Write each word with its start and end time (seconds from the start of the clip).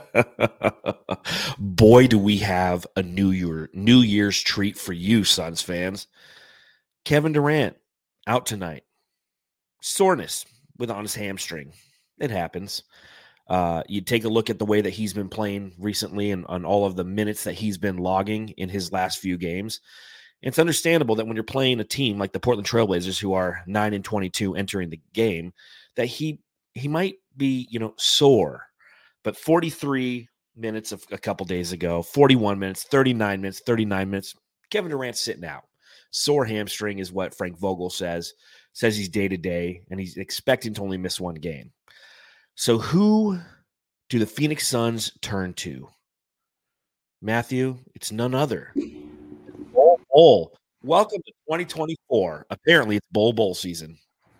Boy, 1.58 2.06
do 2.06 2.18
we 2.18 2.38
have 2.38 2.86
a 2.96 3.02
New 3.02 3.30
Year 3.30 3.70
New 3.72 4.00
Year's 4.00 4.40
treat 4.40 4.76
for 4.78 4.92
you, 4.92 5.24
Suns 5.24 5.62
fans. 5.62 6.06
Kevin 7.04 7.32
Durant 7.32 7.76
out 8.26 8.46
tonight. 8.46 8.84
Soreness 9.80 10.46
with 10.78 10.90
on 10.90 11.02
his 11.02 11.14
hamstring. 11.14 11.72
It 12.18 12.30
happens. 12.30 12.84
Uh, 13.48 13.82
you 13.88 14.00
take 14.00 14.24
a 14.24 14.28
look 14.28 14.50
at 14.50 14.58
the 14.58 14.64
way 14.64 14.80
that 14.80 14.90
he's 14.90 15.12
been 15.12 15.28
playing 15.28 15.74
recently 15.78 16.30
and 16.30 16.46
on 16.46 16.64
all 16.64 16.86
of 16.86 16.96
the 16.96 17.04
minutes 17.04 17.44
that 17.44 17.54
he's 17.54 17.76
been 17.76 17.98
logging 17.98 18.50
in 18.50 18.68
his 18.68 18.92
last 18.92 19.18
few 19.18 19.36
games. 19.36 19.80
It's 20.42 20.58
understandable 20.58 21.16
that 21.16 21.26
when 21.26 21.36
you're 21.36 21.44
playing 21.44 21.80
a 21.80 21.84
team 21.84 22.18
like 22.18 22.32
the 22.32 22.40
Portland 22.40 22.68
Trailblazers, 22.68 23.18
who 23.18 23.32
are 23.34 23.62
nine 23.66 23.94
and 23.94 24.04
twenty-two 24.04 24.54
entering 24.54 24.90
the 24.90 25.00
game, 25.12 25.52
that 25.96 26.06
he 26.06 26.40
he 26.74 26.88
might 26.88 27.16
be 27.36 27.66
you 27.70 27.78
know 27.78 27.94
sore 27.96 28.66
but 29.24 29.36
43 29.36 30.28
minutes 30.56 30.92
of 30.92 31.04
a 31.10 31.18
couple 31.18 31.46
days 31.46 31.72
ago, 31.72 32.02
41 32.02 32.58
minutes, 32.58 32.84
39 32.84 33.40
minutes, 33.40 33.60
39 33.60 34.10
minutes. 34.10 34.34
Kevin 34.70 34.90
Durant's 34.90 35.20
sitting 35.20 35.44
out. 35.44 35.64
Sore 36.10 36.44
hamstring 36.44 36.98
is 36.98 37.12
what 37.12 37.34
Frank 37.34 37.58
Vogel 37.58 37.90
says. 37.90 38.34
Says 38.74 38.96
he's 38.96 39.08
day 39.08 39.28
to 39.28 39.36
day 39.36 39.82
and 39.90 39.98
he's 39.98 40.16
expecting 40.16 40.74
to 40.74 40.82
only 40.82 40.98
miss 40.98 41.20
one 41.20 41.34
game. 41.34 41.72
So 42.54 42.78
who 42.78 43.38
do 44.08 44.18
the 44.18 44.26
Phoenix 44.26 44.66
Suns 44.68 45.12
turn 45.22 45.54
to? 45.54 45.88
Matthew, 47.22 47.78
it's 47.94 48.12
none 48.12 48.34
other. 48.34 48.72
Bol 49.72 50.00
Bol. 50.12 50.52
Welcome 50.82 51.22
to 51.24 51.32
2024. 51.48 52.46
Apparently, 52.50 52.96
it's 52.96 53.06
Bol 53.12 53.32
Bol 53.32 53.54
season. 53.54 53.96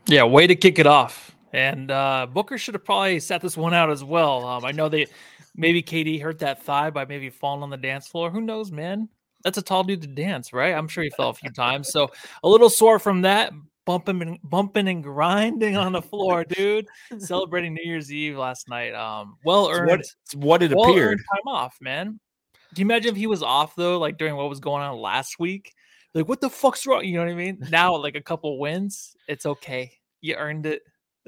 Yeah, 0.06 0.24
way 0.24 0.46
to 0.46 0.56
kick 0.56 0.78
it 0.78 0.86
off. 0.86 1.34
And 1.52 1.90
uh, 1.90 2.26
Booker 2.32 2.56
should 2.58 2.74
have 2.74 2.84
probably 2.84 3.20
set 3.20 3.42
this 3.42 3.56
one 3.56 3.74
out 3.74 3.90
as 3.90 4.02
well. 4.02 4.46
Um, 4.46 4.64
I 4.64 4.72
know 4.72 4.88
they 4.88 5.06
maybe 5.54 5.82
KD 5.82 6.20
hurt 6.20 6.38
that 6.38 6.62
thigh 6.62 6.90
by 6.90 7.04
maybe 7.04 7.30
falling 7.30 7.62
on 7.62 7.70
the 7.70 7.76
dance 7.76 8.08
floor. 8.08 8.30
Who 8.30 8.40
knows, 8.40 8.72
man? 8.72 9.08
That's 9.44 9.58
a 9.58 9.62
tall 9.62 9.84
dude 9.84 10.02
to 10.02 10.08
dance, 10.08 10.52
right? 10.52 10.74
I'm 10.74 10.88
sure 10.88 11.04
he 11.04 11.10
fell 11.10 11.30
a 11.30 11.34
few 11.34 11.50
times. 11.50 11.90
So 11.90 12.10
a 12.42 12.48
little 12.48 12.70
sore 12.70 12.98
from 12.98 13.22
that, 13.22 13.52
bumping 13.84 14.22
and 14.22 14.38
bumping 14.44 14.88
and 14.88 15.02
grinding 15.02 15.76
on 15.76 15.92
the 15.92 16.02
floor, 16.02 16.44
dude. 16.48 16.86
Celebrating 17.18 17.74
New 17.74 17.84
Year's 17.84 18.12
Eve 18.12 18.36
last 18.36 18.68
night. 18.68 18.94
Um, 18.94 19.36
well 19.44 19.68
earned. 19.68 19.90
What, 19.90 20.06
what 20.34 20.62
it 20.62 20.72
well 20.74 20.90
appeared. 20.90 21.18
time 21.18 21.52
off, 21.52 21.76
man. 21.80 22.20
Do 22.72 22.80
you 22.80 22.86
imagine 22.86 23.10
if 23.10 23.16
he 23.16 23.26
was 23.26 23.42
off 23.42 23.74
though, 23.74 23.98
like 23.98 24.16
during 24.16 24.36
what 24.36 24.48
was 24.48 24.60
going 24.60 24.82
on 24.82 24.96
last 24.96 25.38
week? 25.38 25.74
Like, 26.14 26.28
what 26.28 26.40
the 26.40 26.50
fuck's 26.50 26.86
wrong? 26.86 27.04
You 27.04 27.14
know 27.14 27.24
what 27.24 27.32
I 27.32 27.34
mean? 27.34 27.58
Now, 27.70 27.96
like 27.96 28.16
a 28.16 28.20
couple 28.20 28.58
wins, 28.58 29.16
it's 29.28 29.46
okay. 29.46 29.92
You 30.20 30.36
earned 30.36 30.66
it. 30.66 30.82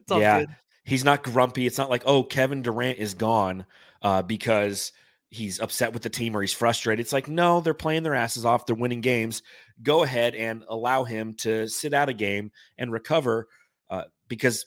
It's 0.05 0.13
all 0.13 0.21
yeah. 0.21 0.41
good. 0.41 0.57
He's 0.85 1.05
not 1.05 1.23
grumpy. 1.23 1.67
It's 1.67 1.79
not 1.79 1.91
like, 1.91 2.03
oh, 2.05 2.23
Kevin 2.23 2.63
Durant 2.63 2.99
is 2.99 3.15
gone 3.15 3.65
uh, 4.03 4.23
because 4.23 4.93
he's 5.31 5.61
upset 5.61 5.93
with 5.93 6.03
the 6.03 6.11
team 6.11 6.37
or 6.37 6.43
he's 6.43 6.53
frustrated. 6.53 7.03
It's 7.03 7.13
like, 7.13 7.27
no, 7.27 7.61
they're 7.61 7.75
playing 7.75 8.03
their 8.03 8.15
asses 8.15 8.45
off. 8.45 8.67
They're 8.67 8.77
winning 8.77 9.01
games. 9.01 9.43
Go 9.83 10.05
ahead 10.05 10.35
and 10.35 10.65
allow 10.69 11.05
him 11.05 11.35
to 11.39 11.69
sit 11.69 11.95
out 11.95 12.09
a 12.09 12.13
game 12.13 12.53
and 12.79 12.93
recover 12.93 13.49
uh, 13.91 14.05
because, 14.29 14.67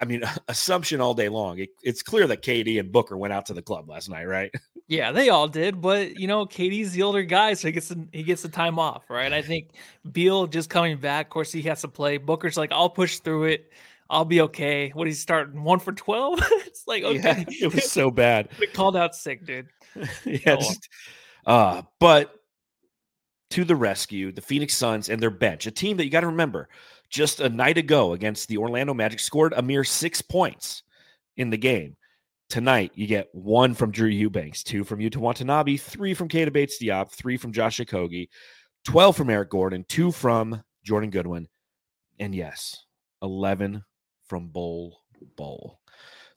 I 0.00 0.04
mean, 0.04 0.22
assumption 0.48 1.00
all 1.00 1.14
day 1.14 1.28
long. 1.28 1.58
It, 1.58 1.70
it's 1.82 2.02
clear 2.02 2.26
that 2.28 2.42
KD 2.42 2.78
and 2.80 2.92
Booker 2.92 3.16
went 3.16 3.32
out 3.32 3.46
to 3.46 3.54
the 3.54 3.62
club 3.62 3.88
last 3.88 4.08
night, 4.08 4.24
right? 4.24 4.50
Yeah, 4.88 5.10
they 5.10 5.30
all 5.30 5.48
did, 5.48 5.80
but 5.80 6.16
you 6.16 6.28
know, 6.28 6.46
KD's 6.46 6.92
the 6.92 7.02
older 7.02 7.24
guy, 7.24 7.54
so 7.54 7.66
he 7.66 7.72
gets 7.72 7.88
the, 7.88 8.06
he 8.12 8.22
gets 8.22 8.42
the 8.42 8.48
time 8.48 8.78
off, 8.78 9.10
right? 9.10 9.32
I 9.32 9.42
think 9.42 9.70
Beal 10.12 10.46
just 10.46 10.70
coming 10.70 10.98
back. 10.98 11.26
Of 11.26 11.30
course, 11.30 11.50
he 11.50 11.62
has 11.62 11.80
to 11.80 11.88
play. 11.88 12.18
Booker's 12.18 12.56
like, 12.56 12.70
I'll 12.70 12.88
push 12.88 13.18
through 13.18 13.46
it. 13.46 13.72
I'll 14.08 14.24
be 14.24 14.40
okay. 14.42 14.90
What 14.90 15.06
he's 15.06 15.20
starting 15.20 15.62
one 15.62 15.78
for 15.78 15.92
twelve? 15.92 16.38
it's 16.66 16.86
like 16.86 17.02
okay, 17.02 17.44
Yeah, 17.48 17.66
it 17.66 17.74
was 17.74 17.90
so 17.90 18.10
bad. 18.10 18.48
we 18.60 18.66
called 18.66 18.96
out 18.96 19.14
sick, 19.14 19.44
dude. 19.44 19.68
yeah, 20.24 20.56
just, 20.56 20.88
uh, 21.46 21.82
but 21.98 22.34
to 23.50 23.64
the 23.64 23.76
rescue, 23.76 24.32
the 24.32 24.40
Phoenix 24.40 24.74
Suns 24.74 25.08
and 25.08 25.20
their 25.20 25.30
bench, 25.30 25.66
a 25.66 25.70
team 25.70 25.96
that 25.96 26.04
you 26.04 26.10
got 26.10 26.20
to 26.20 26.26
remember, 26.26 26.68
just 27.08 27.40
a 27.40 27.48
night 27.48 27.78
ago 27.78 28.12
against 28.12 28.48
the 28.48 28.58
Orlando 28.58 28.92
Magic, 28.92 29.20
scored 29.20 29.52
a 29.54 29.62
mere 29.62 29.84
six 29.84 30.20
points 30.20 30.82
in 31.36 31.50
the 31.50 31.56
game. 31.56 31.96
Tonight, 32.48 32.92
you 32.94 33.06
get 33.06 33.28
one 33.32 33.74
from 33.74 33.90
Drew 33.90 34.08
Eubanks, 34.08 34.62
two 34.62 34.84
from 34.84 35.00
Yuta 35.00 35.16
Watanabe, 35.16 35.76
three 35.76 36.14
from 36.14 36.28
Keita 36.28 36.52
Bates 36.52 36.80
Diop, 36.80 37.10
three 37.10 37.36
from 37.36 37.52
Josh 37.52 37.78
Okogie, 37.78 38.28
12 38.84 39.16
from 39.16 39.30
Eric 39.30 39.50
Gordon, 39.50 39.84
two 39.88 40.12
from 40.12 40.62
Jordan 40.84 41.10
Goodwin, 41.10 41.48
and 42.20 42.32
yes, 42.34 42.84
11 43.22 43.82
from 44.28 44.48
Bol 44.48 45.00
Bol. 45.36 45.78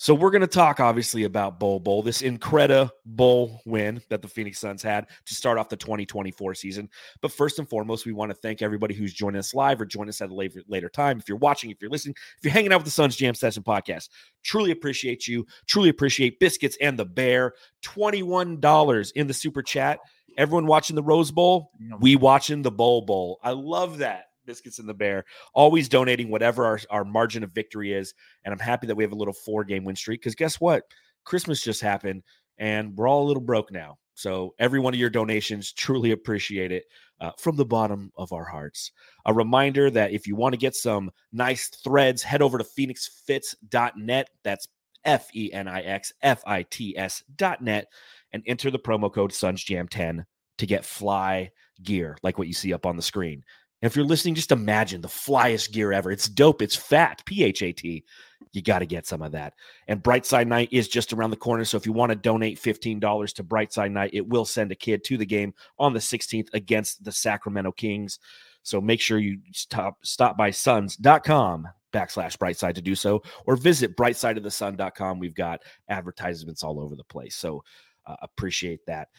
So 0.02 0.14
we're 0.14 0.32
going 0.32 0.40
to 0.40 0.48
talk 0.48 0.80
obviously 0.80 1.26
about 1.26 1.60
Bol 1.60 1.78
Bol, 1.78 2.02
this 2.02 2.22
incredible 2.22 3.62
win 3.66 4.02
that 4.10 4.22
the 4.22 4.30
Phoenix 4.30 4.58
Suns 4.58 4.82
had 4.82 5.08
to 5.26 5.36
start 5.36 5.58
off 5.58 5.68
the 5.68 5.76
2024 5.76 6.56
season. 6.56 6.88
But 7.22 7.34
first 7.34 7.60
and 7.60 7.68
foremost, 7.68 8.06
we 8.06 8.14
want 8.14 8.32
to 8.32 8.38
thank 8.38 8.62
everybody 8.62 8.96
who's 8.96 9.14
joining 9.14 9.40
us 9.40 9.54
live 9.54 9.82
or 9.82 9.86
joining 9.86 10.08
us 10.08 10.22
at 10.22 10.30
a 10.30 10.34
later, 10.34 10.62
later 10.70 10.88
time. 10.88 11.20
If 11.20 11.28
you're 11.28 11.38
watching, 11.38 11.70
if 11.70 11.82
you're 11.82 11.92
listening, 11.92 12.16
if 12.38 12.46
you're 12.46 12.54
hanging 12.54 12.72
out 12.72 12.78
with 12.78 12.86
the 12.86 12.92
Suns 12.92 13.18
Jam 13.18 13.36
Session 13.36 13.62
podcast, 13.62 14.08
truly 14.42 14.72
appreciate 14.72 15.28
you. 15.28 15.46
Truly 15.68 15.90
appreciate 15.90 16.40
Biscuits 16.40 16.78
and 16.80 16.98
the 16.98 17.04
Bear. 17.04 17.56
$21 17.84 19.12
in 19.16 19.28
the 19.28 19.34
super 19.34 19.62
chat. 19.62 20.00
Everyone 20.38 20.66
watching 20.66 20.96
the 20.96 21.04
Rose 21.04 21.32
Bowl, 21.32 21.72
we 22.00 22.16
watching 22.16 22.62
the 22.62 22.72
Bol 22.72 23.02
Bol. 23.02 23.38
I 23.44 23.52
love 23.52 23.98
that. 23.98 24.29
Biscuits 24.50 24.80
and 24.80 24.90
the 24.90 24.96
Bear, 24.96 25.26
always 25.54 25.88
donating 25.88 26.32
whatever 26.32 26.66
our, 26.66 26.80
our 26.90 27.06
margin 27.06 27.44
of 27.44 27.52
victory 27.52 27.94
is. 27.94 28.16
And 28.44 28.52
I'm 28.52 28.60
happy 28.60 28.88
that 28.88 28.96
we 28.96 29.04
have 29.04 29.12
a 29.12 29.16
little 29.16 29.34
four 29.34 29.64
game 29.64 29.84
win 29.84 29.96
streak 29.96 30.22
because 30.22 30.34
guess 30.34 30.60
what? 30.60 30.86
Christmas 31.24 31.64
just 31.64 31.82
happened 31.82 32.24
and 32.58 32.98
we're 32.98 33.08
all 33.08 33.24
a 33.24 33.28
little 33.28 33.44
broke 33.44 33.72
now. 33.72 34.00
So 34.16 34.56
every 34.58 34.80
one 34.80 34.96
of 34.96 35.00
your 35.00 35.12
donations, 35.12 35.72
truly 35.72 36.12
appreciate 36.12 36.72
it 36.72 36.86
uh, 37.22 37.32
from 37.38 37.58
the 37.58 37.66
bottom 37.66 38.12
of 38.18 38.34
our 38.34 38.44
hearts. 38.44 38.92
A 39.28 39.34
reminder 39.34 39.92
that 39.92 40.14
if 40.14 40.26
you 40.26 40.36
want 40.36 40.54
to 40.54 40.58
get 40.58 40.76
some 40.76 41.12
nice 41.32 41.68
threads, 41.70 42.24
head 42.24 42.42
over 42.42 42.58
to 42.58 42.64
fenixfits.net. 42.64 44.30
That's 44.44 44.68
F 45.06 45.30
E 45.36 45.54
N 45.54 45.68
I 45.68 45.82
X 45.82 46.12
F 46.24 46.42
I 46.48 46.64
T 46.64 46.98
S 46.98 47.24
dot 47.36 47.62
net 47.62 47.86
and 48.34 48.42
enter 48.48 48.72
the 48.72 48.80
promo 48.80 49.14
code 49.14 49.32
SunsJam10 49.32 50.26
to 50.58 50.66
get 50.66 50.84
fly 50.84 51.52
gear 51.84 52.18
like 52.24 52.38
what 52.38 52.48
you 52.48 52.54
see 52.54 52.74
up 52.74 52.88
on 52.88 52.96
the 52.96 53.02
screen. 53.02 53.44
And 53.82 53.90
if 53.90 53.96
you're 53.96 54.06
listening, 54.06 54.36
just 54.36 54.52
imagine 54.52 55.02
the 55.02 55.08
flyest 55.08 55.72
gear 55.72 55.94
ever. 55.94 56.12
It's 56.12 56.28
dope. 56.28 56.62
It's 56.62 56.76
fat, 56.76 57.24
P 57.26 57.44
H 57.44 57.62
A 57.62 57.72
T. 57.72 58.04
You 58.52 58.62
got 58.62 58.80
to 58.80 58.86
get 58.86 59.06
some 59.06 59.22
of 59.22 59.34
that. 59.34 59.54
And 59.88 60.02
Brightside 60.02 60.48
Night 60.48 60.70
is 60.72 60.88
just 60.88 61.14
around 61.14 61.30
the 61.30 61.38
corner. 61.38 61.66
So 61.66 61.78
if 61.78 61.86
you 61.86 61.94
want 61.94 62.12
to 62.12 62.16
donate 62.16 62.60
$15 62.60 63.34
to 63.34 63.44
Brightside 63.44 63.92
Night, 63.92 64.10
it 64.14 64.28
will 64.28 64.46
send 64.46 64.72
a 64.72 64.76
kid 64.76 65.04
to 65.04 65.18
the 65.18 65.26
game 65.26 65.54
on 65.78 65.94
the 65.94 66.00
16th 66.00 66.48
against 66.54 67.04
the 67.04 67.12
Sacramento 67.12 67.72
Kings. 67.74 68.18
So 68.64 68.82
make 68.82 69.02
sure 69.02 69.20
you 69.20 69.40
stop 69.52 69.98
stop 70.04 70.38
by 70.38 70.52
suns.com 70.52 71.68
backslash 71.92 72.38
brightside 72.38 72.76
to 72.76 72.82
do 72.82 72.96
so, 72.96 73.24
or 73.46 73.56
visit 73.56 73.96
brightsideofthesun.com. 73.96 75.20
We've 75.20 75.34
got 75.34 75.62
advertisements 75.88 76.64
all 76.64 76.80
over 76.80 76.96
the 76.96 77.04
place. 77.04 77.36
So 77.36 77.64
uh, 78.06 78.16
appreciate 78.22 78.86
that. 78.88 79.10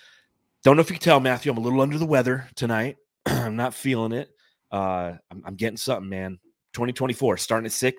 Don't 0.62 0.76
know 0.76 0.82
if 0.82 0.90
you 0.90 0.96
can 0.96 1.02
tell, 1.02 1.20
Matthew, 1.20 1.50
I'm 1.50 1.58
a 1.58 1.62
little 1.62 1.80
under 1.80 1.98
the 1.98 2.06
weather 2.06 2.48
tonight. 2.54 2.96
I'm 3.26 3.56
not 3.56 3.74
feeling 3.74 4.12
it. 4.12 4.30
Uh, 4.70 5.14
I'm, 5.30 5.42
I'm 5.44 5.54
getting 5.54 5.76
something, 5.76 6.08
man. 6.08 6.38
2024, 6.72 7.36
starting 7.36 7.66
at 7.66 7.72
sick. 7.72 7.96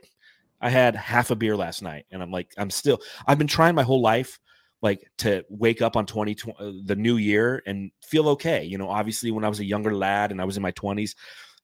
I 0.62 0.70
had 0.70 0.96
half 0.96 1.32
a 1.32 1.36
beer 1.36 1.58
last 1.58 1.82
night, 1.82 2.06
and 2.12 2.22
I'm 2.22 2.32
like, 2.32 2.54
I'm 2.58 2.70
still. 2.70 3.00
I've 3.28 3.38
been 3.38 3.48
trying 3.48 3.76
my 3.76 3.84
whole 3.84 4.02
life, 4.02 4.40
like 4.82 5.02
to 5.20 5.44
wake 5.50 5.82
up 5.82 5.96
on 5.96 6.06
2020, 6.06 6.58
uh, 6.60 6.72
the 6.86 6.96
new 6.96 7.18
year, 7.18 7.62
and 7.66 7.92
feel 8.04 8.30
okay. 8.30 8.64
You 8.64 8.78
know, 8.78 8.90
obviously, 8.90 9.32
when 9.32 9.44
I 9.44 9.50
was 9.50 9.60
a 9.60 9.66
younger 9.66 9.96
lad 9.96 10.32
and 10.32 10.40
I 10.40 10.46
was 10.46 10.58
in 10.58 10.64
my 10.64 10.72
20s, 10.72 11.16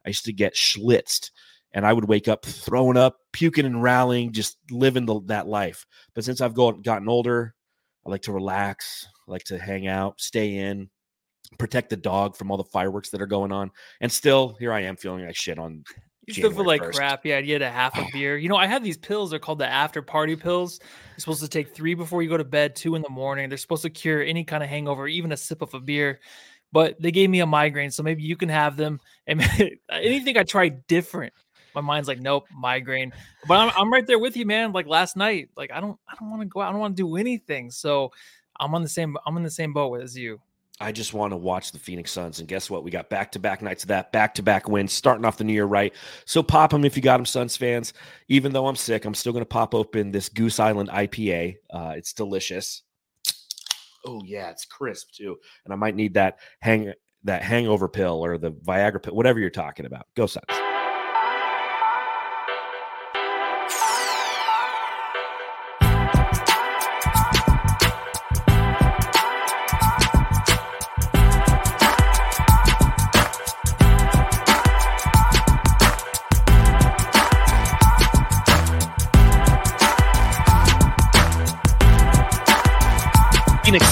I 0.05 0.09
used 0.09 0.25
to 0.25 0.33
get 0.33 0.55
schlitzed, 0.55 1.29
and 1.73 1.85
I 1.85 1.93
would 1.93 2.05
wake 2.05 2.27
up 2.27 2.43
throwing 2.43 2.97
up, 2.97 3.17
puking 3.33 3.65
and 3.65 3.83
rallying, 3.83 4.31
just 4.31 4.57
living 4.71 5.05
the, 5.05 5.21
that 5.25 5.47
life. 5.47 5.85
But 6.15 6.23
since 6.23 6.41
I've 6.41 6.55
got, 6.55 6.83
gotten 6.83 7.07
older, 7.07 7.53
I 8.05 8.09
like 8.09 8.23
to 8.23 8.33
relax, 8.33 9.07
I 9.27 9.31
like 9.31 9.43
to 9.45 9.59
hang 9.59 9.87
out, 9.87 10.19
stay 10.19 10.55
in, 10.55 10.89
protect 11.57 11.89
the 11.89 11.97
dog 11.97 12.35
from 12.35 12.51
all 12.51 12.57
the 12.57 12.63
fireworks 12.63 13.09
that 13.09 13.21
are 13.21 13.27
going 13.27 13.51
on. 13.51 13.71
And 14.01 14.11
still, 14.11 14.55
here 14.59 14.71
I 14.73 14.81
am 14.81 14.95
feeling 14.95 15.25
like 15.25 15.35
shit 15.35 15.57
on 15.57 15.83
You 16.25 16.33
still 16.33 16.51
feel 16.51 16.65
like 16.65 16.81
1st. 16.81 16.93
crap. 16.93 17.25
Yeah, 17.25 17.39
you 17.39 17.53
had 17.53 17.61
a 17.61 17.71
half 17.71 17.97
a 17.97 18.05
beer. 18.13 18.37
You 18.37 18.49
know, 18.49 18.57
I 18.57 18.67
have 18.67 18.83
these 18.83 18.97
pills. 18.97 19.29
They're 19.29 19.39
called 19.39 19.59
the 19.59 19.67
after 19.67 20.01
party 20.01 20.35
pills. 20.35 20.79
You're 20.81 21.19
supposed 21.19 21.41
to 21.41 21.47
take 21.47 21.73
three 21.73 21.93
before 21.93 22.21
you 22.21 22.29
go 22.29 22.37
to 22.37 22.43
bed, 22.43 22.75
two 22.75 22.95
in 22.95 23.01
the 23.01 23.09
morning. 23.09 23.49
They're 23.49 23.57
supposed 23.57 23.83
to 23.83 23.89
cure 23.89 24.21
any 24.21 24.43
kind 24.43 24.63
of 24.63 24.69
hangover, 24.69 25.07
even 25.07 25.31
a 25.31 25.37
sip 25.37 25.61
of 25.61 25.73
a 25.73 25.79
beer. 25.79 26.19
But 26.73 27.01
they 27.01 27.11
gave 27.11 27.29
me 27.29 27.39
a 27.39 27.45
migraine, 27.45 27.91
so 27.91 28.03
maybe 28.03 28.23
you 28.23 28.35
can 28.35 28.49
have 28.49 28.75
them. 28.77 28.99
And 29.27 29.41
anything 29.89 30.37
I 30.37 30.43
try 30.43 30.69
different, 30.69 31.33
my 31.75 31.81
mind's 31.81 32.07
like, 32.07 32.19
nope, 32.19 32.47
migraine. 32.53 33.11
But 33.47 33.59
I'm, 33.59 33.71
I'm 33.77 33.91
right 33.91 34.05
there 34.07 34.19
with 34.19 34.37
you, 34.37 34.45
man. 34.45 34.71
Like 34.71 34.87
last 34.87 35.15
night, 35.17 35.49
like 35.55 35.71
I 35.71 35.79
don't, 35.79 35.99
I 36.07 36.15
don't 36.19 36.29
want 36.29 36.41
to 36.41 36.47
go 36.47 36.61
out. 36.61 36.69
I 36.69 36.71
don't 36.71 36.79
want 36.79 36.95
to 36.95 37.03
do 37.03 37.17
anything. 37.17 37.71
So 37.71 38.11
I'm 38.59 38.73
on 38.73 38.83
the 38.83 38.89
same, 38.89 39.17
I'm 39.25 39.37
in 39.37 39.43
the 39.43 39.51
same 39.51 39.73
boat 39.73 40.01
as 40.01 40.17
you. 40.17 40.39
I 40.79 40.91
just 40.91 41.13
want 41.13 41.31
to 41.31 41.37
watch 41.37 41.71
the 41.71 41.79
Phoenix 41.79 42.11
Suns. 42.11 42.39
And 42.39 42.47
guess 42.47 42.69
what? 42.69 42.83
We 42.83 42.91
got 42.91 43.09
back 43.09 43.31
to 43.31 43.39
back 43.39 43.61
nights 43.61 43.83
of 43.83 43.87
that, 43.87 44.11
back 44.11 44.35
to 44.35 44.43
back 44.43 44.69
wins, 44.69 44.93
starting 44.93 45.25
off 45.25 45.37
the 45.37 45.43
new 45.43 45.53
year 45.53 45.65
right. 45.65 45.93
So 46.25 46.43
pop 46.43 46.69
them 46.69 46.85
if 46.85 46.95
you 46.95 47.01
got 47.01 47.17
them, 47.17 47.25
Suns 47.25 47.57
fans. 47.57 47.93
Even 48.27 48.53
though 48.53 48.67
I'm 48.67 48.75
sick, 48.75 49.05
I'm 49.05 49.15
still 49.15 49.33
going 49.33 49.41
to 49.41 49.47
pop 49.47 49.73
open 49.73 50.11
this 50.11 50.29
Goose 50.29 50.59
Island 50.59 50.89
IPA. 50.89 51.55
Uh, 51.69 51.93
it's 51.97 52.13
delicious. 52.13 52.83
Oh 54.05 54.21
yeah, 54.23 54.49
it's 54.49 54.65
crisp 54.65 55.11
too. 55.11 55.37
And 55.65 55.73
I 55.73 55.77
might 55.77 55.95
need 55.95 56.13
that 56.13 56.39
hang 56.61 56.93
that 57.23 57.41
hangover 57.41 57.89
pill 57.89 58.23
or 58.23 58.37
the 58.37 58.51
Viagra 58.51 59.01
pill, 59.01 59.15
whatever 59.15 59.39
you're 59.39 59.49
talking 59.49 59.85
about. 59.85 60.05
Go 60.15 60.27
Suns. 60.27 60.66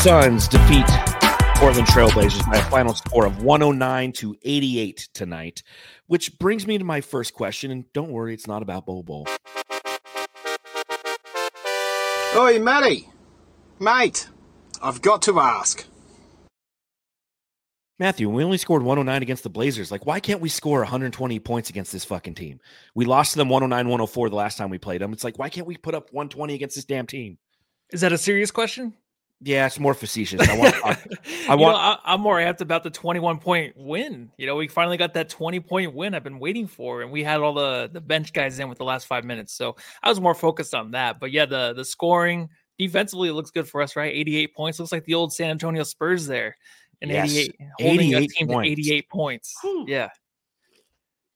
Suns 0.06 0.48
defeat 0.48 0.86
Portland 1.56 1.88
Trailblazers 1.88 2.46
by 2.46 2.60
a 2.60 2.64
final 2.66 2.94
score 2.94 3.26
of 3.26 3.42
109 3.42 4.12
to 4.12 4.36
88 4.44 5.10
tonight, 5.16 5.64
which 6.06 6.38
brings 6.38 6.68
me 6.68 6.78
to 6.78 6.84
my 6.84 7.02
first 7.02 7.34
question. 7.34 7.72
And 7.72 7.92
don't 7.92 8.12
worry, 8.12 8.36
it's 8.36 8.46
not 8.46 8.62
about 8.62 8.86
Bol 8.86 9.02
Bol. 9.02 9.26
Oi, 12.38 12.60
Matty. 12.60 13.10
Mate, 13.80 14.28
I've 14.80 15.02
got 15.02 15.24
to 15.24 15.40
ask. 15.40 15.88
Matthew, 17.98 18.30
we 18.30 18.44
only 18.44 18.60
scored 18.60 18.84
109 18.84 19.24
against 19.24 19.42
the 19.42 19.50
Blazers. 19.50 19.92
Like, 19.92 20.06
why 20.06 20.20
can't 20.20 20.40
we 20.40 20.50
score 20.50 20.82
120 20.82 21.40
points 21.40 21.72
against 21.72 21.92
this 21.92 22.06
fucking 22.06 22.36
team? 22.36 22.60
We 22.94 23.06
lost 23.06 23.32
to 23.32 23.38
them 23.40 23.50
109 23.50 23.90
104 23.90 24.30
the 24.30 24.36
last 24.36 24.60
time 24.60 24.70
we 24.70 24.78
played 24.78 25.02
them. 25.02 25.14
It's 25.14 25.24
like, 25.24 25.40
why 25.40 25.50
can't 25.50 25.66
we 25.66 25.78
put 25.78 25.96
up 25.96 26.14
120 26.14 26.54
against 26.54 26.76
this 26.76 26.86
damn 26.86 27.08
team? 27.08 27.40
Is 27.92 28.02
that 28.02 28.14
a 28.14 28.20
serious 28.20 28.52
question? 28.52 28.94
Yeah, 29.46 29.68
it's 29.68 29.80
more 29.80 29.94
facetious. 29.94 30.42
I 30.50 30.58
want. 30.58 30.76
I, 30.84 30.98
I 31.50 31.56
want. 31.56 31.76
Know, 31.76 31.98
I, 32.04 32.14
am 32.16 32.22
more 32.22 32.42
apt 32.42 32.62
about 32.62 32.82
the 32.82 32.90
21 32.90 33.38
point 33.38 33.78
win. 33.78 34.32
You 34.38 34.48
know, 34.48 34.56
we 34.56 34.68
finally 34.68 34.98
got 34.98 35.14
that 35.14 35.30
20 35.30 35.60
point 35.60 35.94
win 35.94 36.16
I've 36.16 36.24
been 36.24 36.40
waiting 36.40 36.66
for, 36.66 37.04
and 37.04 37.12
we 37.12 37.24
had 37.24 37.42
all 37.42 37.54
the 37.54 37.88
the 37.94 38.02
bench 38.02 38.34
guys 38.34 38.58
in 38.58 38.70
with 38.70 38.80
the 38.80 38.84
last 38.84 39.06
five 39.06 39.24
minutes. 39.24 39.54
So 39.54 39.76
I 40.02 40.10
was 40.10 40.20
more 40.20 40.34
focused 40.34 40.74
on 40.74 40.92
that. 40.92 41.20
But 41.20 41.32
yeah, 41.32 41.46
the 41.46 41.74
the 41.74 41.86
scoring 41.86 42.50
defensively 42.80 43.30
looks 43.30 43.52
good 43.52 43.70
for 43.70 43.84
us, 43.84 43.96
right? 43.96 44.12
88 44.12 44.56
points 44.56 44.80
looks 44.80 44.92
like 44.92 45.06
the 45.06 45.14
old 45.14 45.32
San 45.32 45.52
Antonio 45.52 45.84
Spurs 45.84 46.26
there, 46.26 46.58
and 47.04 47.12
yes. 47.12 47.32
88 47.32 47.56
holding 47.80 48.14
88 48.14 48.18
a 48.18 48.28
team 48.34 48.48
points. 48.48 48.66
to 48.66 48.72
88 48.72 49.10
points. 49.10 49.56
Whew. 49.62 49.86
Yeah. 49.88 50.10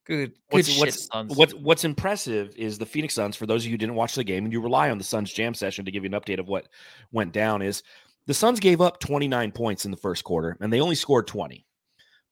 Good. 0.09 0.33
What's, 0.49 0.67
good 0.67 0.79
what's, 0.79 1.03
shit, 1.03 1.37
what's, 1.37 1.53
what's 1.53 1.83
impressive 1.83 2.55
is 2.57 2.79
the 2.79 2.85
Phoenix 2.85 3.13
Suns. 3.13 3.35
For 3.35 3.45
those 3.45 3.61
of 3.61 3.65
you 3.67 3.73
who 3.73 3.77
didn't 3.77 3.93
watch 3.93 4.15
the 4.15 4.23
game, 4.23 4.43
and 4.43 4.51
you 4.51 4.59
rely 4.59 4.89
on 4.89 4.97
the 4.97 5.03
Suns 5.03 5.31
jam 5.31 5.53
session 5.53 5.85
to 5.85 5.91
give 5.91 6.03
you 6.03 6.09
an 6.09 6.19
update 6.19 6.39
of 6.39 6.47
what 6.47 6.67
went 7.11 7.31
down, 7.31 7.61
is 7.61 7.83
the 8.25 8.33
Suns 8.33 8.59
gave 8.59 8.81
up 8.81 8.99
29 8.99 9.51
points 9.51 9.85
in 9.85 9.91
the 9.91 9.97
first 9.97 10.23
quarter, 10.23 10.57
and 10.61 10.73
they 10.73 10.81
only 10.81 10.95
scored 10.95 11.27
20 11.27 11.63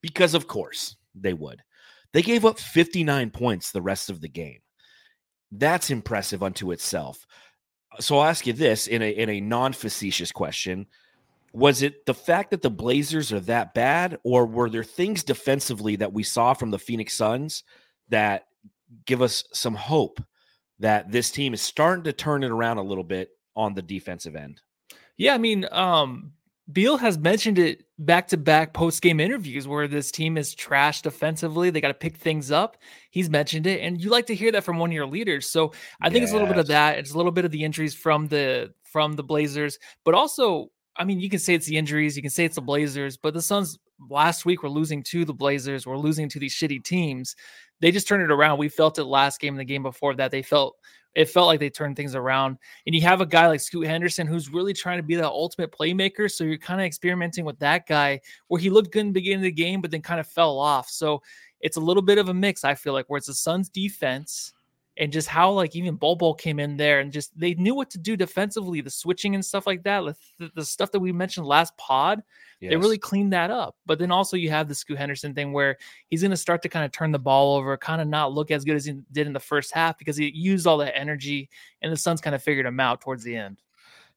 because, 0.02 0.34
of 0.34 0.48
course, 0.48 0.96
they 1.14 1.34
would. 1.34 1.62
They 2.14 2.24
gave 2.24 2.46
up 2.46 2.58
59 2.58 3.30
points 3.30 3.72
the 3.72 3.82
rest 3.82 4.10
of 4.10 4.22
the 4.22 4.28
game. 4.28 4.60
That's 5.52 5.92
impressive 5.92 6.42
unto 6.42 6.72
itself. 6.72 7.28
So 8.00 8.18
I'll 8.18 8.28
ask 8.28 8.48
you 8.48 8.54
this 8.54 8.88
in 8.88 9.04
a 9.04 9.10
in 9.12 9.30
a 9.30 9.40
non-facetious 9.40 10.32
question. 10.32 10.88
Was 11.54 11.82
it 11.82 12.06
the 12.06 12.14
fact 12.14 12.52
that 12.52 12.62
the 12.62 12.70
Blazers 12.70 13.32
are 13.32 13.40
that 13.42 13.74
bad, 13.74 14.20
or 14.24 14.46
were 14.46 14.70
there 14.70 14.84
things 14.84 15.24
defensively 15.24 15.96
that 15.98 16.14
we 16.14 16.24
saw 16.24 16.54
from 16.54 16.72
the 16.72 16.80
Phoenix 16.80 17.14
Suns 17.14 17.64
that 18.10 18.48
give 19.06 19.22
us 19.22 19.44
some 19.54 19.76
hope 19.76 20.22
that 20.80 21.12
this 21.12 21.32
team 21.32 21.54
is 21.54 21.62
starting 21.62 22.04
to 22.04 22.14
turn 22.14 22.44
it 22.44 22.52
around 22.52 22.78
a 22.78 22.84
little 22.84 23.04
bit 23.04 23.30
on 23.56 23.74
the 23.74 23.82
defensive 23.82 24.36
end? 24.36 24.62
Yeah, 25.18 25.34
I 25.34 25.40
mean, 25.40 25.66
um, 25.72 26.34
Beal 26.72 26.98
has 26.98 27.18
mentioned 27.18 27.58
it 27.58 27.86
back 27.98 28.28
to 28.28 28.38
back 28.38 28.74
post 28.74 29.02
game 29.02 29.20
interviews 29.20 29.68
where 29.68 29.88
this 29.88 30.12
team 30.12 30.38
is 30.38 30.54
trashed 30.54 31.04
defensively. 31.04 31.70
They 31.70 31.82
got 31.82 31.88
to 31.88 31.94
pick 31.94 32.18
things 32.18 32.52
up. 32.52 32.78
He's 33.10 33.30
mentioned 33.30 33.66
it, 33.68 33.82
and 33.82 34.02
you 34.02 34.10
like 34.10 34.26
to 34.28 34.36
hear 34.36 34.52
that 34.52 34.64
from 34.64 34.78
one 34.78 34.90
of 34.90 34.94
your 34.94 35.08
leaders. 35.08 35.50
So 35.50 35.72
I 36.02 36.10
think 36.10 36.22
yes. 36.22 36.24
it's 36.24 36.32
a 36.32 36.36
little 36.36 36.50
bit 36.50 36.60
of 36.60 36.68
that. 36.68 37.00
It's 37.00 37.14
a 37.14 37.18
little 37.18 37.32
bit 37.32 37.46
of 37.46 37.52
the 37.52 37.64
injuries 37.64 37.96
from 37.96 38.28
the 38.28 38.74
from 38.84 39.14
the 39.14 39.24
Blazers, 39.24 39.80
but 40.04 40.14
also 40.14 40.72
I 40.98 41.04
mean, 41.04 41.20
you 41.20 41.30
can 41.30 41.40
say 41.40 41.54
it's 41.54 41.68
the 41.68 41.78
injuries, 41.78 42.16
you 42.16 42.22
can 42.22 42.32
say 42.32 42.46
it's 42.46 42.56
the 42.56 42.62
Blazers, 42.62 43.18
but 43.18 43.34
the 43.34 43.42
Suns 43.42 43.78
last 44.10 44.46
week 44.46 44.64
were 44.64 44.70
losing 44.70 45.04
to 45.04 45.26
the 45.26 45.34
Blazers, 45.34 45.86
we're 45.86 45.98
losing 45.98 46.30
to 46.30 46.40
these 46.40 46.54
shitty 46.54 46.84
teams. 46.84 47.36
They 47.80 47.92
just 47.92 48.08
turned 48.08 48.24
it 48.24 48.32
around. 48.32 48.58
We 48.58 48.70
felt 48.70 48.98
it 48.98 49.04
last 49.04 49.40
game 49.40 49.56
the 49.56 49.64
game 49.64 49.84
before 49.84 50.16
that. 50.16 50.32
They 50.32 50.42
felt 50.42 50.76
it 51.18 51.30
felt 51.30 51.48
like 51.48 51.60
they 51.60 51.72
turned 51.72 51.96
things 51.96 52.14
around. 52.14 52.58
And 52.86 52.94
you 52.94 53.02
have 53.02 53.22
a 53.22 53.26
guy 53.26 53.48
like 53.48 53.60
Scoot 53.60 53.88
Henderson 53.88 54.28
who's 54.28 54.50
really 54.54 54.74
trying 54.74 54.98
to 54.98 55.04
be 55.04 55.16
the 55.16 55.28
ultimate 55.28 55.72
playmaker. 55.72 56.32
So 56.32 56.44
you're 56.44 56.60
kind 56.60 56.80
of 56.80 56.86
experimenting 56.86 57.44
with 57.44 57.58
that 57.58 57.88
guy 57.88 58.22
where 58.50 58.62
he 58.62 58.70
looked 58.70 58.94
good 58.94 59.00
in 59.00 59.08
the 59.08 59.14
beginning 59.14 59.40
of 59.40 59.44
the 59.44 59.52
game, 59.52 59.82
but 59.82 59.90
then 59.90 60.04
kind 60.04 60.20
of 60.20 60.28
fell 60.28 60.60
off. 60.60 60.90
So 60.90 61.24
it's 61.60 61.78
a 61.78 61.82
little 61.82 62.04
bit 62.04 62.20
of 62.20 62.30
a 62.30 62.34
mix, 62.36 62.64
I 62.64 62.76
feel 62.76 62.94
like, 62.94 63.06
where 63.08 63.18
it's 63.18 63.26
the 63.26 63.34
Suns 63.34 63.68
defense 63.68 64.54
and 65.00 65.12
just 65.12 65.28
how 65.28 65.52
like 65.52 65.76
even 65.76 65.96
Bol 65.96 66.34
came 66.34 66.60
in 66.60 66.78
there 66.78 67.00
and 67.00 67.12
just 67.12 67.38
they 67.40 67.54
knew 67.54 67.76
what 67.76 67.90
to 67.92 67.98
do 67.98 68.18
defensively, 68.18 68.82
the 68.82 68.90
switching 68.90 69.36
and 69.36 69.46
stuff 69.46 69.68
like 69.68 69.84
that, 69.84 70.04
the, 70.40 70.52
the 70.56 70.66
stuff 70.66 70.92
that 70.92 71.00
we 71.00 71.12
mentioned 71.12 71.46
last 71.46 71.76
pod. 71.78 72.24
Yes. 72.60 72.72
They 72.72 72.78
really 72.78 72.98
cleaned 72.98 73.34
that 73.34 73.52
up. 73.52 73.76
But 73.86 74.00
then 74.00 74.12
also 74.12 74.36
you 74.36 74.50
have 74.50 74.68
the 74.68 74.76
Scoot 74.76 74.98
Henderson 74.98 75.36
thing 75.36 75.54
where 75.54 75.78
he's 76.10 76.22
going 76.22 76.32
to 76.32 76.38
start 76.38 76.64
to 76.64 76.70
kind 76.70 76.86
of 76.86 76.92
turn 76.92 77.12
the 77.12 77.20
ball 77.20 77.56
over, 77.56 77.78
kind 77.78 78.02
of 78.02 78.08
not 78.08 78.34
look 78.34 78.50
as 78.50 78.66
good 78.66 78.76
as 78.76 78.86
he 78.86 79.00
did 79.12 79.28
in 79.28 79.34
the 79.34 79.40
first 79.40 79.72
half 79.72 79.98
because 79.98 80.18
he 80.18 80.32
used 80.32 80.66
all 80.66 80.78
that 80.78 80.98
energy, 80.98 81.50
and 81.82 81.92
the 81.92 81.98
Suns 81.98 82.22
kind 82.22 82.36
of 82.36 82.42
figured 82.42 82.66
him 82.66 82.80
out 82.80 83.02
towards 83.02 83.24
the 83.24 83.36
end. 83.36 83.62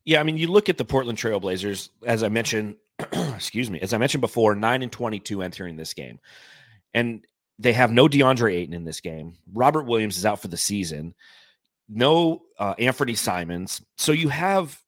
Yeah, 0.05 0.21
I 0.21 0.23
mean, 0.23 0.39
you 0.39 0.49
look 0.49 0.71
at 0.71 0.79
the 0.79 0.85
Portland 0.85 1.19
Trailblazers, 1.19 1.91
as 2.07 2.23
I 2.23 2.31
mentioned, 2.31 2.77
excuse 3.13 3.71
me, 3.71 3.81
as 3.81 3.93
I 3.93 3.99
mentioned 3.99 4.23
before, 4.23 4.55
nine 4.55 4.83
and 4.83 4.91
twenty-two 4.91 5.43
entering 5.43 5.77
this 5.77 5.93
game, 5.93 6.19
and 6.95 7.23
they 7.61 7.75
have 7.75 7.93
no 7.93 8.09
DeAndre 8.09 8.55
Ayton 8.55 8.75
in 8.75 8.85
this 8.85 9.01
game. 9.01 9.35
Robert 9.53 9.85
Williams 9.85 10.17
is 10.17 10.25
out 10.25 10.41
for 10.41 10.49
the 10.49 10.57
season. 10.57 11.15
No 11.89 12.41
uh, 12.59 12.75
Anthony 12.79 13.15
Simons. 13.15 13.83
So 13.99 14.13
you 14.13 14.31
have 14.31 14.81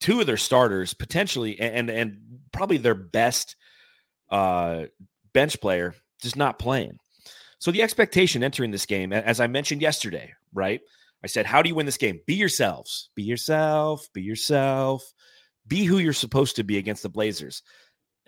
two 0.00 0.20
of 0.20 0.26
their 0.26 0.36
starters 0.36 0.94
potentially, 0.94 1.58
and 1.58 1.90
and 1.90 2.18
probably 2.52 2.76
their 2.76 2.94
best 2.94 3.56
uh, 4.30 4.84
bench 5.32 5.60
player 5.60 5.94
just 6.20 6.36
not 6.36 6.60
playing. 6.60 6.98
So 7.58 7.72
the 7.72 7.82
expectation 7.82 8.44
entering 8.44 8.70
this 8.70 8.86
game, 8.86 9.12
as 9.12 9.40
I 9.40 9.48
mentioned 9.48 9.82
yesterday, 9.82 10.32
right? 10.54 10.80
I 11.24 11.26
said, 11.26 11.44
"How 11.46 11.60
do 11.60 11.68
you 11.68 11.74
win 11.74 11.86
this 11.86 11.96
game? 11.96 12.20
Be 12.26 12.34
yourselves. 12.34 13.10
Be 13.16 13.24
yourself. 13.24 14.08
Be 14.12 14.22
yourself. 14.22 15.12
Be 15.66 15.84
who 15.84 15.98
you're 15.98 16.12
supposed 16.12 16.56
to 16.56 16.64
be 16.64 16.78
against 16.78 17.02
the 17.02 17.08
Blazers." 17.08 17.62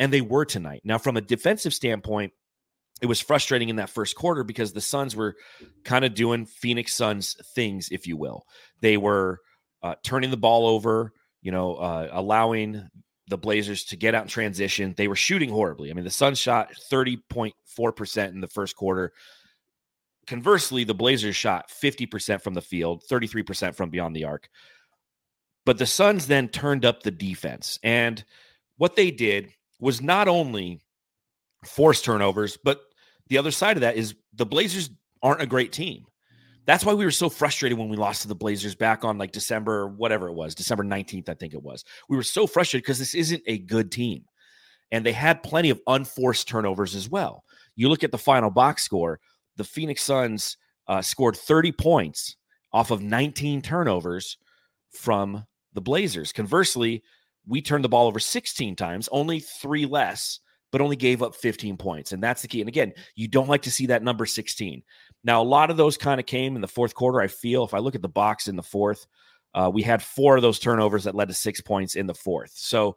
And 0.01 0.13
they 0.13 0.21
were 0.21 0.45
tonight. 0.45 0.81
Now, 0.83 0.99
from 0.99 1.17
a 1.17 1.21
defensive 1.21 1.73
standpoint, 1.73 2.33
it 3.05 3.07
was 3.07 3.21
frustrating 3.21 3.69
in 3.69 3.77
that 3.77 3.91
first 3.91 4.17
quarter 4.17 4.45
because 4.45 4.73
the 4.73 4.81
Suns 4.81 5.15
were 5.15 5.37
kind 5.85 6.07
of 6.07 6.15
doing 6.15 6.47
Phoenix 6.47 6.95
Suns 6.95 7.37
things, 7.55 7.91
if 7.91 8.07
you 8.07 8.17
will. 8.17 8.47
They 8.81 8.97
were 8.97 9.41
uh, 9.83 9.97
turning 10.03 10.31
the 10.31 10.39
ball 10.39 10.67
over, 10.67 11.13
you 11.43 11.53
know, 11.53 11.75
uh, 11.75 12.09
allowing 12.13 12.89
the 13.29 13.37
Blazers 13.37 13.85
to 13.85 13.97
get 13.97 14.15
out 14.15 14.23
in 14.23 14.29
transition. 14.29 14.95
They 14.97 15.07
were 15.07 15.17
shooting 15.17 15.51
horribly. 15.51 15.91
I 15.91 15.93
mean, 15.93 16.05
the 16.05 16.11
Suns 16.11 16.39
shot 16.39 16.71
30.4% 16.91 18.29
in 18.29 18.41
the 18.41 18.49
first 18.49 18.75
quarter. 18.75 19.13
Conversely, 20.27 20.85
the 20.85 20.95
Blazers 20.95 21.37
shot 21.37 21.69
50% 21.69 22.41
from 22.41 22.55
the 22.55 22.63
field, 22.63 23.03
33% 23.11 23.75
from 23.75 23.91
beyond 23.91 24.17
the 24.17 24.25
arc. 24.25 24.49
But 25.67 25.77
the 25.77 25.85
Suns 25.85 26.27
then 26.27 26.49
turned 26.49 26.87
up 26.87 27.03
the 27.03 27.11
defense. 27.11 27.79
And 27.83 28.25
what 28.79 28.97
they 28.97 29.11
did 29.11 29.53
was 29.79 30.01
not 30.01 30.27
only 30.27 30.81
force 31.67 32.03
turnovers. 32.03 32.57
But 32.57 32.81
the 33.29 33.39
other 33.39 33.51
side 33.51 33.77
of 33.77 33.83
that 33.83 33.97
is 33.97 34.15
the 34.35 34.47
Blazers 34.47 34.91
aren't 35.23 35.43
a 35.43 35.47
great 35.47 35.73
team. 35.73 36.05
That's 36.67 36.85
why 36.85 36.95
we 36.95 37.05
were 37.05 37.11
so 37.11 37.29
frustrated 37.29 37.79
when 37.79 37.89
we 37.89 37.97
lost 37.97 38.23
to 38.23 38.29
the 38.29 38.35
Blazers 38.35 38.75
back 38.75 39.05
on 39.05 39.19
like 39.19 39.33
December, 39.33 39.89
whatever 39.89 40.29
it 40.29 40.35
was, 40.35 40.55
December 40.55 40.85
19th, 40.85 41.29
I 41.29 41.35
think 41.35 41.53
it 41.53 41.63
was. 41.63 41.85
We 42.09 42.17
were 42.17 42.23
so 42.23 42.47
frustrated 42.47 42.85
because 42.85 42.99
this 42.99 43.15
isn't 43.15 43.43
a 43.47 43.59
good 43.59 43.93
team. 43.93 44.25
And 44.91 45.05
they 45.05 45.13
had 45.13 45.43
plenty 45.43 45.71
of 45.71 45.81
unforced 45.87 46.49
turnovers 46.49 46.95
as 46.95 47.09
well. 47.09 47.45
You 47.77 47.89
look 47.89 48.05
at 48.05 48.13
the 48.13 48.19
final 48.19 48.51
box 48.51 48.85
score, 48.85 49.21
the 49.57 49.65
Phoenix 49.65 50.03
Suns 50.03 50.57
uh, 50.89 51.03
scored 51.03 51.37
30 51.37 51.73
points 51.73 52.37
off 52.73 52.91
of 52.91 53.03
19 53.03 53.61
turnovers 53.63 54.39
from 54.91 55.45
the 55.75 55.81
Blazers. 55.81 56.33
Conversely, 56.33 57.03
we 57.47 57.61
turned 57.61 57.85
the 57.85 57.89
ball 57.89 58.07
over 58.07 58.19
16 58.19 58.77
times, 58.77 59.09
only 59.13 59.41
three 59.41 59.87
less, 59.87 60.41
but 60.75 60.81
only 60.81 60.97
gave 60.97 61.23
up 61.23 61.37
15 61.37 61.77
points. 61.77 62.11
And 62.11 62.21
that's 62.21 62.43
the 62.43 62.49
key. 62.49 62.61
And 62.61 62.67
again, 62.67 62.95
you 63.15 63.29
don't 63.29 63.47
like 63.47 63.63
to 63.63 63.71
see 63.71 63.87
that 63.87 64.03
number 64.03 64.27
16. 64.27 64.83
Now, 65.23 65.41
a 65.41 65.45
lot 65.45 65.71
of 65.71 65.77
those 65.77 65.97
kind 65.97 66.19
of 66.19 66.27
came 66.27 66.57
in 66.57 66.63
the 66.63 66.67
fourth 66.67 66.97
quarter. 66.97 67.21
I 67.21 67.29
feel 67.29 67.63
if 67.63 67.75
I 67.75 67.79
look 67.79 67.95
at 67.95 68.03
the 68.03 68.09
box 68.09 68.49
in 68.49 68.57
the 68.57 68.63
fourth, 68.65 69.07
uh, 69.55 69.71
we 69.73 69.83
had 69.83 70.03
four 70.03 70.35
of 70.35 70.43
those 70.43 70.59
turnovers 70.59 71.05
that 71.05 71.15
led 71.15 71.29
to 71.29 71.35
six 71.35 71.61
points 71.61 71.95
in 71.95 72.09
the 72.09 72.15
fourth. 72.15 72.51
So 72.57 72.97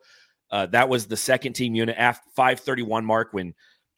uh, 0.50 0.66
that 0.72 0.90
was 0.90 1.06
the 1.06 1.16
second 1.16 1.54
team 1.54 1.76
unit 1.76 1.96
after 2.00 2.28
531 2.36 3.06
mark 3.06 3.28
when 3.32 3.54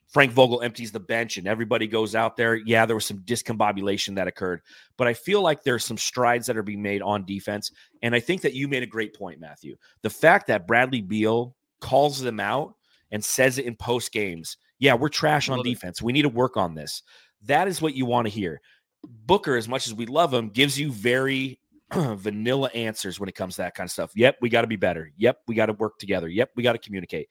Frank 0.09 0.33
Vogel 0.33 0.61
empties 0.61 0.91
the 0.91 0.99
bench 0.99 1.37
and 1.37 1.47
everybody 1.47 1.87
goes 1.87 2.15
out 2.15 2.35
there. 2.35 2.55
Yeah, 2.55 2.85
there 2.85 2.97
was 2.97 3.05
some 3.05 3.19
discombobulation 3.19 4.15
that 4.15 4.27
occurred, 4.27 4.59
but 4.97 5.07
I 5.07 5.13
feel 5.13 5.41
like 5.41 5.63
there's 5.63 5.85
some 5.85 5.97
strides 5.97 6.47
that 6.47 6.57
are 6.57 6.63
being 6.63 6.81
made 6.81 7.01
on 7.01 7.23
defense. 7.23 7.71
And 8.01 8.13
I 8.13 8.19
think 8.19 8.41
that 8.41 8.53
you 8.53 8.67
made 8.67 8.83
a 8.83 8.87
great 8.87 9.15
point, 9.15 9.39
Matthew. 9.39 9.77
The 10.01 10.09
fact 10.09 10.47
that 10.47 10.67
Bradley 10.67 11.01
Beal 11.01 11.55
calls 11.79 12.19
them 12.19 12.41
out 12.41 12.75
and 13.11 13.23
says 13.23 13.57
it 13.57 13.65
in 13.65 13.75
post 13.75 14.11
games. 14.11 14.57
Yeah, 14.79 14.93
we're 14.93 15.09
trash 15.09 15.49
on 15.49 15.63
defense. 15.63 16.01
We 16.01 16.13
need 16.13 16.21
to 16.21 16.29
work 16.29 16.57
on 16.57 16.73
this. 16.73 17.03
That 17.43 17.67
is 17.67 17.81
what 17.81 17.95
you 17.95 18.05
want 18.05 18.27
to 18.27 18.31
hear. 18.31 18.61
Booker, 19.03 19.55
as 19.55 19.67
much 19.67 19.87
as 19.87 19.93
we 19.93 20.05
love 20.05 20.33
him, 20.33 20.49
gives 20.49 20.79
you 20.79 20.91
very 20.91 21.59
vanilla 21.93 22.69
answers 22.73 23.19
when 23.19 23.29
it 23.29 23.35
comes 23.35 23.55
to 23.55 23.63
that 23.63 23.75
kind 23.75 23.87
of 23.87 23.91
stuff. 23.91 24.11
Yep, 24.15 24.37
we 24.41 24.49
got 24.49 24.61
to 24.61 24.67
be 24.67 24.75
better. 24.75 25.11
Yep, 25.17 25.39
we 25.47 25.55
got 25.55 25.67
to 25.67 25.73
work 25.73 25.97
together. 25.97 26.27
Yep, 26.27 26.51
we 26.55 26.63
got 26.63 26.73
to 26.73 26.79
communicate. 26.79 27.27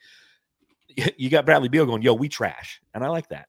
you 1.17 1.31
got 1.31 1.47
Bradley 1.47 1.69
Beal 1.69 1.87
going, 1.87 2.03
yo, 2.03 2.15
we 2.15 2.29
trash. 2.29 2.81
And 2.95 3.05
I 3.05 3.09
like 3.09 3.29
that. 3.29 3.49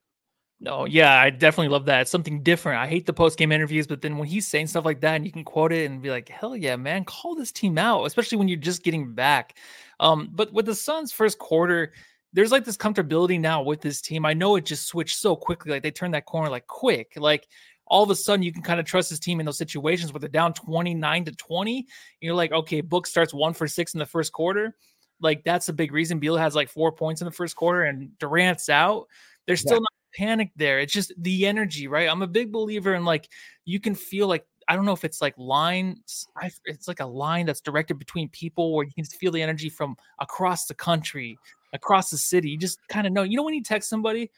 No, 0.61 0.85
yeah, 0.85 1.17
I 1.17 1.29
definitely 1.29 1.69
love 1.69 1.85
that. 1.85 2.01
It's 2.01 2.11
something 2.11 2.43
different. 2.43 2.79
I 2.79 2.87
hate 2.87 3.05
the 3.05 3.13
post 3.13 3.37
game 3.37 3.53
interviews, 3.53 3.87
but 3.87 4.01
then 4.01 4.17
when 4.17 4.27
he's 4.27 4.45
saying 4.45 4.67
stuff 4.67 4.83
like 4.83 4.99
that 5.01 5.15
and 5.15 5.25
you 5.25 5.31
can 5.31 5.45
quote 5.45 5.71
it 5.71 5.89
and 5.89 6.01
be 6.01 6.09
like, 6.09 6.27
hell 6.27 6.55
yeah, 6.55 6.75
man, 6.75 7.05
call 7.05 7.33
this 7.33 7.53
team 7.53 7.77
out, 7.77 8.03
especially 8.03 8.37
when 8.37 8.49
you're 8.49 8.57
just 8.57 8.83
getting 8.83 9.13
back. 9.13 9.57
Um, 10.01 10.29
but 10.33 10.51
with 10.51 10.65
the 10.65 10.75
Suns' 10.75 11.13
first 11.13 11.39
quarter, 11.39 11.93
there's 12.33 12.51
like 12.51 12.65
this 12.65 12.77
comfortability 12.77 13.39
now 13.39 13.61
with 13.61 13.81
this 13.81 14.01
team. 14.01 14.25
I 14.25 14.33
know 14.33 14.55
it 14.55 14.65
just 14.65 14.87
switched 14.87 15.17
so 15.17 15.35
quickly. 15.35 15.71
Like 15.71 15.83
they 15.83 15.91
turned 15.91 16.13
that 16.13 16.25
corner 16.25 16.49
like 16.49 16.67
quick. 16.67 17.13
Like 17.15 17.47
all 17.87 18.03
of 18.03 18.09
a 18.09 18.15
sudden 18.15 18.43
you 18.43 18.53
can 18.53 18.61
kind 18.61 18.79
of 18.79 18.85
trust 18.85 19.09
this 19.09 19.19
team 19.19 19.39
in 19.39 19.45
those 19.45 19.57
situations 19.57 20.13
where 20.13 20.19
they're 20.19 20.29
down 20.29 20.53
29 20.53 21.25
to 21.25 21.31
20. 21.31 21.87
you're 22.21 22.35
like, 22.35 22.51
okay, 22.51 22.81
Book 22.81 23.07
starts 23.07 23.33
one 23.33 23.53
for 23.53 23.67
six 23.67 23.93
in 23.93 23.99
the 23.99 24.05
first 24.05 24.31
quarter 24.31 24.75
like 25.21 25.43
that's 25.43 25.69
a 25.69 25.73
big 25.73 25.91
reason. 25.91 26.19
Beal 26.19 26.37
has 26.37 26.55
like 26.55 26.69
four 26.69 26.91
points 26.91 27.21
in 27.21 27.25
the 27.25 27.31
first 27.31 27.55
quarter 27.55 27.83
and 27.83 28.17
Durant's 28.19 28.69
out. 28.69 29.07
There's 29.47 29.61
still 29.61 29.77
yeah. 29.77 29.79
not 29.79 30.15
panic 30.15 30.51
there. 30.55 30.79
It's 30.79 30.93
just 30.93 31.11
the 31.17 31.45
energy, 31.45 31.87
right? 31.87 32.09
I'm 32.09 32.21
a 32.21 32.27
big 32.27 32.51
believer 32.51 32.93
in 32.95 33.05
like 33.05 33.27
you 33.65 33.79
can 33.79 33.95
feel 33.95 34.27
like 34.27 34.45
I 34.67 34.75
don't 34.75 34.85
know 34.85 34.93
if 34.93 35.03
it's 35.03 35.21
like 35.21 35.33
lines. 35.37 36.27
It's 36.65 36.87
like 36.87 36.99
a 36.99 37.05
line 37.05 37.47
that's 37.47 37.61
directed 37.61 37.97
between 37.97 38.29
people 38.29 38.75
where 38.75 38.85
you 38.85 38.93
can 38.93 39.05
feel 39.05 39.31
the 39.31 39.41
energy 39.41 39.69
from 39.69 39.95
across 40.19 40.65
the 40.65 40.75
country, 40.75 41.37
across 41.73 42.09
the 42.09 42.17
city. 42.17 42.49
You 42.49 42.57
just 42.57 42.79
kind 42.87 43.05
of 43.07 43.13
know. 43.13 43.23
You 43.23 43.37
know 43.37 43.43
when 43.43 43.53
you 43.53 43.63
text 43.63 43.89
somebody, 43.89 44.31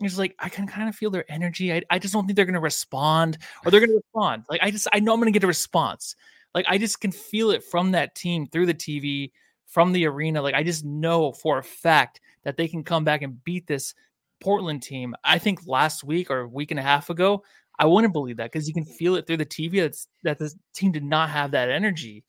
it's 0.00 0.18
like 0.18 0.34
I 0.38 0.48
can 0.48 0.66
kind 0.66 0.88
of 0.88 0.94
feel 0.94 1.10
their 1.10 1.30
energy. 1.30 1.72
I, 1.72 1.82
I 1.90 1.98
just 1.98 2.12
don't 2.12 2.26
think 2.26 2.36
they're 2.36 2.44
gonna 2.44 2.60
respond 2.60 3.38
or 3.64 3.70
they're 3.70 3.80
gonna 3.80 3.94
respond. 3.94 4.44
Like 4.48 4.60
I 4.62 4.70
just 4.70 4.88
I 4.92 5.00
know 5.00 5.14
I'm 5.14 5.20
gonna 5.20 5.30
get 5.30 5.44
a 5.44 5.48
response. 5.48 6.16
Like 6.54 6.66
I 6.68 6.78
just 6.78 7.00
can 7.00 7.12
feel 7.12 7.50
it 7.50 7.64
from 7.64 7.92
that 7.92 8.14
team 8.14 8.46
through 8.46 8.66
the 8.66 8.74
TV 8.74 9.30
from 9.66 9.92
the 9.92 10.06
arena. 10.06 10.42
Like 10.42 10.54
I 10.54 10.62
just 10.62 10.84
know 10.84 11.32
for 11.32 11.58
a 11.58 11.62
fact 11.62 12.20
that 12.44 12.56
they 12.56 12.68
can 12.68 12.84
come 12.84 13.04
back 13.04 13.22
and 13.22 13.42
beat 13.44 13.66
this 13.66 13.94
Portland 14.40 14.82
team. 14.82 15.14
I 15.24 15.38
think 15.38 15.66
last 15.66 16.04
week 16.04 16.30
or 16.30 16.40
a 16.40 16.48
week 16.48 16.70
and 16.70 16.80
a 16.80 16.82
half 16.82 17.10
ago, 17.10 17.42
I 17.78 17.86
wouldn't 17.86 18.12
believe 18.12 18.38
that 18.38 18.52
because 18.52 18.68
you 18.68 18.74
can 18.74 18.84
feel 18.84 19.16
it 19.16 19.26
through 19.26 19.38
the 19.38 19.46
TV 19.46 19.80
that's 19.80 20.08
that 20.22 20.38
the 20.38 20.52
team 20.74 20.92
did 20.92 21.04
not 21.04 21.30
have 21.30 21.50
that 21.52 21.70
energy. 21.70 22.24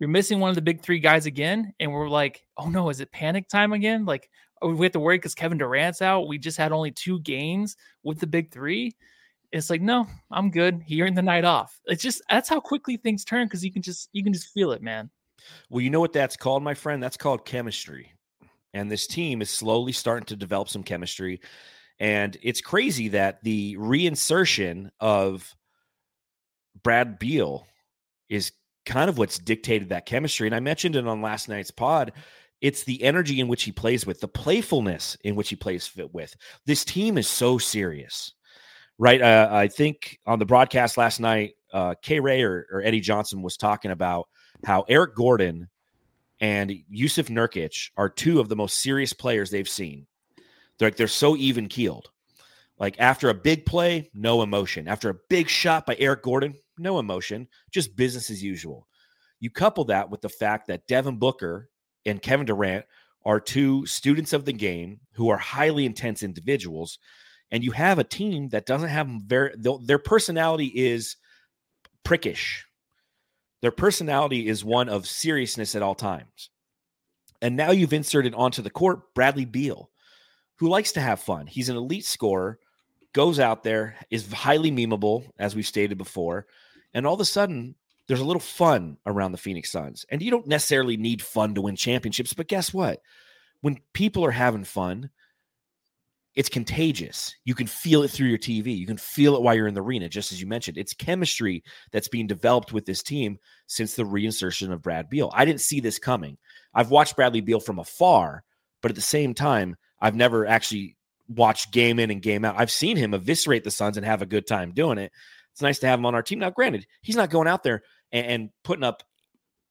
You're 0.00 0.08
missing 0.08 0.40
one 0.40 0.48
of 0.48 0.56
the 0.56 0.62
big 0.62 0.82
three 0.82 0.98
guys 0.98 1.26
again, 1.26 1.72
and 1.78 1.92
we're 1.92 2.08
like, 2.08 2.42
oh 2.56 2.68
no, 2.68 2.88
is 2.88 3.00
it 3.00 3.12
panic 3.12 3.48
time 3.48 3.72
again? 3.72 4.04
Like 4.04 4.28
oh, 4.62 4.74
we 4.74 4.86
have 4.86 4.92
to 4.92 5.00
worry 5.00 5.18
because 5.18 5.34
Kevin 5.34 5.58
Durant's 5.58 6.02
out. 6.02 6.28
We 6.28 6.38
just 6.38 6.58
had 6.58 6.72
only 6.72 6.90
two 6.90 7.20
games 7.20 7.76
with 8.02 8.18
the 8.18 8.26
big 8.26 8.50
three. 8.50 8.96
It's 9.52 9.70
like, 9.70 9.80
no, 9.80 10.06
I'm 10.30 10.50
good. 10.50 10.82
Here 10.84 11.06
in 11.06 11.14
the 11.14 11.22
night 11.22 11.44
off. 11.44 11.78
It's 11.86 12.02
just 12.02 12.22
that's 12.30 12.48
how 12.48 12.60
quickly 12.60 12.96
things 12.96 13.24
turn 13.24 13.46
because 13.46 13.64
you 13.64 13.72
can 13.72 13.82
just 13.82 14.08
you 14.12 14.22
can 14.22 14.32
just 14.32 14.48
feel 14.48 14.72
it, 14.72 14.82
man. 14.82 15.10
Well, 15.68 15.80
you 15.80 15.90
know 15.90 16.00
what 16.00 16.12
that's 16.12 16.36
called, 16.36 16.62
my 16.62 16.74
friend? 16.74 17.02
That's 17.02 17.16
called 17.16 17.44
chemistry. 17.44 18.12
And 18.72 18.90
this 18.90 19.06
team 19.06 19.42
is 19.42 19.50
slowly 19.50 19.92
starting 19.92 20.26
to 20.26 20.36
develop 20.36 20.68
some 20.68 20.84
chemistry. 20.84 21.40
And 21.98 22.36
it's 22.42 22.60
crazy 22.60 23.08
that 23.08 23.42
the 23.42 23.76
reinsertion 23.76 24.90
of 25.00 25.54
Brad 26.82 27.18
Beal 27.18 27.66
is 28.28 28.52
kind 28.86 29.08
of 29.08 29.18
what's 29.18 29.38
dictated 29.38 29.90
that 29.90 30.06
chemistry. 30.06 30.46
And 30.48 30.54
I 30.54 30.60
mentioned 30.60 30.96
it 30.96 31.06
on 31.06 31.22
last 31.22 31.48
night's 31.48 31.70
pod. 31.70 32.12
It's 32.60 32.84
the 32.84 33.02
energy 33.02 33.40
in 33.40 33.48
which 33.48 33.62
he 33.62 33.72
plays 33.72 34.06
with, 34.06 34.20
the 34.20 34.28
playfulness 34.28 35.16
in 35.24 35.34
which 35.34 35.48
he 35.48 35.56
plays 35.56 35.90
with. 36.12 36.34
This 36.66 36.84
team 36.84 37.16
is 37.16 37.26
so 37.26 37.56
serious, 37.58 38.34
right? 38.98 39.20
Uh, 39.20 39.48
I 39.50 39.68
think 39.68 40.18
on 40.26 40.38
the 40.38 40.46
broadcast 40.46 40.98
last 40.98 41.20
night, 41.20 41.54
uh, 41.72 41.94
K 42.02 42.20
Ray 42.20 42.42
or, 42.42 42.66
or 42.70 42.82
Eddie 42.82 43.00
Johnson 43.00 43.42
was 43.42 43.56
talking 43.56 43.92
about 43.92 44.28
how 44.64 44.84
Eric 44.88 45.14
Gordon 45.14 45.68
and 46.40 46.70
Jusuf 46.92 47.28
Nurkic 47.28 47.90
are 47.96 48.08
two 48.08 48.40
of 48.40 48.48
the 48.48 48.56
most 48.56 48.78
serious 48.78 49.12
players 49.12 49.50
they've 49.50 49.68
seen. 49.68 50.06
They're 50.78 50.88
like 50.88 50.96
they're 50.96 51.08
so 51.08 51.36
even 51.36 51.68
keeled. 51.68 52.10
Like 52.78 52.98
after 52.98 53.28
a 53.28 53.34
big 53.34 53.66
play, 53.66 54.10
no 54.14 54.42
emotion. 54.42 54.88
After 54.88 55.10
a 55.10 55.18
big 55.28 55.48
shot 55.48 55.86
by 55.86 55.96
Eric 55.98 56.22
Gordon, 56.22 56.54
no 56.80 56.98
emotion, 56.98 57.48
just 57.70 57.96
business 57.96 58.30
as 58.30 58.42
usual. 58.42 58.88
You 59.38 59.50
couple 59.50 59.84
that 59.86 60.10
with 60.10 60.20
the 60.20 60.28
fact 60.28 60.66
that 60.68 60.86
Devin 60.86 61.18
Booker 61.18 61.70
and 62.06 62.20
Kevin 62.22 62.46
Durant 62.46 62.84
are 63.24 63.40
two 63.40 63.84
students 63.86 64.32
of 64.32 64.44
the 64.44 64.52
game 64.52 65.00
who 65.12 65.28
are 65.28 65.36
highly 65.36 65.84
intense 65.86 66.22
individuals, 66.22 66.98
and 67.50 67.62
you 67.62 67.72
have 67.72 67.98
a 67.98 68.04
team 68.04 68.48
that 68.50 68.66
doesn't 68.66 68.88
have 68.88 69.08
very 69.26 69.54
their 69.58 69.98
personality 69.98 70.72
is 70.74 71.16
prickish. 72.04 72.62
Their 73.62 73.70
personality 73.70 74.48
is 74.48 74.64
one 74.64 74.88
of 74.88 75.06
seriousness 75.06 75.74
at 75.74 75.82
all 75.82 75.94
times. 75.94 76.50
And 77.42 77.56
now 77.56 77.70
you've 77.70 77.92
inserted 77.92 78.34
onto 78.34 78.62
the 78.62 78.70
court 78.70 79.14
Bradley 79.14 79.44
Beal, 79.44 79.90
who 80.56 80.68
likes 80.68 80.92
to 80.92 81.00
have 81.00 81.20
fun. 81.20 81.46
He's 81.46 81.68
an 81.68 81.76
elite 81.76 82.04
scorer, 82.04 82.58
goes 83.12 83.38
out 83.38 83.62
there, 83.62 83.96
is 84.10 84.32
highly 84.32 84.70
memeable, 84.70 85.24
as 85.38 85.54
we've 85.54 85.66
stated 85.66 85.98
before. 85.98 86.46
And 86.94 87.06
all 87.06 87.14
of 87.14 87.20
a 87.20 87.24
sudden, 87.24 87.74
there's 88.08 88.20
a 88.20 88.24
little 88.24 88.40
fun 88.40 88.96
around 89.06 89.32
the 89.32 89.38
Phoenix 89.38 89.70
Suns. 89.70 90.04
And 90.10 90.20
you 90.20 90.30
don't 90.30 90.46
necessarily 90.46 90.96
need 90.96 91.22
fun 91.22 91.54
to 91.54 91.62
win 91.62 91.76
championships, 91.76 92.34
but 92.34 92.48
guess 92.48 92.74
what? 92.74 93.00
When 93.60 93.78
people 93.92 94.24
are 94.24 94.30
having 94.30 94.64
fun, 94.64 95.10
it's 96.34 96.48
contagious. 96.48 97.34
You 97.44 97.54
can 97.54 97.66
feel 97.66 98.02
it 98.02 98.10
through 98.10 98.28
your 98.28 98.38
TV. 98.38 98.76
You 98.76 98.86
can 98.86 98.96
feel 98.96 99.34
it 99.34 99.42
while 99.42 99.54
you're 99.54 99.66
in 99.66 99.74
the 99.74 99.82
arena, 99.82 100.08
just 100.08 100.32
as 100.32 100.40
you 100.40 100.46
mentioned. 100.46 100.78
It's 100.78 100.94
chemistry 100.94 101.62
that's 101.92 102.08
being 102.08 102.26
developed 102.26 102.72
with 102.72 102.86
this 102.86 103.02
team 103.02 103.38
since 103.66 103.94
the 103.94 104.04
reinsertion 104.04 104.72
of 104.72 104.82
Brad 104.82 105.10
Beal. 105.10 105.30
I 105.34 105.44
didn't 105.44 105.60
see 105.60 105.80
this 105.80 105.98
coming. 105.98 106.38
I've 106.72 106.90
watched 106.90 107.16
Bradley 107.16 107.40
Beal 107.40 107.60
from 107.60 107.78
afar, 107.78 108.44
but 108.80 108.90
at 108.90 108.94
the 108.94 109.02
same 109.02 109.34
time, 109.34 109.76
I've 110.00 110.14
never 110.14 110.46
actually 110.46 110.96
watched 111.28 111.72
game 111.72 111.98
in 111.98 112.10
and 112.10 112.22
game 112.22 112.44
out. 112.44 112.56
I've 112.58 112.70
seen 112.70 112.96
him 112.96 113.12
eviscerate 113.12 113.64
the 113.64 113.70
Suns 113.70 113.96
and 113.96 114.06
have 114.06 114.22
a 114.22 114.26
good 114.26 114.46
time 114.46 114.72
doing 114.72 114.98
it. 114.98 115.12
It's 115.60 115.62
nice 115.62 115.78
to 115.80 115.86
have 115.88 115.98
him 115.98 116.06
on 116.06 116.14
our 116.14 116.22
team. 116.22 116.38
Now, 116.38 116.48
granted, 116.48 116.86
he's 117.02 117.16
not 117.16 117.28
going 117.28 117.46
out 117.46 117.62
there 117.62 117.82
and, 118.12 118.26
and 118.26 118.50
putting 118.64 118.82
up 118.82 119.02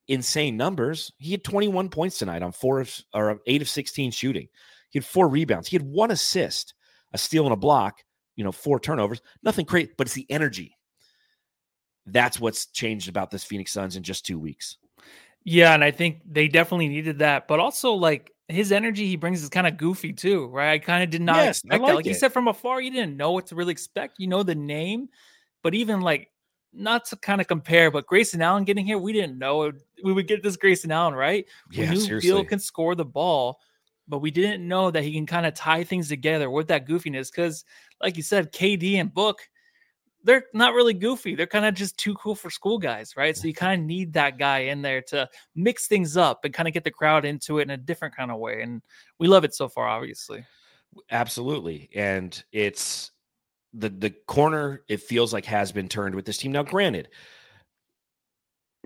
insane 0.08 0.55
numbers. 0.55 1.12
He 1.17 1.31
had 1.31 1.43
21 1.43 1.89
points 1.89 2.19
tonight 2.19 2.43
on 2.43 2.51
four 2.51 2.81
of, 2.81 2.96
or 3.12 3.41
eight 3.48 3.63
of 3.63 3.67
16 3.67 4.12
shooting. 4.12 4.48
He 4.91 5.00
had 5.00 5.05
four 5.05 5.27
rebounds. 5.27 5.67
He 5.67 5.75
had 5.75 5.81
one 5.81 6.12
assist, 6.12 6.75
a 7.12 7.17
steal 7.17 7.46
and 7.46 7.53
a 7.53 7.58
block, 7.58 8.03
you 8.36 8.43
know, 8.43 8.51
four 8.51 8.79
turnovers. 8.79 9.19
Nothing 9.41 9.65
great, 9.65 9.98
but 9.98 10.05
it's 10.05 10.13
the 10.13 10.27
energy. 10.29 10.77
That's 12.05 12.39
what's 12.39 12.67
changed 12.67 13.10
about 13.10 13.31
this 13.31 13.43
Phoenix 13.43 13.72
Suns 13.72 13.96
in 13.96 14.03
just 14.03 14.27
two 14.27 14.38
weeks. 14.38 14.77
Yeah, 15.43 15.74
and 15.74 15.84
I 15.84 15.89
think 15.89 16.22
they 16.24 16.50
definitely 16.50 16.89
needed 16.89 17.17
that. 17.19 17.48
But 17.48 17.60
also, 17.60 17.93
like 17.93 18.31
his 18.48 18.72
energy 18.72 19.08
he 19.08 19.15
brings 19.15 19.41
is 19.41 19.50
kind 19.50 19.65
of 19.65 19.77
goofy 19.77 20.13
too, 20.13 20.50
right? 20.50 20.74
I 20.74 20.77
kind 20.77 21.03
of 21.03 21.10
did 21.10 21.24
not 21.24 21.38
yes, 21.38 21.62
expect 21.62 21.81
like 21.81 21.89
that. 21.89 21.96
Like 21.96 22.05
it. 22.05 22.10
you 22.10 22.15
said 22.15 22.31
from 22.31 22.48
afar, 22.48 22.79
you 22.79 22.91
didn't 22.91 23.17
know 23.17 23.31
what 23.31 23.48
to 23.48 23.55
really 23.55 23.72
expect. 23.72 24.19
You 24.19 24.27
know 24.27 24.43
the 24.43 24.53
name, 24.53 25.10
but 25.63 25.73
even 25.73 26.01
like 26.01 26.29
not 26.73 27.05
to 27.05 27.15
kind 27.15 27.41
of 27.41 27.47
compare, 27.47 27.89
but 27.91 28.05
Grayson 28.05 28.41
Allen 28.41 28.63
getting 28.63 28.85
here, 28.85 28.97
we 28.97 29.13
didn't 29.13 29.37
know 29.37 29.71
we 30.03 30.13
would 30.13 30.27
get 30.27 30.43
this 30.43 30.57
Grayson 30.57 30.91
Allen, 30.91 31.13
right? 31.13 31.45
Yeah, 31.71 31.85
we 31.85 31.95
knew 31.95 32.01
seriously. 32.01 32.29
Beal 32.29 32.45
can 32.45 32.59
score 32.59 32.95
the 32.95 33.05
ball, 33.05 33.59
but 34.07 34.19
we 34.19 34.31
didn't 34.31 34.67
know 34.67 34.91
that 34.91 35.03
he 35.03 35.13
can 35.13 35.25
kind 35.25 35.45
of 35.45 35.53
tie 35.53 35.83
things 35.83 36.09
together 36.09 36.49
with 36.49 36.67
that 36.67 36.87
goofiness. 36.87 37.31
Because, 37.31 37.65
like 38.01 38.17
you 38.17 38.23
said, 38.23 38.51
KD 38.51 38.95
and 38.95 39.13
Book, 39.13 39.39
they're 40.23 40.45
not 40.53 40.73
really 40.73 40.93
goofy. 40.93 41.33
They're 41.33 41.47
kind 41.47 41.65
of 41.65 41.73
just 41.73 41.97
too 41.97 42.13
cool 42.15 42.35
for 42.35 42.49
school 42.49 42.77
guys, 42.77 43.15
right? 43.15 43.35
So 43.37 43.47
you 43.47 43.53
kind 43.53 43.81
of 43.81 43.87
need 43.87 44.13
that 44.13 44.37
guy 44.37 44.59
in 44.59 44.81
there 44.81 45.01
to 45.03 45.29
mix 45.55 45.87
things 45.87 46.17
up 46.17 46.43
and 46.43 46.53
kind 46.53 46.67
of 46.67 46.73
get 46.73 46.83
the 46.83 46.91
crowd 46.91 47.25
into 47.25 47.59
it 47.59 47.63
in 47.63 47.69
a 47.69 47.77
different 47.77 48.15
kind 48.15 48.29
of 48.29 48.37
way. 48.37 48.61
And 48.61 48.81
we 49.17 49.27
love 49.27 49.43
it 49.43 49.55
so 49.55 49.69
far, 49.69 49.87
obviously. 49.87 50.45
Absolutely. 51.09 51.89
And 51.95 52.43
it's 52.51 53.11
the 53.73 53.89
the 53.89 54.09
corner 54.09 54.83
it 54.88 55.01
feels 55.01 55.33
like 55.33 55.45
has 55.45 55.71
been 55.71 55.88
turned 55.88 56.15
with 56.15 56.25
this 56.25 56.38
team. 56.38 56.51
Now, 56.51 56.63
granted, 56.63 57.09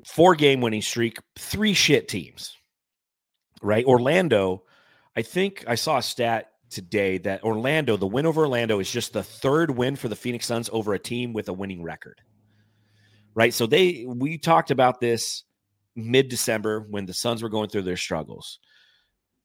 four 0.06 0.36
game 0.36 0.62
winning 0.62 0.82
streak, 0.82 1.18
three 1.38 1.74
shit 1.74 2.08
teams, 2.08 2.56
right? 3.62 3.86
Orlando, 3.86 4.64
I 5.16 5.22
think 5.22 5.64
I 5.68 5.76
saw 5.76 5.98
a 5.98 6.04
stat 6.04 6.52
today 6.70 7.20
that 7.20 7.44
Orlando, 7.44 7.98
the 7.98 8.08
win 8.08 8.26
over 8.26 8.42
Orlando 8.42 8.80
is 8.80 8.92
just 8.92 9.14
the 9.14 9.24
third 9.24 9.72
win 9.72 9.96
for 9.96 10.10
the 10.10 10.16
Phoenix 10.16 10.48
Suns 10.48 10.70
over 10.74 10.94
a 10.94 11.00
team 11.00 11.32
with 11.32 11.48
a 11.48 11.54
winning 11.54 11.84
record. 11.84 12.20
Right. 13.36 13.54
So 13.54 13.66
they, 13.66 14.06
we 14.08 14.38
talked 14.38 14.72
about 14.72 15.00
this 15.00 15.44
mid 15.96 16.30
December 16.30 16.82
when 16.82 17.06
the 17.06 17.14
Suns 17.14 17.42
were 17.42 17.50
going 17.50 17.70
through 17.70 17.84
their 17.84 17.98
struggles. 17.98 18.60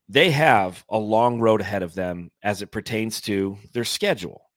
They 0.09 0.31
have 0.31 0.85
a 0.89 0.99
long 0.99 1.39
road 1.41 1.61
ahead 1.61 1.83
of 1.83 1.95
them 1.95 2.31
as 2.43 2.63
it 2.63 2.73
pertains 2.73 3.21
to 3.23 3.59
their 3.75 3.85
schedule, 3.85 4.48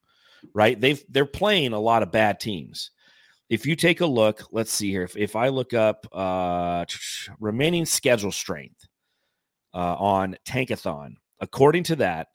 right? 0.54 0.80
They've, 0.80 1.04
they're 1.10 1.26
playing 1.26 1.74
a 1.74 1.80
lot 1.80 2.04
of 2.04 2.12
bad 2.12 2.40
teams. 2.40 2.92
If 3.50 3.66
you 3.66 3.76
take 3.76 4.02
a 4.02 4.06
look, 4.06 4.48
let's 4.52 4.72
see 4.72 4.90
here. 4.92 5.04
If, 5.04 5.18
if 5.18 5.36
I 5.36 5.50
look 5.50 5.74
up 5.74 6.08
uh, 6.12 6.86
remaining 7.40 7.86
schedule 7.86 8.32
strength 8.32 8.88
uh, 9.74 9.96
on 9.96 10.38
Tankathon, 10.46 11.16
according 11.40 11.84
to 11.84 11.98
that, 11.98 12.28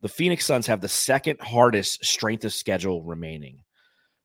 the 0.00 0.08
Phoenix 0.08 0.44
Suns 0.44 0.66
have 0.66 0.80
the 0.80 0.88
second 0.88 1.40
hardest 1.40 2.04
strength 2.04 2.44
of 2.44 2.52
schedule 2.52 3.02
remaining. 3.02 3.60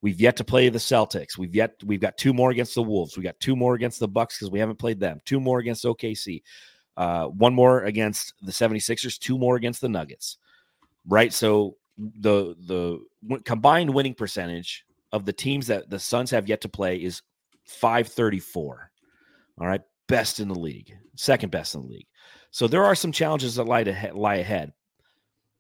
We've 0.02 0.20
yet 0.20 0.38
to 0.38 0.44
play 0.44 0.70
the 0.70 0.80
Celtics. 0.80 1.38
We've 1.38 1.54
yet 1.54 1.76
we've 1.86 2.00
got 2.00 2.18
two 2.18 2.34
more 2.34 2.52
against 2.52 2.76
the 2.76 2.84
Wolves. 2.84 3.18
We 3.18 3.24
got 3.24 3.40
two 3.40 3.56
more 3.56 3.76
against 3.76 4.00
the 4.00 4.08
Bucks 4.08 4.38
because 4.38 4.52
we 4.52 4.60
haven't 4.60 4.80
played 4.80 5.00
them. 5.00 5.20
Two 5.26 5.40
more 5.40 5.60
against 5.60 5.84
OKC. 5.84 6.42
Uh, 6.98 7.26
one 7.28 7.54
more 7.54 7.84
against 7.84 8.34
the 8.42 8.52
76ers, 8.52 9.18
two 9.18 9.38
more 9.38 9.56
against 9.56 9.82
the 9.82 9.88
Nuggets. 9.88 10.38
Right? 11.08 11.32
So 11.32 11.78
the 12.00 12.56
the 12.60 13.40
combined 13.46 13.94
winning 13.94 14.14
percentage 14.14 14.86
of 15.12 15.26
the 15.26 15.34
teams 15.34 15.68
that 15.68 15.90
the 15.90 16.00
Suns 16.00 16.32
have 16.32 16.48
yet 16.48 16.62
to 16.62 16.70
play 16.70 16.98
is 16.98 17.22
534. 17.66 18.92
All 19.60 19.68
right, 19.68 19.82
best 20.08 20.40
in 20.40 20.48
the 20.48 20.60
league, 20.60 20.96
second 21.16 21.52
best 21.52 21.76
in 21.76 21.82
the 21.82 21.88
league. 21.88 22.08
So 22.52 22.68
there 22.68 22.86
are 22.86 22.96
some 22.96 23.12
challenges 23.12 23.56
that 23.56 23.66
lie 23.66 23.82
ahead, 23.82 24.16
lie 24.16 24.36
ahead 24.36 24.74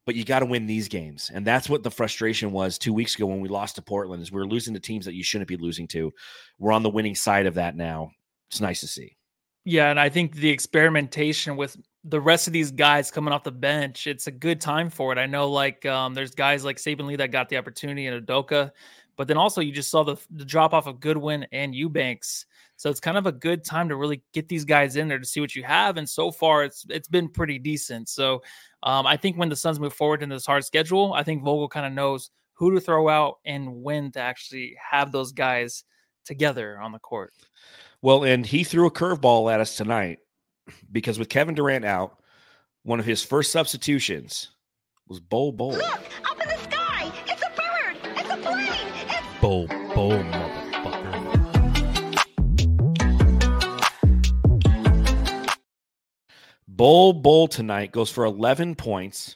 but 0.10 0.16
you 0.16 0.26
got 0.26 0.40
to 0.40 0.48
win 0.48 0.66
these 0.66 0.88
games. 0.88 1.30
And 1.32 1.46
that's 1.46 1.70
what 1.70 1.84
the 1.84 1.92
frustration 1.92 2.52
was 2.52 2.80
two 2.80 2.94
weeks 2.94 3.14
ago 3.14 3.28
when 3.28 3.42
we 3.42 3.48
lost 3.48 3.76
to 3.76 3.84
Portland 3.84 4.24
is 4.24 4.32
we 4.32 4.42
are 4.42 4.48
losing 4.48 4.74
to 4.74 4.80
teams 4.80 5.06
that 5.06 5.14
you 5.14 5.24
shouldn't 5.24 5.48
be 5.48 5.56
losing 5.56 5.88
to. 5.90 6.12
We're 6.58 6.72
on 6.72 6.82
the 6.82 6.90
winning 6.90 7.14
side 7.14 7.46
of 7.46 7.54
that 7.54 7.76
now. 7.76 8.10
It's 8.50 8.60
nice 8.60 8.80
to 8.80 8.88
see. 8.88 9.18
Yeah, 9.70 9.92
and 9.92 10.00
I 10.00 10.10
think 10.10 10.34
the 10.34 10.50
experimentation 10.50 11.56
with 11.56 11.78
the 12.04 12.20
rest 12.20 12.48
of 12.48 12.54
these 12.54 12.72
guys 12.72 13.12
coming 13.12 13.32
off 13.32 13.44
the 13.44 13.52
bench, 13.52 14.08
it's 14.08 14.26
a 14.26 14.32
good 14.32 14.60
time 14.60 14.90
for 14.90 15.12
it. 15.12 15.20
I 15.20 15.28
know 15.28 15.48
like 15.48 15.86
um, 15.86 16.16
there's 16.16 16.32
guys 16.32 16.66
like 16.66 16.78
Saben 16.78 17.06
Lee 17.06 17.16
that 17.18 17.30
got 17.30 17.50
the 17.50 17.58
opportunity 17.58 18.08
in 18.08 18.20
Udoka, 18.20 18.72
but 19.16 19.28
then 19.28 19.38
also 19.38 19.62
you 19.62 19.72
just 19.72 19.92
saw 19.92 20.02
the, 20.02 20.16
the 20.32 20.44
drop 20.44 20.74
off 20.74 20.88
of 20.88 21.00
Goodwin 21.00 21.46
and 21.52 21.76
Eubanks. 21.76 22.48
So 22.78 22.90
it's 22.90 23.00
kind 23.00 23.16
of 23.16 23.28
a 23.28 23.32
good 23.32 23.64
time 23.64 23.88
to 23.90 23.96
really 23.96 24.24
get 24.34 24.50
these 24.50 24.66
guys 24.66 24.96
in 24.96 25.08
there 25.08 25.20
to 25.20 25.26
see 25.26 25.40
what 25.40 25.56
you 25.56 25.62
have. 25.62 25.98
And 25.98 26.10
so 26.10 26.32
far, 26.32 26.64
it's 26.64 26.88
it's 26.90 27.08
been 27.08 27.30
pretty 27.30 27.60
decent. 27.60 28.10
So 28.10 28.42
um, 28.82 29.06
I 29.06 29.18
think 29.18 29.38
when 29.38 29.50
the 29.50 29.56
Suns 29.56 29.80
move 29.80 29.94
forward 29.94 30.24
in 30.24 30.30
this 30.30 30.48
hard 30.48 30.66
schedule, 30.66 31.14
I 31.14 31.22
think 31.22 31.44
Vogel 31.44 31.70
kind 31.70 31.86
of 31.86 31.94
knows 31.94 32.32
who 32.54 32.74
to 32.74 32.82
throw 32.82 33.08
out 33.08 33.38
and 33.46 33.84
when 33.84 34.12
to 34.14 34.20
actually 34.20 34.76
have 34.82 35.12
those 35.12 35.32
guys 35.32 35.84
together 36.26 36.80
on 36.82 36.92
the 36.92 37.00
court. 37.00 37.34
Well, 38.02 38.24
and 38.24 38.46
he 38.46 38.64
threw 38.64 38.88
a 38.88 38.92
curveball 38.92 39.52
at 39.52 39.60
us 39.60 39.76
tonight 39.76 40.20
because 40.90 41.20
with 41.20 41.28
Kevin 41.28 41.54
Durant 41.54 41.84
out, 41.84 42.18
one 42.84 43.00
of 43.00 43.06
his 43.06 43.24
first 43.24 43.52
substitutions 43.52 44.52
was 45.08 45.20
Bol 45.20 45.52
Bol. 45.52 45.72
Look, 45.72 45.84
up 45.84 46.42
in 46.42 46.48
the 46.48 46.58
sky! 46.64 47.12
It's 47.28 47.42
a 47.42 47.50
bird! 47.50 47.98
It's 48.18 48.30
a 48.30 48.38
plane! 48.38 48.70
It's 48.70 49.42
Bol 49.42 49.68
Bol, 49.68 50.12
motherfucker. 50.12 51.10
Bol 56.70 57.12
Bol 57.12 57.50
tonight 57.50 57.92
goes 57.92 58.10
for 58.10 58.24
11 58.24 58.76
points, 58.76 59.36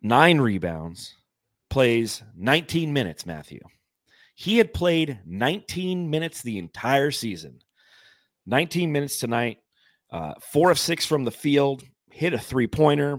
nine 0.00 0.40
rebounds, 0.40 1.16
plays 1.68 2.22
19 2.36 2.92
minutes, 2.92 3.26
Matthew. 3.26 3.58
He 4.40 4.56
had 4.56 4.72
played 4.72 5.18
19 5.26 6.08
minutes 6.08 6.42
the 6.42 6.58
entire 6.58 7.10
season. 7.10 7.58
19 8.46 8.92
minutes 8.92 9.18
tonight, 9.18 9.58
uh, 10.12 10.34
four 10.40 10.70
of 10.70 10.78
six 10.78 11.04
from 11.04 11.24
the 11.24 11.32
field, 11.32 11.82
hit 12.12 12.32
a 12.32 12.38
three 12.38 12.68
pointer, 12.68 13.18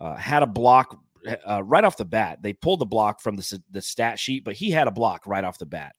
uh, 0.00 0.14
had 0.14 0.42
a 0.42 0.46
block 0.46 0.98
uh, 1.46 1.62
right 1.62 1.84
off 1.84 1.98
the 1.98 2.06
bat. 2.06 2.38
They 2.40 2.54
pulled 2.54 2.78
the 2.78 2.86
block 2.86 3.20
from 3.20 3.36
the, 3.36 3.62
the 3.70 3.82
stat 3.82 4.18
sheet, 4.18 4.44
but 4.44 4.54
he 4.54 4.70
had 4.70 4.88
a 4.88 4.90
block 4.90 5.26
right 5.26 5.44
off 5.44 5.58
the 5.58 5.66
bat. 5.66 5.94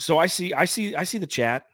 So 0.00 0.18
I 0.18 0.26
see, 0.26 0.52
I 0.52 0.64
see, 0.64 0.96
I 0.96 1.04
see 1.04 1.18
the 1.18 1.26
chat. 1.28 1.66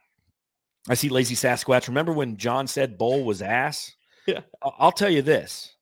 I 0.87 0.93
see 0.93 1.09
lazy 1.09 1.33
Sasquatch. 1.33 1.87
Remember 1.87 2.13
when 2.13 2.37
John 2.37 2.67
said 2.67 2.99
Bol 2.99 3.25
was 3.25 3.41
ass? 3.41 3.91
Yeah. 4.27 4.41
I'll 4.61 4.91
tell 4.91 5.11
you 5.11 5.21
this. 5.21 5.75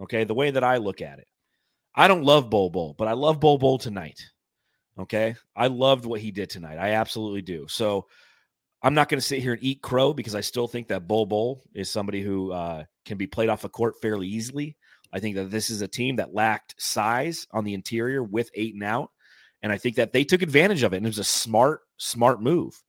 Okay. 0.00 0.24
The 0.24 0.34
way 0.34 0.50
that 0.50 0.62
I 0.62 0.76
look 0.76 1.00
at 1.00 1.18
it, 1.18 1.26
I 1.94 2.08
don't 2.08 2.24
love 2.24 2.50
Bol 2.50 2.68
Bol, 2.68 2.94
but 2.98 3.08
I 3.08 3.12
love 3.12 3.40
Bol 3.40 3.56
Bol 3.56 3.78
tonight. 3.78 4.20
Okay. 4.98 5.34
I 5.54 5.66
loved 5.66 6.06
what 6.06 6.20
he 6.20 6.30
did 6.30 6.50
tonight. 6.50 6.78
I 6.78 6.92
absolutely 6.92 7.42
do. 7.42 7.66
So 7.68 8.06
I'm 8.82 8.94
not 8.94 9.08
going 9.08 9.20
to 9.20 9.26
sit 9.26 9.42
here 9.42 9.52
and 9.52 9.62
eat 9.62 9.82
crow 9.82 10.12
because 10.12 10.34
I 10.34 10.40
still 10.40 10.68
think 10.68 10.88
that 10.88 11.06
Bol 11.06 11.26
Bol 11.26 11.62
is 11.74 11.90
somebody 11.90 12.22
who 12.22 12.52
uh, 12.52 12.84
can 13.04 13.18
be 13.18 13.26
played 13.26 13.48
off 13.48 13.64
a 13.64 13.68
court 13.68 14.00
fairly 14.00 14.28
easily. 14.28 14.76
I 15.12 15.20
think 15.20 15.36
that 15.36 15.50
this 15.50 15.70
is 15.70 15.82
a 15.82 15.88
team 15.88 16.16
that 16.16 16.34
lacked 16.34 16.74
size 16.78 17.46
on 17.52 17.64
the 17.64 17.74
interior 17.74 18.22
with 18.22 18.50
Ayton 18.54 18.82
out. 18.82 19.10
And 19.62 19.72
I 19.72 19.78
think 19.78 19.96
that 19.96 20.12
they 20.12 20.24
took 20.24 20.42
advantage 20.42 20.82
of 20.82 20.92
it. 20.92 20.98
And 20.98 21.06
it 21.06 21.10
was 21.10 21.18
a 21.18 21.24
smart, 21.24 21.80
smart 21.96 22.42
move. 22.42 22.80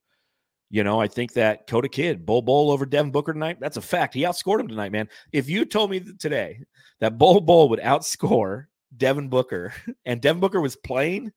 You 0.70 0.84
know, 0.84 1.00
I 1.00 1.08
think 1.08 1.32
that 1.32 1.66
Coda 1.66 1.88
Kid, 1.88 2.26
Bol 2.26 2.42
Bol 2.42 2.70
over 2.70 2.84
Devin 2.84 3.10
Booker 3.10 3.32
tonight, 3.32 3.58
that's 3.58 3.78
a 3.78 3.82
fact. 3.82 4.12
He 4.12 4.22
outscored 4.22 4.60
him 4.60 4.68
tonight, 4.68 4.92
man. 4.92 5.08
If 5.32 5.48
you 5.48 5.64
told 5.64 5.90
me 5.90 6.00
today 6.18 6.60
that 7.00 7.16
Bol 7.16 7.40
Bol 7.40 7.70
would 7.70 7.80
outscore 7.80 8.66
Devin 8.94 9.28
Booker 9.28 9.72
and 10.04 10.20
Devin 10.20 10.40
Booker 10.40 10.60
was 10.60 10.76
playing, 10.76 11.32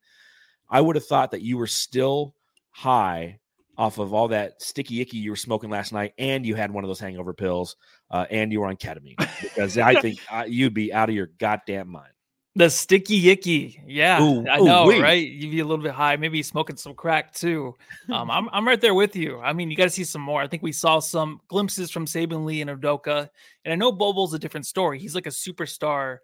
I 0.72 0.80
would 0.80 0.96
have 0.96 1.06
thought 1.06 1.30
that 1.32 1.42
you 1.42 1.58
were 1.58 1.66
still 1.66 2.34
high 2.70 3.38
off 3.76 3.98
of 3.98 4.12
all 4.12 4.28
that 4.28 4.60
sticky 4.60 5.00
icky 5.00 5.18
you 5.18 5.30
were 5.30 5.36
smoking 5.36 5.70
last 5.70 5.92
night 5.92 6.12
and 6.18 6.44
you 6.44 6.54
had 6.54 6.70
one 6.70 6.84
of 6.84 6.88
those 6.88 7.00
hangover 7.00 7.32
pills 7.32 7.76
uh, 8.10 8.26
and 8.30 8.52
you 8.52 8.60
were 8.60 8.66
on 8.66 8.76
ketamine 8.76 9.16
because 9.42 9.78
I 9.78 10.00
think 10.00 10.18
uh, 10.30 10.44
you'd 10.46 10.74
be 10.74 10.92
out 10.92 11.08
of 11.08 11.14
your 11.14 11.28
goddamn 11.38 11.88
mind. 11.88 12.12
The 12.54 12.68
sticky 12.68 13.30
icky. 13.30 13.82
Yeah, 13.86 14.22
Ooh, 14.22 14.46
I 14.46 14.58
know, 14.60 14.86
right? 15.00 15.26
You'd 15.26 15.52
be 15.52 15.60
a 15.60 15.64
little 15.64 15.82
bit 15.82 15.92
high, 15.92 16.16
maybe 16.16 16.42
smoking 16.42 16.76
some 16.76 16.92
crack 16.92 17.32
too. 17.32 17.74
Um, 18.10 18.30
I'm, 18.30 18.50
I'm 18.52 18.68
right 18.68 18.78
there 18.78 18.92
with 18.92 19.16
you. 19.16 19.40
I 19.40 19.54
mean, 19.54 19.70
you 19.70 19.76
got 19.76 19.84
to 19.84 19.90
see 19.90 20.04
some 20.04 20.20
more. 20.20 20.42
I 20.42 20.48
think 20.48 20.62
we 20.62 20.72
saw 20.72 20.98
some 20.98 21.40
glimpses 21.48 21.90
from 21.90 22.04
Saben 22.04 22.44
Lee 22.44 22.60
and 22.60 22.70
Udoka. 22.70 23.30
And 23.64 23.72
I 23.72 23.76
know 23.76 23.90
Bobo's 23.90 24.34
a 24.34 24.38
different 24.38 24.66
story. 24.66 24.98
He's 24.98 25.14
like 25.14 25.26
a 25.26 25.30
superstar 25.30 26.18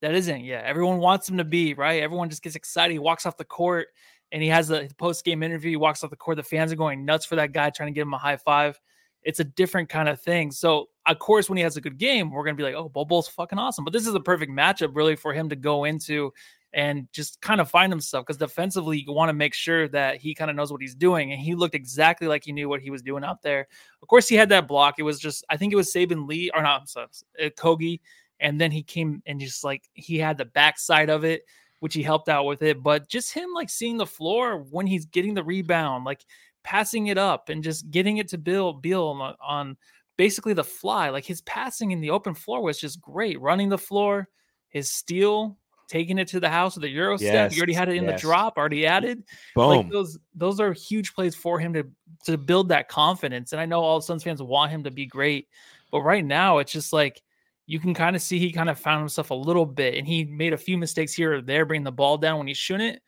that 0.00 0.14
isn't 0.14 0.44
Yeah, 0.44 0.62
Everyone 0.64 0.98
wants 0.98 1.28
him 1.28 1.38
to 1.38 1.44
be, 1.44 1.74
right? 1.74 2.02
Everyone 2.02 2.30
just 2.30 2.42
gets 2.42 2.56
excited. 2.56 2.92
He 2.92 2.98
walks 2.98 3.26
off 3.26 3.36
the 3.36 3.44
court 3.44 3.88
and 4.32 4.42
he 4.42 4.48
has 4.48 4.68
the 4.68 4.90
post 4.98 5.24
game 5.24 5.42
interview. 5.42 5.70
He 5.70 5.76
walks 5.76 6.04
off 6.04 6.10
the 6.10 6.16
court. 6.16 6.36
The 6.36 6.42
fans 6.42 6.72
are 6.72 6.76
going 6.76 7.04
nuts 7.04 7.24
for 7.24 7.36
that 7.36 7.52
guy, 7.52 7.70
trying 7.70 7.88
to 7.88 7.94
give 7.94 8.06
him 8.06 8.14
a 8.14 8.18
high 8.18 8.36
five. 8.36 8.78
It's 9.22 9.40
a 9.40 9.44
different 9.44 9.88
kind 9.88 10.08
of 10.08 10.20
thing. 10.20 10.52
So, 10.52 10.86
of 11.06 11.18
course, 11.18 11.48
when 11.48 11.56
he 11.56 11.62
has 11.62 11.76
a 11.76 11.80
good 11.80 11.98
game, 11.98 12.30
we're 12.30 12.44
going 12.44 12.56
to 12.56 12.60
be 12.60 12.62
like, 12.62 12.74
oh, 12.74 12.88
Bobo's 12.88 13.28
fucking 13.28 13.58
awesome. 13.58 13.84
But 13.84 13.92
this 13.92 14.06
is 14.06 14.14
a 14.14 14.20
perfect 14.20 14.52
matchup, 14.52 14.94
really, 14.94 15.16
for 15.16 15.32
him 15.32 15.48
to 15.48 15.56
go 15.56 15.84
into 15.84 16.32
and 16.74 17.08
just 17.12 17.40
kind 17.40 17.60
of 17.60 17.70
find 17.70 17.90
himself 17.90 18.26
because 18.26 18.36
defensively, 18.36 19.04
you 19.06 19.12
want 19.12 19.30
to 19.30 19.34
make 19.34 19.54
sure 19.54 19.88
that 19.88 20.16
he 20.18 20.34
kind 20.34 20.50
of 20.50 20.56
knows 20.56 20.70
what 20.70 20.82
he's 20.82 20.94
doing. 20.94 21.32
And 21.32 21.40
he 21.40 21.54
looked 21.54 21.74
exactly 21.74 22.28
like 22.28 22.44
he 22.44 22.52
knew 22.52 22.68
what 22.68 22.80
he 22.80 22.90
was 22.90 23.02
doing 23.02 23.24
out 23.24 23.42
there. 23.42 23.66
Of 24.02 24.08
course, 24.08 24.28
he 24.28 24.36
had 24.36 24.50
that 24.50 24.68
block. 24.68 24.96
It 24.98 25.02
was 25.02 25.18
just, 25.18 25.44
I 25.50 25.56
think 25.56 25.72
it 25.72 25.76
was 25.76 25.92
Saben 25.92 26.28
Lee, 26.28 26.50
or 26.54 26.62
not, 26.62 26.82
I'm 26.82 26.86
sorry, 26.86 27.08
uh, 27.42 27.48
Kogi. 27.48 28.00
And 28.40 28.60
then 28.60 28.70
he 28.70 28.82
came 28.82 29.22
and 29.26 29.40
just 29.40 29.64
like 29.64 29.88
he 29.94 30.18
had 30.18 30.38
the 30.38 30.44
backside 30.44 31.10
of 31.10 31.24
it 31.24 31.42
which 31.80 31.94
he 31.94 32.02
helped 32.02 32.28
out 32.28 32.44
with 32.44 32.62
it. 32.62 32.82
But 32.82 33.08
just 33.08 33.32
him 33.32 33.52
like 33.54 33.70
seeing 33.70 33.96
the 33.96 34.06
floor 34.06 34.58
when 34.70 34.86
he's 34.86 35.06
getting 35.06 35.34
the 35.34 35.44
rebound, 35.44 36.04
like 36.04 36.24
passing 36.64 37.06
it 37.08 37.18
up 37.18 37.48
and 37.48 37.62
just 37.62 37.90
getting 37.90 38.18
it 38.18 38.28
to 38.28 38.38
Bill 38.38 38.72
bill 38.72 39.08
on, 39.08 39.34
on 39.40 39.76
basically 40.16 40.54
the 40.54 40.64
fly. 40.64 41.10
Like 41.10 41.24
his 41.24 41.40
passing 41.42 41.90
in 41.90 42.00
the 42.00 42.10
open 42.10 42.34
floor 42.34 42.62
was 42.62 42.78
just 42.78 43.00
great. 43.00 43.40
Running 43.40 43.68
the 43.68 43.78
floor, 43.78 44.28
his 44.68 44.90
steal, 44.90 45.56
taking 45.88 46.18
it 46.18 46.28
to 46.28 46.40
the 46.40 46.48
house 46.48 46.74
with 46.74 46.82
the 46.82 46.90
Euro 46.90 47.16
step. 47.16 47.50
Yes, 47.50 47.56
You 47.56 47.60
already 47.60 47.72
had 47.74 47.88
it 47.88 47.96
in 47.96 48.04
yes. 48.04 48.20
the 48.20 48.26
drop, 48.26 48.58
already 48.58 48.86
added. 48.86 49.22
Boom. 49.54 49.68
Like 49.68 49.90
those 49.90 50.18
those 50.34 50.60
are 50.60 50.72
huge 50.72 51.14
plays 51.14 51.34
for 51.34 51.58
him 51.58 51.72
to 51.74 51.84
to 52.24 52.36
build 52.36 52.68
that 52.70 52.88
confidence. 52.88 53.52
And 53.52 53.60
I 53.60 53.66
know 53.66 53.80
all 53.80 54.00
Suns 54.00 54.24
fans 54.24 54.42
want 54.42 54.72
him 54.72 54.84
to 54.84 54.90
be 54.90 55.06
great, 55.06 55.48
but 55.90 56.02
right 56.02 56.24
now 56.24 56.58
it's 56.58 56.72
just 56.72 56.92
like 56.92 57.22
you 57.68 57.78
can 57.78 57.92
kind 57.92 58.16
of 58.16 58.22
see 58.22 58.38
he 58.38 58.50
kind 58.50 58.70
of 58.70 58.78
found 58.78 59.00
himself 59.00 59.28
a 59.30 59.34
little 59.34 59.66
bit 59.66 59.96
and 59.96 60.06
he 60.06 60.24
made 60.24 60.54
a 60.54 60.56
few 60.56 60.78
mistakes 60.78 61.12
here 61.12 61.34
or 61.34 61.42
there, 61.42 61.66
bringing 61.66 61.84
the 61.84 61.92
ball 61.92 62.16
down 62.16 62.38
when 62.38 62.46
he 62.46 62.54
shouldn't. 62.54 62.98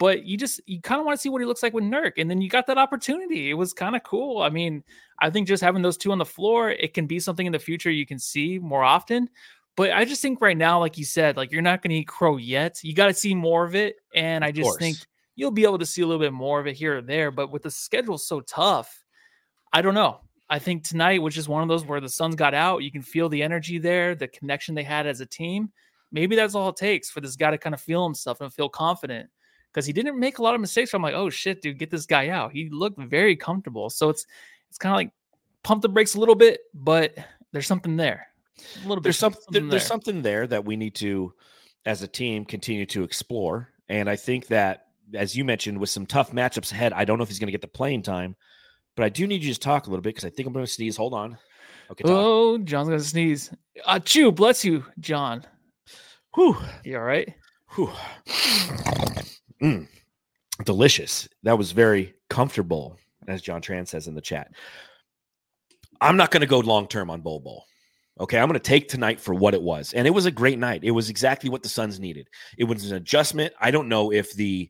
But 0.00 0.24
you 0.24 0.36
just 0.36 0.60
you 0.66 0.80
kind 0.80 0.98
of 1.00 1.06
want 1.06 1.16
to 1.16 1.22
see 1.22 1.28
what 1.28 1.40
he 1.40 1.46
looks 1.46 1.62
like 1.62 1.72
with 1.72 1.84
Nurk, 1.84 2.12
and 2.18 2.28
then 2.28 2.40
you 2.40 2.48
got 2.48 2.66
that 2.66 2.78
opportunity. 2.78 3.48
It 3.48 3.54
was 3.54 3.72
kind 3.72 3.94
of 3.94 4.02
cool. 4.02 4.42
I 4.42 4.48
mean, 4.48 4.82
I 5.20 5.30
think 5.30 5.46
just 5.46 5.62
having 5.62 5.82
those 5.82 5.96
two 5.96 6.10
on 6.10 6.18
the 6.18 6.24
floor, 6.24 6.70
it 6.70 6.94
can 6.94 7.06
be 7.06 7.20
something 7.20 7.46
in 7.46 7.52
the 7.52 7.58
future 7.60 7.90
you 7.90 8.06
can 8.06 8.18
see 8.18 8.58
more 8.58 8.82
often. 8.82 9.30
But 9.76 9.92
I 9.92 10.04
just 10.04 10.20
think 10.20 10.40
right 10.40 10.56
now, 10.56 10.80
like 10.80 10.98
you 10.98 11.04
said, 11.04 11.36
like 11.36 11.52
you're 11.52 11.62
not 11.62 11.82
going 11.82 11.90
to 11.90 11.96
eat 11.96 12.08
crow 12.08 12.38
yet. 12.38 12.82
You 12.82 12.94
got 12.94 13.06
to 13.06 13.14
see 13.14 13.36
more 13.36 13.64
of 13.64 13.76
it, 13.76 13.96
and 14.16 14.44
I 14.44 14.50
just 14.50 14.80
think 14.80 14.96
you'll 15.36 15.52
be 15.52 15.62
able 15.62 15.78
to 15.78 15.86
see 15.86 16.02
a 16.02 16.06
little 16.06 16.20
bit 16.20 16.32
more 16.32 16.58
of 16.58 16.66
it 16.66 16.74
here 16.74 16.98
or 16.98 17.02
there. 17.02 17.30
But 17.30 17.52
with 17.52 17.62
the 17.62 17.70
schedule 17.70 18.18
so 18.18 18.40
tough, 18.40 19.04
I 19.72 19.82
don't 19.82 19.94
know. 19.94 20.20
I 20.50 20.58
think 20.58 20.84
tonight, 20.84 21.20
which 21.22 21.36
is 21.36 21.48
one 21.48 21.62
of 21.62 21.68
those 21.68 21.84
where 21.84 22.00
the 22.00 22.08
Suns 22.08 22.34
got 22.34 22.54
out, 22.54 22.82
you 22.82 22.90
can 22.90 23.02
feel 23.02 23.28
the 23.28 23.42
energy 23.42 23.78
there, 23.78 24.14
the 24.14 24.28
connection 24.28 24.74
they 24.74 24.82
had 24.82 25.06
as 25.06 25.20
a 25.20 25.26
team. 25.26 25.70
Maybe 26.10 26.36
that's 26.36 26.54
all 26.54 26.70
it 26.70 26.76
takes 26.76 27.10
for 27.10 27.20
this 27.20 27.36
guy 27.36 27.50
to 27.50 27.58
kind 27.58 27.74
of 27.74 27.80
feel 27.80 28.04
himself 28.04 28.40
and 28.40 28.52
feel 28.52 28.68
confident 28.70 29.28
because 29.70 29.84
he 29.84 29.92
didn't 29.92 30.18
make 30.18 30.38
a 30.38 30.42
lot 30.42 30.54
of 30.54 30.60
mistakes. 30.60 30.94
I'm 30.94 31.02
like, 31.02 31.14
oh 31.14 31.28
shit, 31.28 31.60
dude, 31.60 31.78
get 31.78 31.90
this 31.90 32.06
guy 32.06 32.28
out. 32.28 32.52
He 32.52 32.70
looked 32.70 32.98
very 32.98 33.36
comfortable. 33.36 33.90
So 33.90 34.08
it's 34.08 34.26
it's 34.70 34.78
kind 34.78 34.92
of 34.94 34.96
like 34.96 35.10
pump 35.62 35.82
the 35.82 35.88
brakes 35.88 36.14
a 36.14 36.20
little 36.20 36.34
bit, 36.34 36.60
but 36.72 37.14
there's 37.52 37.66
something 37.66 37.96
there. 37.96 38.28
A 38.76 38.88
little 38.88 38.96
bit. 38.96 39.04
there's 39.04 39.18
some 39.18 39.32
there- 39.32 39.42
something 39.42 39.68
there's 39.68 39.86
something 39.86 40.22
there 40.22 40.46
that 40.46 40.64
we 40.64 40.76
need 40.76 40.94
to 40.96 41.32
as 41.86 42.02
a 42.02 42.08
team 42.08 42.44
continue 42.44 42.84
to 42.84 43.04
explore 43.04 43.72
and 43.88 44.10
i 44.10 44.16
think 44.16 44.48
that 44.48 44.86
as 45.14 45.36
you 45.36 45.44
mentioned 45.44 45.78
with 45.78 45.88
some 45.88 46.04
tough 46.04 46.32
matchups 46.32 46.72
ahead 46.72 46.92
i 46.92 47.04
don't 47.04 47.18
know 47.18 47.22
if 47.22 47.28
he's 47.28 47.38
going 47.38 47.46
to 47.46 47.52
get 47.52 47.60
the 47.60 47.68
playing 47.68 48.02
time 48.02 48.34
but 48.98 49.04
i 49.04 49.08
do 49.08 49.28
need 49.28 49.44
you 49.44 49.54
to 49.54 49.60
talk 49.60 49.86
a 49.86 49.90
little 49.90 50.02
bit 50.02 50.10
because 50.10 50.24
i 50.24 50.30
think 50.30 50.48
i'm 50.48 50.52
going 50.52 50.66
to 50.66 50.70
sneeze 50.70 50.96
hold 50.96 51.14
on 51.14 51.38
okay 51.88 52.02
talk. 52.02 52.12
Oh, 52.12 52.58
John's 52.58 52.88
gonna 52.88 53.00
sneeze. 53.00 53.52
Uh, 53.84 54.00
chew, 54.00 54.32
bless 54.32 54.64
you, 54.64 54.84
John. 54.98 55.46
Whew. 56.34 56.56
You 56.82 56.96
all 56.96 57.04
right? 57.04 57.32
Whew. 57.76 57.90
Mm. 59.62 59.86
delicious 60.64 61.28
that 61.44 61.56
was 61.56 61.72
very 61.72 62.14
comfortable 62.30 62.96
as 63.26 63.42
john 63.42 63.60
tran 63.60 63.86
says 63.86 64.06
in 64.06 64.14
the 64.14 64.20
chat 64.20 64.52
i'm 66.00 66.16
not 66.16 66.30
going 66.30 66.40
to 66.40 66.46
go 66.46 66.60
long 66.60 66.86
term 66.86 67.10
on 67.10 67.20
Bol 67.20 67.40
Bol 67.40 67.64
Okay, 68.20 68.38
I'm 68.38 68.48
going 68.48 68.54
to 68.54 68.60
take 68.60 68.88
tonight 68.88 69.20
for 69.20 69.32
what 69.32 69.54
it 69.54 69.62
was. 69.62 69.92
And 69.92 70.04
it 70.04 70.10
was 70.10 70.26
a 70.26 70.30
great 70.32 70.58
night. 70.58 70.82
It 70.82 70.90
was 70.90 71.08
exactly 71.08 71.48
what 71.48 71.62
the 71.62 71.68
Suns 71.68 72.00
needed. 72.00 72.28
It 72.56 72.64
was 72.64 72.90
an 72.90 72.96
adjustment. 72.96 73.54
I 73.60 73.70
don't 73.70 73.88
know 73.88 74.12
if 74.12 74.32
the 74.32 74.68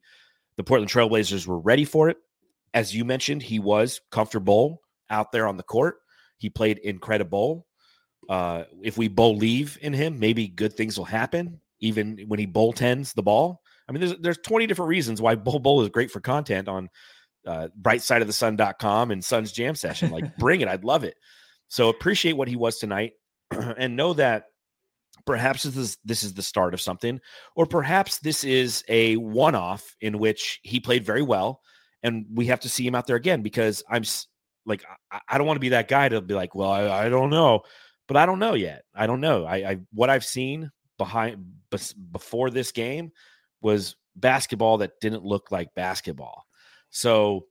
the 0.57 0.65
Portland 0.65 0.91
Trailblazers 0.91 1.47
were 1.47 1.59
ready 1.59 1.85
for 1.85 2.11
it. 2.11 2.19
As 2.75 2.95
you 2.95 3.05
mentioned, 3.05 3.43
he 3.43 3.59
was 3.59 4.01
comfortable 4.11 4.83
out 5.11 5.33
there 5.33 5.47
on 5.47 5.57
the 5.57 5.63
court. 5.63 5.97
He 6.39 6.51
played 6.51 6.79
incredible. 6.79 7.67
Uh, 8.29 8.65
if 8.83 8.99
we 8.99 9.09
believe 9.09 9.79
in 9.81 9.93
him, 9.93 10.19
maybe 10.19 10.49
good 10.49 10.75
things 10.75 10.99
will 10.99 11.05
happen, 11.05 11.61
even 11.81 12.19
when 12.29 12.39
he 12.39 12.47
bowl 12.47 12.73
tends 12.73 13.13
the 13.13 13.23
ball. 13.23 13.63
I 13.89 13.93
mean, 13.93 14.01
there's 14.01 14.19
there's 14.19 14.39
20 14.39 14.67
different 14.67 14.91
reasons 14.91 15.21
why 15.21 15.35
Bol 15.37 15.59
Bol 15.59 15.83
is 15.83 15.89
great 15.89 16.11
for 16.11 16.21
content 16.21 16.69
on 16.69 16.89
uh, 17.47 17.69
brightsideofthesun.com 17.81 19.11
and 19.11 19.25
Sun's 19.25 19.53
Jam 19.53 19.75
Session. 19.75 20.11
Like, 20.11 20.37
bring 20.39 20.61
it. 20.61 20.69
I'd 20.69 20.85
love 20.85 21.05
it. 21.05 21.15
So 21.69 21.89
appreciate 21.89 22.37
what 22.37 22.49
he 22.49 22.57
was 22.57 22.79
tonight. 22.79 23.13
and 23.51 23.97
know 23.97 24.13
that 24.13 24.45
perhaps 25.27 25.63
this 25.63 25.77
is 25.77 25.99
this 26.05 26.23
is 26.23 26.35
the 26.35 26.43
start 26.43 26.75
of 26.75 26.81
something 26.81 27.21
or 27.57 27.67
perhaps 27.67 28.19
this 28.19 28.45
is 28.45 28.85
a 28.89 29.17
one-off 29.17 29.97
in 30.01 30.19
which 30.19 30.61
he 30.63 30.81
played 30.81 31.05
very 31.05 31.23
well 31.23 31.61
and 32.03 32.27
we 32.33 32.47
have 32.47 32.61
to 32.61 32.69
see 32.69 32.87
him 32.87 32.95
out 32.95 33.07
there 33.07 33.17
again 33.17 33.43
because 33.43 33.83
i'm 33.89 34.03
like 34.67 34.85
i, 35.11 35.21
I 35.29 35.39
don't 35.39 35.47
want 35.47 35.57
to 35.57 35.61
be 35.61 35.71
that 35.71 35.89
guy 35.89 36.09
to 36.09 36.21
be 36.21 36.35
like 36.35 36.55
well 36.55 36.71
I, 36.71 37.07
I 37.07 37.09
don't 37.09 37.31
know 37.31 37.63
but 38.07 38.17
i 38.17 38.27
don't 38.27 38.39
know 38.39 38.55
yet 38.55 38.85
i 38.95 39.07
don't 39.07 39.21
know 39.21 39.45
i, 39.45 39.57
I 39.57 39.79
what 39.93 40.11
i've 40.11 40.25
seen 40.25 40.71
behind 40.97 41.45
before 42.11 42.51
this 42.51 42.73
game 42.73 43.13
was 43.61 43.97
basketball 44.17 44.79
that 44.79 45.01
didn't 45.01 45.25
look 45.25 45.51
like 45.51 45.75
basketball 45.75 46.45
so 46.91 47.47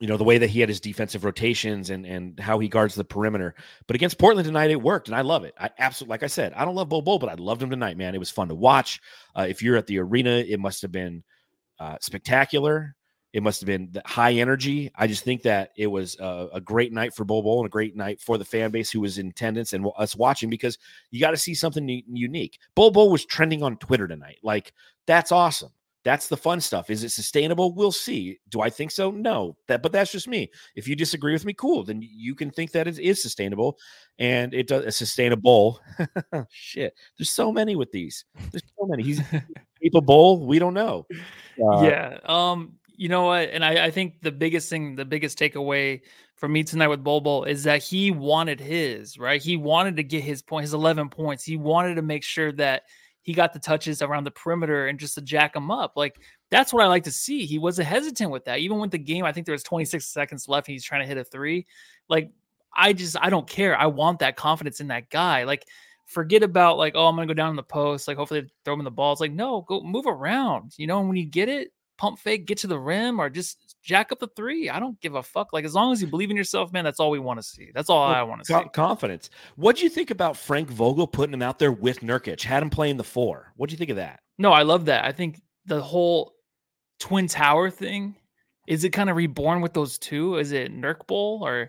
you 0.00 0.08
know 0.08 0.16
the 0.16 0.24
way 0.24 0.38
that 0.38 0.50
he 0.50 0.60
had 0.60 0.68
his 0.68 0.80
defensive 0.80 1.24
rotations 1.24 1.90
and 1.90 2.04
and 2.04 2.38
how 2.40 2.58
he 2.58 2.68
guards 2.68 2.94
the 2.94 3.04
perimeter. 3.04 3.54
But 3.86 3.96
against 3.96 4.18
Portland 4.18 4.46
tonight, 4.46 4.70
it 4.70 4.82
worked, 4.82 5.08
and 5.08 5.16
I 5.16 5.20
love 5.20 5.44
it. 5.44 5.54
I 5.58 5.70
absolutely, 5.78 6.12
like 6.12 6.22
I 6.22 6.28
said, 6.28 6.52
I 6.54 6.64
don't 6.64 6.74
love 6.74 6.88
Bo 6.88 7.00
Bo, 7.00 7.18
but 7.18 7.28
I 7.28 7.34
loved 7.34 7.62
him 7.62 7.70
tonight, 7.70 7.96
man. 7.96 8.14
It 8.14 8.18
was 8.18 8.30
fun 8.30 8.48
to 8.48 8.54
watch. 8.54 9.00
Uh, 9.36 9.46
if 9.48 9.62
you're 9.62 9.76
at 9.76 9.86
the 9.86 9.98
arena, 10.00 10.30
it 10.30 10.58
must 10.58 10.82
have 10.82 10.90
been 10.90 11.22
uh, 11.78 11.96
spectacular. 12.00 12.96
It 13.34 13.42
must 13.42 13.60
have 13.60 13.66
been 13.66 13.88
the 13.90 14.00
high 14.06 14.34
energy. 14.34 14.92
I 14.94 15.08
just 15.08 15.24
think 15.24 15.42
that 15.42 15.72
it 15.76 15.88
was 15.88 16.16
a, 16.20 16.50
a 16.54 16.60
great 16.60 16.92
night 16.92 17.12
for 17.12 17.24
Bo 17.24 17.42
Bo 17.42 17.58
and 17.58 17.66
a 17.66 17.68
great 17.68 17.96
night 17.96 18.20
for 18.20 18.38
the 18.38 18.44
fan 18.44 18.70
base 18.70 18.92
who 18.92 19.00
was 19.00 19.18
in 19.18 19.26
attendance 19.26 19.72
and 19.72 19.84
us 19.98 20.14
watching 20.14 20.48
because 20.48 20.78
you 21.10 21.18
got 21.18 21.32
to 21.32 21.36
see 21.36 21.52
something 21.52 21.88
unique. 22.06 22.60
Bo 22.76 22.92
Bo 22.92 23.06
was 23.06 23.26
trending 23.26 23.64
on 23.64 23.76
Twitter 23.78 24.06
tonight. 24.06 24.38
Like 24.44 24.72
that's 25.08 25.32
awesome. 25.32 25.72
That's 26.04 26.28
the 26.28 26.36
fun 26.36 26.60
stuff. 26.60 26.90
Is 26.90 27.02
it 27.02 27.08
sustainable? 27.08 27.74
We'll 27.74 27.90
see. 27.90 28.38
Do 28.50 28.60
I 28.60 28.70
think 28.70 28.92
so? 28.92 29.10
No. 29.10 29.56
That, 29.68 29.82
but 29.82 29.90
that's 29.90 30.12
just 30.12 30.28
me. 30.28 30.50
If 30.76 30.86
you 30.86 30.94
disagree 30.94 31.32
with 31.32 31.46
me, 31.46 31.54
cool. 31.54 31.82
Then 31.82 32.02
you 32.02 32.36
can 32.36 32.50
think 32.50 32.72
that 32.72 32.86
it 32.86 32.98
is 32.98 33.20
sustainable, 33.22 33.78
and 34.18 34.52
it 34.52 34.68
does. 34.68 34.84
It's 34.84 34.98
sustainable. 34.98 35.80
Shit. 36.50 36.94
There's 37.18 37.30
so 37.30 37.50
many 37.50 37.74
with 37.74 37.90
these. 37.90 38.26
There's 38.52 38.62
so 38.78 38.86
many. 38.86 39.02
He's 39.02 39.22
capable. 39.82 40.46
We 40.46 40.58
don't 40.58 40.74
know. 40.74 41.06
Uh, 41.58 41.82
yeah. 41.82 42.18
Um, 42.26 42.74
you 43.04 43.10
know 43.10 43.24
what? 43.24 43.50
And 43.50 43.62
I, 43.62 43.84
I 43.84 43.90
think 43.90 44.22
the 44.22 44.32
biggest 44.32 44.70
thing, 44.70 44.96
the 44.96 45.04
biggest 45.04 45.38
takeaway 45.38 46.00
for 46.36 46.48
me 46.48 46.64
tonight 46.64 46.88
with 46.88 47.04
Bol 47.04 47.44
is 47.44 47.64
that 47.64 47.82
he 47.82 48.10
wanted 48.10 48.60
his, 48.60 49.18
right? 49.18 49.42
He 49.42 49.58
wanted 49.58 49.96
to 49.96 50.02
get 50.02 50.24
his 50.24 50.40
point, 50.40 50.62
his 50.62 50.72
11 50.72 51.10
points. 51.10 51.44
He 51.44 51.58
wanted 51.58 51.96
to 51.96 52.02
make 52.02 52.24
sure 52.24 52.50
that 52.52 52.84
he 53.20 53.34
got 53.34 53.52
the 53.52 53.58
touches 53.58 54.00
around 54.00 54.24
the 54.24 54.30
perimeter 54.30 54.86
and 54.86 54.98
just 54.98 55.16
to 55.16 55.20
jack 55.20 55.54
him 55.54 55.70
up. 55.70 55.92
Like 55.96 56.18
that's 56.50 56.72
what 56.72 56.82
I 56.82 56.86
like 56.86 57.04
to 57.04 57.10
see. 57.10 57.44
He 57.44 57.58
wasn't 57.58 57.88
hesitant 57.88 58.30
with 58.30 58.46
that. 58.46 58.60
Even 58.60 58.78
with 58.78 58.90
the 58.90 58.96
game, 58.96 59.26
I 59.26 59.32
think 59.32 59.44
there 59.44 59.52
was 59.52 59.64
26 59.64 60.06
seconds 60.06 60.48
left. 60.48 60.68
And 60.68 60.72
he's 60.72 60.82
trying 60.82 61.02
to 61.02 61.06
hit 61.06 61.18
a 61.18 61.24
three. 61.24 61.66
Like 62.08 62.30
I 62.74 62.94
just 62.94 63.18
I 63.20 63.28
don't 63.28 63.46
care. 63.46 63.78
I 63.78 63.84
want 63.84 64.20
that 64.20 64.36
confidence 64.36 64.80
in 64.80 64.86
that 64.86 65.10
guy. 65.10 65.44
Like 65.44 65.66
forget 66.06 66.42
about 66.42 66.78
like, 66.78 66.94
oh, 66.96 67.04
I'm 67.04 67.16
gonna 67.16 67.26
go 67.26 67.34
down 67.34 67.50
in 67.50 67.56
the 67.56 67.62
post. 67.62 68.08
Like 68.08 68.16
hopefully 68.16 68.48
throw 68.64 68.72
him 68.72 68.80
in 68.80 68.84
the 68.84 68.90
ball. 68.90 69.12
It's 69.12 69.20
like, 69.20 69.30
no, 69.30 69.60
go 69.60 69.82
move 69.82 70.06
around. 70.06 70.72
You 70.78 70.86
know, 70.86 71.00
and 71.00 71.08
when 71.08 71.18
you 71.18 71.26
get 71.26 71.50
it, 71.50 71.70
pump 71.98 72.18
fake, 72.18 72.46
get 72.46 72.58
to 72.58 72.66
the 72.66 72.78
rim, 72.78 73.20
or 73.20 73.30
just 73.30 73.76
jack 73.82 74.12
up 74.12 74.18
the 74.18 74.28
three. 74.36 74.68
I 74.70 74.80
don't 74.80 75.00
give 75.00 75.14
a 75.14 75.22
fuck. 75.22 75.52
Like 75.52 75.64
as 75.64 75.74
long 75.74 75.92
as 75.92 76.00
you 76.00 76.08
believe 76.08 76.30
in 76.30 76.36
yourself, 76.36 76.72
man, 76.72 76.84
that's 76.84 77.00
all 77.00 77.10
we 77.10 77.18
want 77.18 77.38
to 77.38 77.42
see. 77.42 77.70
That's 77.74 77.90
all 77.90 78.02
I 78.02 78.22
want 78.22 78.44
to 78.44 78.52
co- 78.52 78.62
see. 78.62 78.68
confidence. 78.70 79.30
What 79.56 79.76
do 79.76 79.82
you 79.82 79.88
think 79.90 80.10
about 80.10 80.36
Frank 80.36 80.70
Vogel 80.70 81.06
putting 81.06 81.34
him 81.34 81.42
out 81.42 81.58
there 81.58 81.72
with 81.72 82.00
Nurkic? 82.00 82.42
Had 82.42 82.62
him 82.62 82.70
playing 82.70 82.96
the 82.96 83.04
four. 83.04 83.52
What 83.56 83.68
do 83.68 83.74
you 83.74 83.78
think 83.78 83.90
of 83.90 83.96
that? 83.96 84.20
No, 84.38 84.52
I 84.52 84.62
love 84.62 84.86
that. 84.86 85.04
I 85.04 85.12
think 85.12 85.40
the 85.66 85.80
whole 85.80 86.34
twin 86.98 87.26
tower 87.28 87.70
thing 87.70 88.16
is 88.66 88.84
it 88.84 88.90
kind 88.90 89.10
of 89.10 89.16
reborn 89.16 89.60
with 89.60 89.74
those 89.74 89.98
two? 89.98 90.36
Is 90.36 90.52
it 90.52 90.72
Nurk 90.72 91.06
Bowl 91.06 91.46
or 91.46 91.68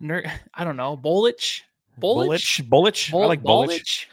Nurk? 0.00 0.30
I 0.54 0.64
don't 0.64 0.76
know. 0.76 0.96
Bolich, 0.96 1.62
Bullich. 2.00 2.68
Bullich. 2.68 3.12
I 3.12 3.26
like 3.26 3.42
Bullich. 3.42 4.06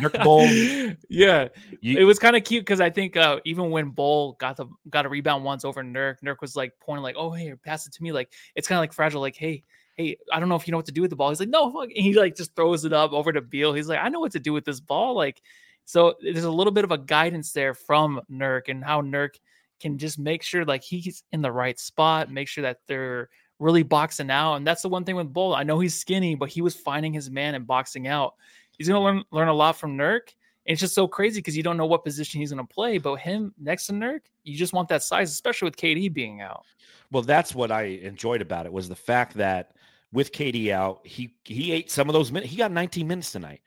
Nurk 0.00 0.96
yeah, 1.08 1.48
You- 1.80 1.98
it 1.98 2.04
was 2.04 2.18
kind 2.18 2.36
of 2.36 2.44
cute 2.44 2.62
because 2.62 2.80
I 2.80 2.90
think 2.90 3.16
uh, 3.16 3.40
even 3.44 3.70
when 3.70 3.90
Bull 3.90 4.36
got 4.40 4.56
the 4.56 4.66
got 4.90 5.06
a 5.06 5.08
rebound 5.08 5.44
once 5.44 5.64
over 5.64 5.82
Nurk, 5.82 6.20
Nurk 6.24 6.40
was 6.40 6.56
like 6.56 6.72
pointing 6.80 7.02
like, 7.02 7.16
"Oh, 7.18 7.30
hey, 7.30 7.54
pass 7.64 7.86
it 7.86 7.92
to 7.94 8.02
me." 8.02 8.12
Like 8.12 8.32
it's 8.54 8.66
kind 8.68 8.78
of 8.78 8.82
like 8.82 8.92
fragile. 8.92 9.20
Like, 9.20 9.36
hey, 9.36 9.62
hey, 9.96 10.16
I 10.32 10.40
don't 10.40 10.48
know 10.48 10.56
if 10.56 10.66
you 10.66 10.72
know 10.72 10.78
what 10.78 10.86
to 10.86 10.92
do 10.92 11.02
with 11.02 11.10
the 11.10 11.16
ball. 11.16 11.28
He's 11.30 11.40
like, 11.40 11.48
"No," 11.48 11.70
fuck," 11.70 11.90
and 11.94 12.04
he 12.04 12.14
like 12.14 12.36
just 12.36 12.54
throws 12.56 12.84
it 12.84 12.92
up 12.92 13.12
over 13.12 13.32
to 13.32 13.40
Beal. 13.40 13.72
He's 13.74 13.88
like, 13.88 14.00
"I 14.00 14.08
know 14.08 14.20
what 14.20 14.32
to 14.32 14.40
do 14.40 14.52
with 14.52 14.64
this 14.64 14.80
ball." 14.80 15.14
Like, 15.14 15.42
so 15.84 16.14
there's 16.22 16.44
a 16.44 16.50
little 16.50 16.72
bit 16.72 16.84
of 16.84 16.90
a 16.92 16.98
guidance 16.98 17.52
there 17.52 17.74
from 17.74 18.20
Nurk 18.30 18.68
and 18.68 18.82
how 18.84 19.02
Nurk 19.02 19.34
can 19.80 19.98
just 19.98 20.18
make 20.18 20.42
sure 20.42 20.64
like 20.64 20.82
he's 20.82 21.22
in 21.32 21.42
the 21.42 21.52
right 21.52 21.78
spot, 21.78 22.30
make 22.30 22.48
sure 22.48 22.62
that 22.62 22.78
they're 22.88 23.28
really 23.58 23.82
boxing 23.82 24.30
out. 24.30 24.56
And 24.56 24.66
that's 24.66 24.82
the 24.82 24.88
one 24.88 25.04
thing 25.04 25.16
with 25.16 25.32
Bull. 25.32 25.54
I 25.54 25.62
know 25.62 25.78
he's 25.78 25.98
skinny, 25.98 26.34
but 26.34 26.48
he 26.48 26.62
was 26.62 26.74
finding 26.74 27.12
his 27.12 27.30
man 27.30 27.54
and 27.54 27.66
boxing 27.66 28.06
out. 28.06 28.34
He's 28.76 28.88
gonna 28.88 29.02
learn 29.02 29.24
learn 29.30 29.48
a 29.48 29.54
lot 29.54 29.76
from 29.76 29.96
Nurk. 29.96 30.34
And 30.66 30.72
it's 30.72 30.80
just 30.80 30.94
so 30.94 31.06
crazy 31.06 31.40
because 31.40 31.56
you 31.56 31.62
don't 31.62 31.76
know 31.76 31.86
what 31.86 32.04
position 32.04 32.40
he's 32.40 32.50
going 32.50 32.66
to 32.66 32.74
play. 32.74 32.96
But 32.96 33.16
him 33.16 33.52
next 33.60 33.86
to 33.88 33.92
Nurk, 33.92 34.20
you 34.44 34.56
just 34.56 34.72
want 34.72 34.88
that 34.88 35.02
size, 35.02 35.30
especially 35.30 35.66
with 35.66 35.76
KD 35.76 36.12
being 36.12 36.40
out. 36.40 36.64
Well, 37.12 37.22
that's 37.22 37.54
what 37.54 37.70
I 37.70 37.82
enjoyed 37.82 38.40
about 38.40 38.64
it 38.64 38.72
was 38.72 38.88
the 38.88 38.96
fact 38.96 39.34
that 39.34 39.72
with 40.12 40.32
KD 40.32 40.70
out, 40.70 41.06
he 41.06 41.34
he 41.44 41.72
ate 41.72 41.90
some 41.90 42.08
of 42.08 42.14
those 42.14 42.32
minutes. 42.32 42.50
He 42.50 42.56
got 42.56 42.72
19 42.72 43.06
minutes 43.06 43.32
tonight. 43.32 43.60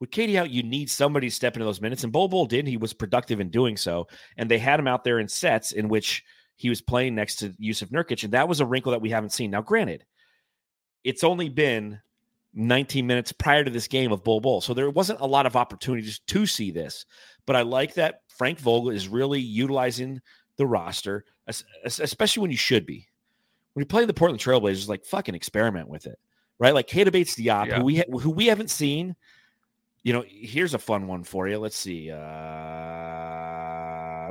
With 0.00 0.10
KD 0.10 0.36
out, 0.36 0.50
you 0.50 0.62
need 0.62 0.90
somebody 0.90 1.28
to 1.28 1.34
step 1.34 1.54
into 1.54 1.64
those 1.64 1.80
minutes, 1.80 2.04
and 2.04 2.12
Bol 2.12 2.28
Bol 2.28 2.46
did. 2.46 2.66
He 2.66 2.76
was 2.76 2.92
productive 2.92 3.40
in 3.40 3.48
doing 3.48 3.76
so, 3.76 4.06
and 4.36 4.50
they 4.50 4.58
had 4.58 4.78
him 4.78 4.86
out 4.86 5.02
there 5.02 5.18
in 5.18 5.28
sets 5.28 5.72
in 5.72 5.88
which 5.88 6.24
he 6.56 6.68
was 6.68 6.80
playing 6.80 7.14
next 7.14 7.36
to 7.36 7.50
Jusuf 7.50 7.90
Nurkic, 7.90 8.22
and 8.24 8.32
that 8.32 8.48
was 8.48 8.60
a 8.60 8.66
wrinkle 8.66 8.92
that 8.92 9.00
we 9.02 9.10
haven't 9.10 9.30
seen. 9.32 9.50
Now, 9.50 9.62
granted, 9.62 10.04
it's 11.02 11.24
only 11.24 11.48
been 11.48 12.00
19 12.54 13.06
minutes 13.06 13.32
prior 13.32 13.64
to 13.64 13.70
this 13.70 13.88
game 13.88 14.12
of 14.12 14.22
Bull 14.24 14.40
Bull, 14.40 14.60
so 14.60 14.72
there 14.74 14.88
wasn't 14.90 15.20
a 15.20 15.26
lot 15.26 15.46
of 15.46 15.56
opportunities 15.56 16.20
to 16.28 16.46
see 16.46 16.70
this. 16.70 17.04
But 17.46 17.56
I 17.56 17.62
like 17.62 17.94
that 17.94 18.20
Frank 18.28 18.58
Vogel 18.60 18.90
is 18.90 19.08
really 19.08 19.40
utilizing 19.40 20.20
the 20.56 20.66
roster, 20.66 21.24
es- 21.48 21.64
es- 21.84 21.98
especially 21.98 22.42
when 22.42 22.50
you 22.52 22.56
should 22.56 22.86
be. 22.86 23.08
When 23.72 23.82
you 23.82 23.86
play 23.86 24.04
the 24.04 24.14
Portland 24.14 24.40
Trailblazers, 24.40 24.88
like 24.88 25.04
fucking 25.04 25.34
experiment 25.34 25.88
with 25.88 26.06
it, 26.06 26.16
right? 26.60 26.72
Like 26.72 26.86
Keita 26.86 27.10
Bates 27.10 27.34
Diop, 27.34 27.66
Yeah. 27.66 27.78
who 27.78 27.84
we 27.84 27.96
ha- 27.96 28.18
who 28.20 28.30
we 28.30 28.46
haven't 28.46 28.70
seen. 28.70 29.16
You 30.04 30.12
know, 30.12 30.24
here's 30.28 30.74
a 30.74 30.78
fun 30.78 31.08
one 31.08 31.24
for 31.24 31.48
you. 31.48 31.58
Let's 31.58 31.76
see. 31.76 32.10
Uh, 32.12 32.16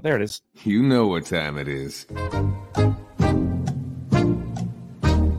there 0.03 0.17
it 0.17 0.21
is. 0.21 0.41
You 0.63 0.83
know 0.83 1.07
what 1.07 1.25
time 1.25 1.57
it 1.57 1.67
is. 1.67 2.05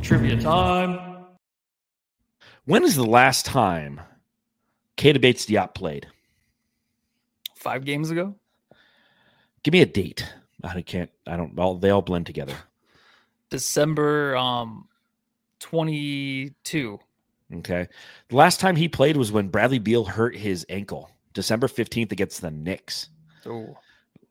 Trivia 0.03 0.41
time. 0.41 1.27
When 2.65 2.83
is 2.83 2.97
the 2.97 3.05
last 3.05 3.47
time 3.47 4.01
Keita 4.97 5.21
Bates 5.21 5.47
Diop 5.47 5.75
played? 5.75 6.07
Five 7.55 7.85
games 7.85 8.11
ago. 8.11 8.35
Give 9.63 9.73
me 9.73 9.83
a 9.83 9.87
date. 9.87 10.27
I 10.63 10.81
can't. 10.83 11.11
I 11.27 11.37
don't. 11.37 11.59
All 11.59 11.77
they 11.77 11.91
all 11.91 12.03
blend 12.03 12.27
together. 12.27 12.55
December 13.51 14.35
um, 14.37 14.89
twenty 15.61 16.55
two. 16.65 16.99
Okay. 17.53 17.87
The 18.29 18.37
last 18.37 18.61
time 18.61 18.77
he 18.77 18.89
played 18.89 19.19
was 19.19 19.31
when 19.31 19.49
Bradley 19.49 19.79
Beal 19.79 20.05
hurt 20.05 20.35
his 20.35 20.65
ankle, 20.71 21.11
December 21.35 21.69
15th 21.69 22.11
against 22.11 22.41
the 22.41 22.51
Knicks. 22.51 23.11
Oh, 23.47 23.77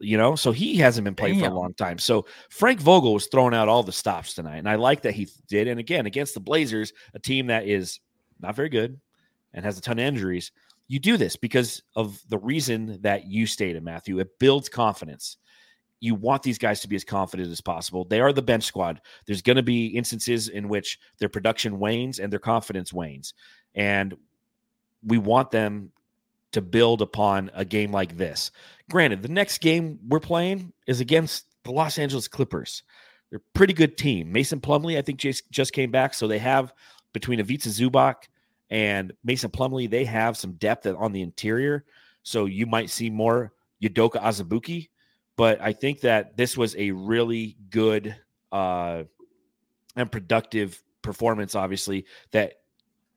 You 0.04 0.18
know, 0.18 0.36
so 0.36 0.52
he 0.52 0.76
hasn't 0.76 1.06
been 1.06 1.16
playing 1.16 1.39
for 1.39 1.46
a 1.46 1.54
long 1.54 1.74
time. 1.74 1.98
So 1.98 2.26
Frank 2.50 2.82
Vogel 2.82 3.13
was 3.13 3.28
throwing 3.28 3.54
out 3.54 3.70
all 3.70 3.84
the 3.84 3.94
stops 3.94 4.34
tonight. 4.34 4.58
And 4.58 4.68
I 4.68 4.76
like 4.76 5.02
that 5.04 5.13
he 5.13 5.30
did. 5.48 5.68
And 5.70 5.80
again, 5.80 6.06
against 6.06 6.34
the 6.34 6.42
Blazers, 6.42 6.92
a 7.13 7.20
team 7.20 7.48
that 7.48 7.68
is 7.68 8.02
not 8.42 8.56
very 8.56 8.68
good 8.68 9.00
and 9.54 9.63
has 9.63 9.78
a 9.78 9.82
ton 9.82 10.00
of 10.00 10.06
injuries, 10.06 10.52
you 10.89 11.00
do 11.00 11.16
this 11.16 11.38
because 11.38 11.82
of 11.96 12.22
the 12.28 12.38
reason 12.38 13.00
that 13.02 13.28
you 13.28 13.48
stated, 13.48 13.82
Matthew. 13.82 14.20
It 14.20 14.38
builds 14.39 14.68
confidence. 14.68 15.38
You 16.02 16.16
want 16.16 16.44
these 16.44 16.58
guys 16.58 16.82
to 16.82 16.89
be 16.89 16.98
as 16.98 17.06
confident 17.06 17.50
as 17.50 17.62
possible. 17.62 18.04
They 18.04 18.20
are 18.20 18.34
the 18.34 18.42
bench 18.42 18.66
squad. 18.66 19.00
There's 19.26 19.42
going 19.42 19.56
to 19.56 19.63
be 19.63 19.88
instances 19.88 20.50
in 20.50 20.68
which 20.68 21.00
their 21.20 21.30
production 21.30 21.80
wanes 21.80 22.20
and 22.20 22.32
their 22.32 22.39
confidence 22.39 22.92
wanes. 22.92 23.34
And 23.74 24.18
we 25.06 25.18
want 25.18 25.50
them 25.52 25.92
to 26.54 26.62
build 26.62 27.02
upon 27.02 27.52
a 27.54 27.66
game 27.66 27.92
like 27.92 28.18
this. 28.18 28.52
Granted, 28.89 29.22
the 29.22 29.28
next 29.28 29.60
game 29.60 30.00
we're 30.08 30.20
playing 30.20 30.74
is 30.88 31.02
against 31.02 31.46
the 31.63 31.72
Los 31.72 31.98
Angeles 31.98 32.28
Clippers. 32.28 32.84
They're 33.30 33.38
a 33.39 33.58
pretty 33.58 33.74
good 33.74 33.98
team. 33.98 34.32
Mason 34.32 34.60
Plumlee, 34.60 34.98
I 34.98 35.02
think, 35.02 35.20
just, 35.20 35.74
came 35.74 35.92
back. 35.92 36.13
So 36.13 36.28
they 36.28 36.39
have 36.39 36.74
between 37.13 37.39
Ivica 37.39 37.70
Zubac 37.70 38.28
and 38.70 39.13
Mason 39.24 39.50
Plumlee, 39.50 39.89
they 39.89 40.06
have 40.06 40.38
some 40.38 40.54
depth 40.54 40.86
on 40.86 41.12
the 41.12 41.22
interior. 41.22 41.86
So 42.24 42.46
you 42.46 42.66
might 42.66 42.89
see 42.89 43.10
more 43.10 43.54
Udoka 43.82 44.22
Azubuike. 44.22 44.89
But 45.36 45.62
I 45.62 45.74
think 45.74 46.02
that 46.02 46.38
this 46.38 46.56
was 46.56 46.76
a 46.76 46.92
really 46.92 47.58
good 47.70 48.16
uh, 48.52 49.04
and 49.96 50.12
productive 50.12 50.84
performance, 51.02 51.56
obviously, 51.56 52.06
that 52.32 52.62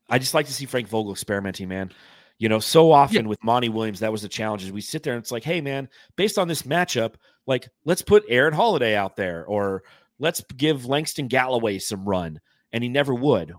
I 0.09 0.19
just 0.19 0.35
like 0.35 0.47
to 0.47 0.53
see 0.53 0.67
Frank 0.67 0.89
Vogel 0.89 1.13
experimenting, 1.13 1.69
man. 1.69 1.93
You 2.39 2.51
know, 2.51 2.59
so 2.59 2.93
often 2.93 3.29
with 3.29 3.43
Monty 3.43 3.71
Williams, 3.71 4.01
that 4.01 4.13
was 4.13 4.23
the 4.23 4.29
challenge. 4.29 4.63
Is 4.63 4.73
we 4.73 4.83
sit 4.83 5.03
there 5.03 5.15
and 5.15 5.23
it's 5.23 5.33
like, 5.33 5.45
hey, 5.45 5.61
man, 5.61 5.89
based 6.17 6.39
on 6.39 6.49
this 6.49 6.63
matchup, 6.63 7.15
like 7.47 7.69
let's 7.85 8.03
put 8.03 8.25
Aaron 8.29 8.53
Holiday 8.53 8.95
out 8.95 9.17
there, 9.17 9.47
or 9.47 9.85
let's 10.19 10.43
give 10.57 10.87
Langston 10.87 11.29
Galloway 11.29 11.79
some 11.79 12.05
run, 12.05 12.41
and 12.73 12.83
he 12.85 12.91
never 12.91 13.15
would. 13.15 13.55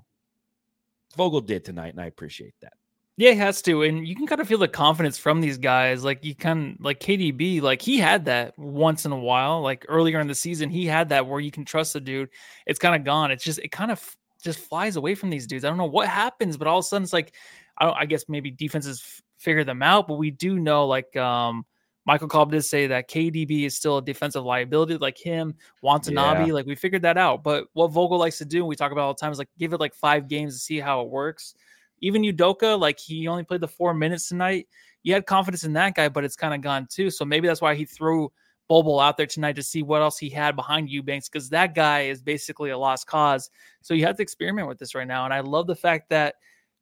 Vogel 1.15 1.41
did 1.41 1.65
tonight, 1.65 1.93
and 1.93 2.01
I 2.01 2.05
appreciate 2.05 2.53
that. 2.61 2.73
Yeah, 3.19 3.31
he 3.31 3.37
has 3.37 3.63
to, 3.63 3.81
and 3.81 4.07
you 4.07 4.15
can 4.15 4.27
kind 4.27 4.39
of 4.39 4.47
feel 4.47 4.59
the 4.59 4.67
confidence 4.67 5.17
from 5.17 5.41
these 5.41 5.57
guys. 5.57 6.03
Like 6.03 6.23
you 6.23 6.35
can, 6.35 6.77
like 6.79 6.99
KDB, 6.99 7.63
like 7.63 7.81
he 7.81 7.97
had 7.97 8.25
that 8.25 8.57
once 8.59 9.05
in 9.05 9.11
a 9.11 9.17
while. 9.17 9.61
Like 9.61 9.87
earlier 9.89 10.19
in 10.19 10.27
the 10.27 10.35
season, 10.35 10.69
he 10.69 10.85
had 10.85 11.09
that 11.09 11.25
where 11.25 11.39
you 11.39 11.49
can 11.49 11.65
trust 11.65 11.93
the 11.93 11.99
dude. 11.99 12.29
It's 12.67 12.77
kind 12.77 12.95
of 12.95 13.03
gone. 13.03 13.31
It's 13.31 13.43
just 13.43 13.57
it 13.57 13.71
kind 13.71 13.89
of 13.89 14.15
just 14.43 14.59
flies 14.59 14.97
away 14.97 15.15
from 15.15 15.31
these 15.31 15.47
dudes. 15.47 15.65
I 15.65 15.69
don't 15.69 15.79
know 15.79 15.85
what 15.85 16.07
happens, 16.07 16.57
but 16.57 16.67
all 16.67 16.77
of 16.77 16.85
a 16.85 16.87
sudden 16.87 17.03
it's 17.03 17.13
like 17.13 17.33
I 17.77 17.85
don't. 17.85 17.97
I 17.97 18.05
guess 18.05 18.25
maybe 18.27 18.51
defenses 18.51 19.01
f- 19.03 19.21
figure 19.37 19.63
them 19.63 19.81
out, 19.83 20.07
but 20.07 20.15
we 20.15 20.31
do 20.31 20.59
know 20.59 20.87
like 20.87 21.15
um 21.15 21.65
Michael 22.05 22.27
Cobb 22.27 22.51
did 22.51 22.63
say 22.63 22.87
that 22.87 23.09
KDB 23.09 23.65
is 23.65 23.75
still 23.75 23.97
a 23.97 24.01
defensive 24.01 24.43
liability, 24.43 24.97
like 24.97 25.17
him, 25.17 25.55
Watanabe. 25.81 26.47
Yeah. 26.47 26.53
Like 26.53 26.65
we 26.65 26.75
figured 26.75 27.01
that 27.01 27.17
out. 27.17 27.43
But 27.43 27.67
what 27.73 27.89
Vogel 27.89 28.17
likes 28.17 28.37
to 28.37 28.45
do, 28.45 28.59
and 28.59 28.67
we 28.67 28.77
talk 28.77 28.93
about 28.93 29.01
all 29.01 29.13
the 29.13 29.19
time, 29.19 29.31
is 29.31 29.39
like 29.39 29.49
give 29.57 29.73
it 29.73 29.79
like 29.79 29.93
five 29.93 30.27
games 30.27 30.53
to 30.53 30.59
see 30.59 30.79
how 30.79 31.01
it 31.01 31.09
works 31.09 31.53
even 32.01 32.23
Udoka, 32.23 32.79
like 32.79 32.99
he 32.99 33.27
only 33.27 33.43
played 33.43 33.61
the 33.61 33.67
four 33.67 33.93
minutes 33.93 34.29
tonight. 34.29 34.67
You 35.03 35.13
had 35.13 35.25
confidence 35.25 35.63
in 35.63 35.73
that 35.73 35.95
guy, 35.95 36.09
but 36.09 36.23
it's 36.23 36.35
kind 36.35 36.53
of 36.53 36.61
gone 36.61 36.87
too. 36.89 37.09
So 37.09 37.25
maybe 37.25 37.47
that's 37.47 37.61
why 37.61 37.75
he 37.75 37.85
threw 37.85 38.31
Bobo 38.67 38.99
out 38.99 39.17
there 39.17 39.25
tonight 39.25 39.55
to 39.55 39.63
see 39.63 39.81
what 39.81 40.01
else 40.01 40.17
he 40.17 40.29
had 40.29 40.55
behind 40.55 40.89
Eubanks, 40.89 41.29
because 41.29 41.49
that 41.49 41.73
guy 41.73 42.01
is 42.01 42.21
basically 42.21 42.71
a 42.71 42.77
lost 42.77 43.07
cause. 43.07 43.49
So 43.81 43.93
you 43.93 44.05
have 44.05 44.17
to 44.17 44.23
experiment 44.23 44.67
with 44.67 44.77
this 44.77 44.93
right 44.93 45.07
now. 45.07 45.25
And 45.25 45.33
I 45.33 45.39
love 45.39 45.67
the 45.67 45.75
fact 45.75 46.09
that 46.09 46.35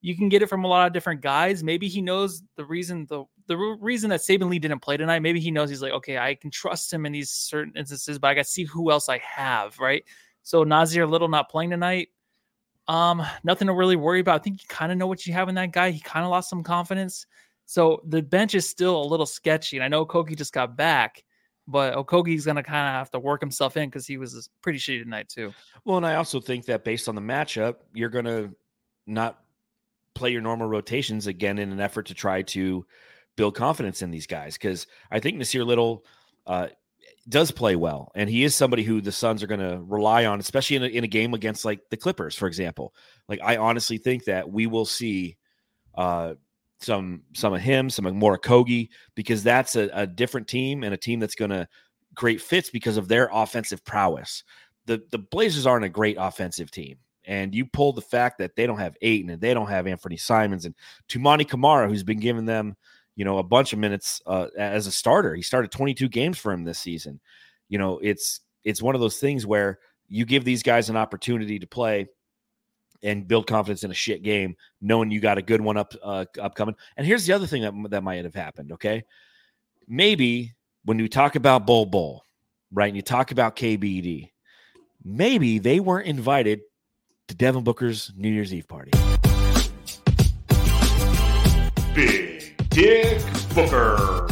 you 0.05 0.15
can 0.15 0.29
get 0.29 0.43
it 0.43 0.49
from 0.49 0.63
a 0.63 0.67
lot 0.67 0.85
of 0.85 0.93
different 0.93 1.19
guys. 1.19 1.63
Maybe 1.63 1.87
he 1.87 1.99
knows 1.99 2.43
the 2.57 2.63
reason 2.63 3.07
the 3.09 3.23
the 3.47 3.57
reason 3.57 4.11
that 4.11 4.19
Saben 4.19 4.51
Lee 4.51 4.59
didn't 4.59 4.81
play 4.81 4.97
tonight. 4.97 5.19
Maybe 5.19 5.39
he 5.39 5.49
knows 5.49 5.67
he's 5.67 5.81
like, 5.81 5.93
okay, 5.93 6.19
I 6.19 6.35
can 6.35 6.51
trust 6.51 6.93
him 6.93 7.07
in 7.07 7.11
these 7.11 7.31
certain 7.31 7.73
instances, 7.75 8.19
but 8.19 8.27
I 8.27 8.35
got 8.35 8.45
to 8.45 8.51
see 8.51 8.65
who 8.65 8.91
else 8.91 9.09
I 9.09 9.17
have, 9.17 9.79
right? 9.79 10.03
So 10.43 10.63
Nassir 10.63 11.09
Little 11.09 11.27
not 11.27 11.49
playing 11.49 11.71
tonight. 11.71 12.09
Um, 12.87 13.25
nothing 13.43 13.65
to 13.67 13.73
really 13.73 13.95
worry 13.95 14.19
about. 14.19 14.41
I 14.41 14.43
think 14.43 14.61
you 14.61 14.67
kind 14.67 14.91
of 14.91 14.99
know 14.99 15.07
what 15.07 15.25
you 15.25 15.33
have 15.33 15.49
in 15.49 15.55
that 15.55 15.71
guy. 15.71 15.89
He 15.89 15.99
kind 15.99 16.23
of 16.23 16.29
lost 16.29 16.51
some 16.51 16.61
confidence. 16.61 17.25
So 17.65 18.03
the 18.07 18.21
bench 18.21 18.53
is 18.53 18.69
still 18.69 19.01
a 19.01 19.07
little 19.07 19.25
sketchy. 19.25 19.77
And 19.77 19.83
I 19.83 19.87
know 19.87 20.05
Okogie 20.05 20.37
just 20.37 20.53
got 20.53 20.77
back, 20.77 21.23
but 21.67 21.95
Okogie's 21.95 22.45
gonna 22.45 22.61
kind 22.61 22.87
of 22.87 22.93
have 22.93 23.09
to 23.09 23.19
work 23.19 23.41
himself 23.41 23.75
in 23.75 23.89
because 23.89 24.05
he 24.05 24.17
was 24.17 24.51
pretty 24.61 24.77
shitty 24.77 25.01
tonight 25.01 25.29
too. 25.29 25.51
Well, 25.83 25.97
and 25.97 26.05
I 26.05 26.13
also 26.15 26.39
think 26.39 26.65
that 26.65 26.83
based 26.83 27.09
on 27.09 27.15
the 27.15 27.21
matchup, 27.21 27.77
you're 27.95 28.09
going 28.09 28.25
to 28.25 28.55
not 29.07 29.44
play 30.15 30.31
your 30.31 30.41
normal 30.41 30.67
rotations 30.67 31.27
again 31.27 31.59
in 31.59 31.71
an 31.71 31.79
effort 31.79 32.07
to 32.07 32.13
try 32.13 32.41
to 32.41 32.85
build 33.35 33.55
confidence 33.55 34.01
in 34.01 34.11
these 34.11 34.27
guys. 34.27 34.57
Because 34.57 34.87
I 35.11 35.19
think 35.19 35.37
Nassir 35.37 35.65
Little 35.65 36.05
uh, 36.47 36.67
does 37.27 37.51
play 37.51 37.75
well, 37.75 38.11
and 38.15 38.29
he 38.29 38.43
is 38.43 38.55
somebody 38.55 38.83
who 38.83 39.01
the 39.01 39.11
Suns 39.11 39.43
are 39.43 39.47
going 39.47 39.59
to 39.59 39.81
rely 39.83 40.25
on, 40.25 40.39
especially 40.39 40.77
in 40.77 40.83
a, 40.83 40.87
in 40.87 41.03
a 41.03 41.07
game 41.07 41.33
against 41.33 41.65
like 41.65 41.81
the 41.89 41.97
Clippers, 41.97 42.35
for 42.35 42.47
example. 42.47 42.93
Like 43.27 43.39
I 43.43 43.57
honestly 43.57 43.97
think 43.97 44.25
that 44.25 44.49
we 44.49 44.67
will 44.67 44.85
see 44.85 45.37
uh, 45.95 46.35
some 46.81 47.23
some 47.33 47.53
of 47.53 47.61
him, 47.61 47.89
some 47.89 48.05
of 48.05 48.13
more 48.13 48.37
Kogi, 48.37 48.89
because 49.15 49.43
that's 49.43 49.75
a, 49.75 49.89
a 49.93 50.07
different 50.07 50.47
team 50.47 50.83
and 50.83 50.93
a 50.93 50.97
team 50.97 51.19
that's 51.19 51.35
going 51.35 51.51
to 51.51 51.67
create 52.15 52.41
fits 52.41 52.69
because 52.69 52.97
of 52.97 53.07
their 53.07 53.29
offensive 53.31 53.83
prowess. 53.83 54.43
The 54.85 55.01
the 55.11 55.17
Blazers 55.17 55.65
aren't 55.65 55.85
a 55.85 55.89
great 55.89 56.17
offensive 56.19 56.71
team. 56.71 56.97
And 57.27 57.55
you 57.55 57.65
pull 57.65 57.93
the 57.93 58.01
fact 58.01 58.37
that 58.37 58.55
they 58.55 58.67
don't 58.67 58.79
have 58.79 58.97
Ayton 59.01 59.31
and 59.31 59.41
they 59.41 59.53
don't 59.53 59.69
have 59.69 59.87
Anthony 59.87 60.17
Simons 60.17 60.65
and 60.65 60.75
Toumani 61.09 61.47
Camara, 61.47 61.87
who's 61.89 62.03
been 62.03 62.19
giving 62.19 62.45
them, 62.45 62.75
you 63.15 63.25
know, 63.25 63.39
a 63.39 63.43
bunch 63.43 63.73
of 63.73 63.79
minutes 63.79 64.21
uh, 64.25 64.47
as 64.57 64.87
a 64.87 64.91
starter. 64.91 65.33
He 65.33 65.41
started 65.41 65.71
22 65.71 66.07
games 66.09 66.37
for 66.37 66.51
him 66.51 66.63
this 66.63 66.79
season. 66.79 67.19
You 67.69 67.79
know, 67.79 67.99
it's 67.99 68.41
it's 68.63 68.81
one 68.81 68.95
of 68.95 69.01
those 69.01 69.17
things 69.17 69.45
where 69.45 69.79
you 70.07 70.25
give 70.25 70.43
these 70.43 70.63
guys 70.63 70.89
an 70.89 70.97
opportunity 70.97 71.59
to 71.59 71.67
play 71.67 72.07
and 73.03 73.27
build 73.27 73.47
confidence 73.47 73.83
in 73.83 73.91
a 73.91 73.95
shit 73.95 74.23
game, 74.23 74.55
knowing 74.81 75.11
you 75.11 75.19
got 75.19 75.37
a 75.37 75.41
good 75.41 75.61
one 75.61 75.77
up 75.77 75.93
uh, 76.03 76.25
upcoming. 76.39 76.75
And 76.97 77.05
here's 77.05 77.25
the 77.25 77.33
other 77.33 77.47
thing 77.47 77.61
that 77.61 77.89
that 77.91 78.03
might 78.03 78.23
have 78.23 78.35
happened. 78.35 78.73
Okay, 78.73 79.03
maybe 79.87 80.53
when 80.83 80.99
you 80.99 81.07
talk 81.07 81.35
about 81.35 81.65
Bull 81.65 81.85
Bull, 81.85 82.23
right, 82.71 82.87
and 82.87 82.95
you 82.95 83.01
talk 83.01 83.31
about 83.31 83.55
KBD, 83.55 84.31
maybe 85.03 85.59
they 85.59 85.79
weren't 85.79 86.07
invited 86.07 86.61
to 87.27 87.35
Devin 87.35 87.63
Booker's 87.63 88.11
New 88.15 88.29
Year's 88.29 88.53
Eve 88.53 88.67
party. 88.67 88.91
Big 91.93 92.55
Dick 92.69 93.21
Booker. 93.53 94.27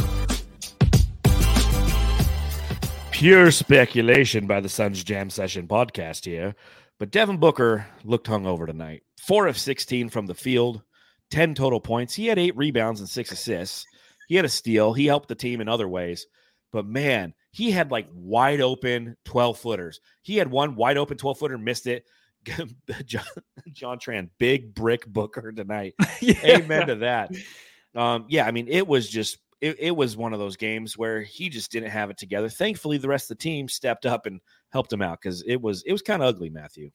Pure 3.10 3.50
speculation 3.52 4.46
by 4.46 4.60
the 4.60 4.68
Suns 4.68 5.02
Jam 5.02 5.30
Session 5.30 5.66
podcast 5.66 6.24
here, 6.24 6.54
but 6.98 7.10
Devin 7.10 7.38
Booker 7.38 7.86
looked 8.04 8.26
hungover 8.26 8.66
tonight. 8.66 9.02
Four 9.18 9.46
of 9.46 9.56
16 9.56 10.10
from 10.10 10.26
the 10.26 10.34
field, 10.34 10.82
10 11.30 11.54
total 11.54 11.80
points. 11.80 12.14
He 12.14 12.26
had 12.26 12.38
eight 12.38 12.56
rebounds 12.56 13.00
and 13.00 13.08
six 13.08 13.32
assists. 13.32 13.86
He 14.28 14.36
had 14.36 14.44
a 14.44 14.50
steal. 14.50 14.92
He 14.92 15.06
helped 15.06 15.28
the 15.28 15.34
team 15.34 15.60
in 15.60 15.68
other 15.68 15.88
ways. 15.88 16.26
But 16.72 16.86
man, 16.86 17.34
he 17.50 17.70
had 17.70 17.90
like 17.90 18.08
wide 18.12 18.60
open 18.60 19.16
12 19.24 19.58
footers. 19.58 20.00
He 20.22 20.36
had 20.36 20.50
one 20.50 20.74
wide 20.76 20.98
open 20.98 21.16
12 21.16 21.38
footer, 21.38 21.56
missed 21.56 21.86
it. 21.86 22.04
John, 23.04 23.24
John 23.72 23.98
Tran, 23.98 24.30
big 24.38 24.74
brick 24.74 25.06
Booker 25.06 25.52
tonight. 25.52 25.94
yeah. 26.20 26.34
Amen 26.44 26.86
to 26.88 26.94
that. 26.96 27.32
Um, 27.94 28.26
yeah, 28.28 28.46
I 28.46 28.50
mean, 28.50 28.68
it 28.68 28.86
was 28.86 29.08
just 29.08 29.38
it, 29.60 29.76
it 29.78 29.96
was 29.96 30.16
one 30.16 30.32
of 30.32 30.38
those 30.38 30.56
games 30.56 30.98
where 30.98 31.22
he 31.22 31.48
just 31.48 31.72
didn't 31.72 31.90
have 31.90 32.10
it 32.10 32.18
together. 32.18 32.48
Thankfully, 32.48 32.98
the 32.98 33.08
rest 33.08 33.30
of 33.30 33.38
the 33.38 33.42
team 33.42 33.68
stepped 33.68 34.04
up 34.04 34.26
and 34.26 34.40
helped 34.72 34.92
him 34.92 35.02
out 35.02 35.20
because 35.22 35.42
it 35.46 35.56
was 35.60 35.82
it 35.84 35.92
was 35.92 36.02
kind 36.02 36.22
of 36.22 36.28
ugly, 36.28 36.50
Matthew. 36.50 36.90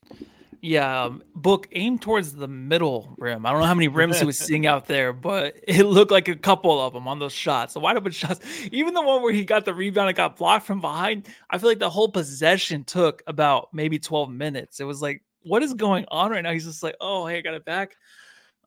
Yeah, 0.62 1.05
um, 1.05 1.23
book 1.35 1.69
aim 1.71 1.99
towards 1.99 2.33
the 2.33 2.47
middle 2.47 3.15
rim. 3.17 3.45
I 3.45 3.51
don't 3.51 3.62
know 3.62 3.65
how 3.65 3.73
many 3.73 3.88
rims 3.88 4.19
he 4.19 4.25
was 4.25 4.38
seeing 4.45 4.67
out 4.67 4.88
there, 4.88 5.13
but 5.13 5.55
it 5.67 5.83
looked 5.83 6.12
like 6.12 6.27
a 6.27 6.35
couple 6.35 6.81
of 6.81 6.93
them 6.93 7.07
on 7.07 7.19
those 7.19 7.33
shots. 7.33 7.73
The 7.73 7.79
wide 7.79 7.95
open 7.95 8.12
shots, 8.12 8.41
even 8.71 8.93
the 8.93 9.01
one 9.01 9.21
where 9.21 9.31
he 9.31 9.45
got 9.45 9.63
the 9.63 9.73
rebound 9.73 10.09
and 10.09 10.17
got 10.17 10.35
blocked 10.35 10.65
from 10.65 10.81
behind. 10.81 11.27
I 11.49 11.57
feel 11.57 11.69
like 11.69 11.79
the 11.79 11.89
whole 11.89 12.09
possession 12.09 12.83
took 12.83 13.23
about 13.25 13.69
maybe 13.73 13.99
12 13.99 14.29
minutes. 14.29 14.79
It 14.79 14.83
was 14.83 15.01
like, 15.01 15.23
what 15.43 15.63
is 15.63 15.73
going 15.73 16.06
on 16.10 16.32
right 16.32 16.41
now? 16.41 16.52
He's 16.52 16.65
just 16.65 16.84
like, 16.84 16.95
oh, 17.02 17.25
hey, 17.28 17.38
I 17.38 17.41
got 17.41 17.54
it 17.54 17.65
back. 17.65 17.95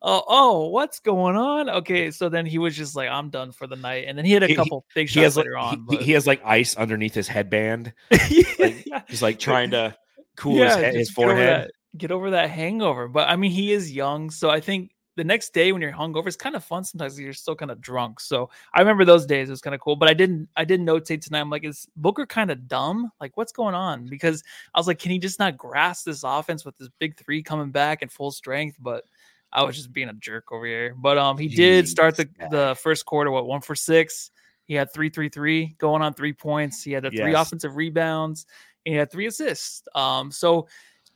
Oh, 0.01 0.21
oh, 0.27 0.67
what's 0.67 0.99
going 0.99 1.37
on? 1.37 1.69
Okay, 1.69 2.11
so 2.11 2.27
then 2.27 2.45
he 2.45 2.57
was 2.57 2.75
just 2.75 2.93
like, 2.95 3.07
I'm 3.09 3.29
done 3.29 3.53
for 3.53 3.67
the 3.67 3.77
night. 3.77 4.05
And 4.07 4.17
then 4.17 4.25
he 4.25 4.33
had 4.33 4.43
a 4.43 4.47
He- 4.47 4.55
couple 4.55 4.85
big 4.93 5.07
He 5.07 5.13
shots 5.13 5.23
has 5.23 5.37
like 5.37 5.45
later 5.45 5.57
on. 5.57 5.85
he, 5.91 5.97
he 5.97 6.11
has 6.11 6.27
like 6.27 6.41
ice 6.43 6.75
underneath 6.75 7.13
his 7.13 7.27
headband. 7.29 7.93
but- 8.09 8.19
like. 8.59 8.85
He's 9.07 9.21
like 9.21 9.39
trying 9.39 9.71
to 9.71 9.95
cool 10.35 10.57
Yeah, 10.57 10.65
his, 10.65 10.75
head, 10.75 10.95
his 10.95 11.07
just 11.07 11.17
get 11.17 11.23
over 11.23 11.33
forehead. 11.35 11.61
that- 11.65 11.71
Get 11.95 12.11
over 12.11 12.31
that 12.31 12.49
hangover. 12.49 13.07
But 13.07 13.29
I 13.29 13.35
mean, 13.35 13.51
he 13.51 13.71
is 13.71 13.91
young, 13.91 14.31
so 14.31 14.49
I 14.49 14.59
think 14.61 14.89
the 15.15 15.23
next 15.23 15.53
day 15.53 15.71
when 15.71 15.81
you're 15.81 15.91
hungover, 15.91 16.27
it's 16.27 16.35
kind 16.35 16.55
of 16.55 16.63
fun 16.63 16.83
sometimes 16.83 17.19
You're 17.19 17.33
still 17.33 17.55
kind 17.55 17.71
of 17.71 17.79
drunk. 17.79 18.19
So 18.19 18.49
I 18.73 18.79
remember 18.79 19.05
those 19.05 19.25
days. 19.25 19.49
It 19.49 19.51
was 19.51 19.61
kind 19.61 19.75
of 19.75 19.81
cool. 19.81 19.95
But 19.95 20.09
I 20.09 20.13
didn't 20.13 20.49
I 20.55 20.65
didn't 20.65 20.85
notate 20.85 21.21
tonight. 21.21 21.41
I'm 21.41 21.49
like, 21.49 21.63
is 21.63 21.87
Booker 21.95 22.25
kind 22.25 22.51
of 22.51 22.67
dumb? 22.67 23.11
Like, 23.21 23.37
what's 23.37 23.51
going 23.51 23.75
on? 23.75 24.07
Because 24.07 24.43
I 24.73 24.79
was 24.79 24.87
like, 24.87 24.99
can 24.99 25.11
he 25.11 25.19
just 25.19 25.39
not 25.39 25.57
grasp 25.57 26.05
this 26.05 26.23
offense 26.23 26.65
with 26.65 26.77
this 26.77 26.89
big 26.99 27.17
three 27.17 27.43
coming 27.43 27.71
back 27.71 28.01
at 28.01 28.11
full 28.11 28.31
strength? 28.31 28.77
But 28.79 29.03
I 29.51 29.63
was 29.63 29.75
just 29.75 29.93
being 29.93 30.09
a 30.09 30.13
jerk 30.13 30.51
over 30.51 30.65
here. 30.65 30.95
But 30.97 31.17
um, 31.17 31.37
he 31.37 31.47
did 31.47 31.87
start 31.87 32.17
the 32.17 32.25
Jeez, 32.25 32.49
the 32.49 32.75
first 32.81 33.05
quarter. 33.05 33.29
What 33.29 33.45
one 33.45 33.61
for 33.61 33.75
six? 33.75 34.31
He 34.65 34.73
had 34.73 34.91
three, 34.93 35.09
three, 35.09 35.29
three 35.29 35.75
going 35.77 36.01
on 36.01 36.13
three 36.13 36.33
points. 36.33 36.83
He 36.83 36.91
had 36.91 37.03
the 37.03 37.11
three 37.11 37.33
offensive 37.33 37.75
rebounds. 37.75 38.45
And 38.85 38.93
he 38.93 38.97
had 38.97 39.11
three 39.11 39.27
assists. 39.27 39.83
Um, 39.93 40.31
so 40.31 40.67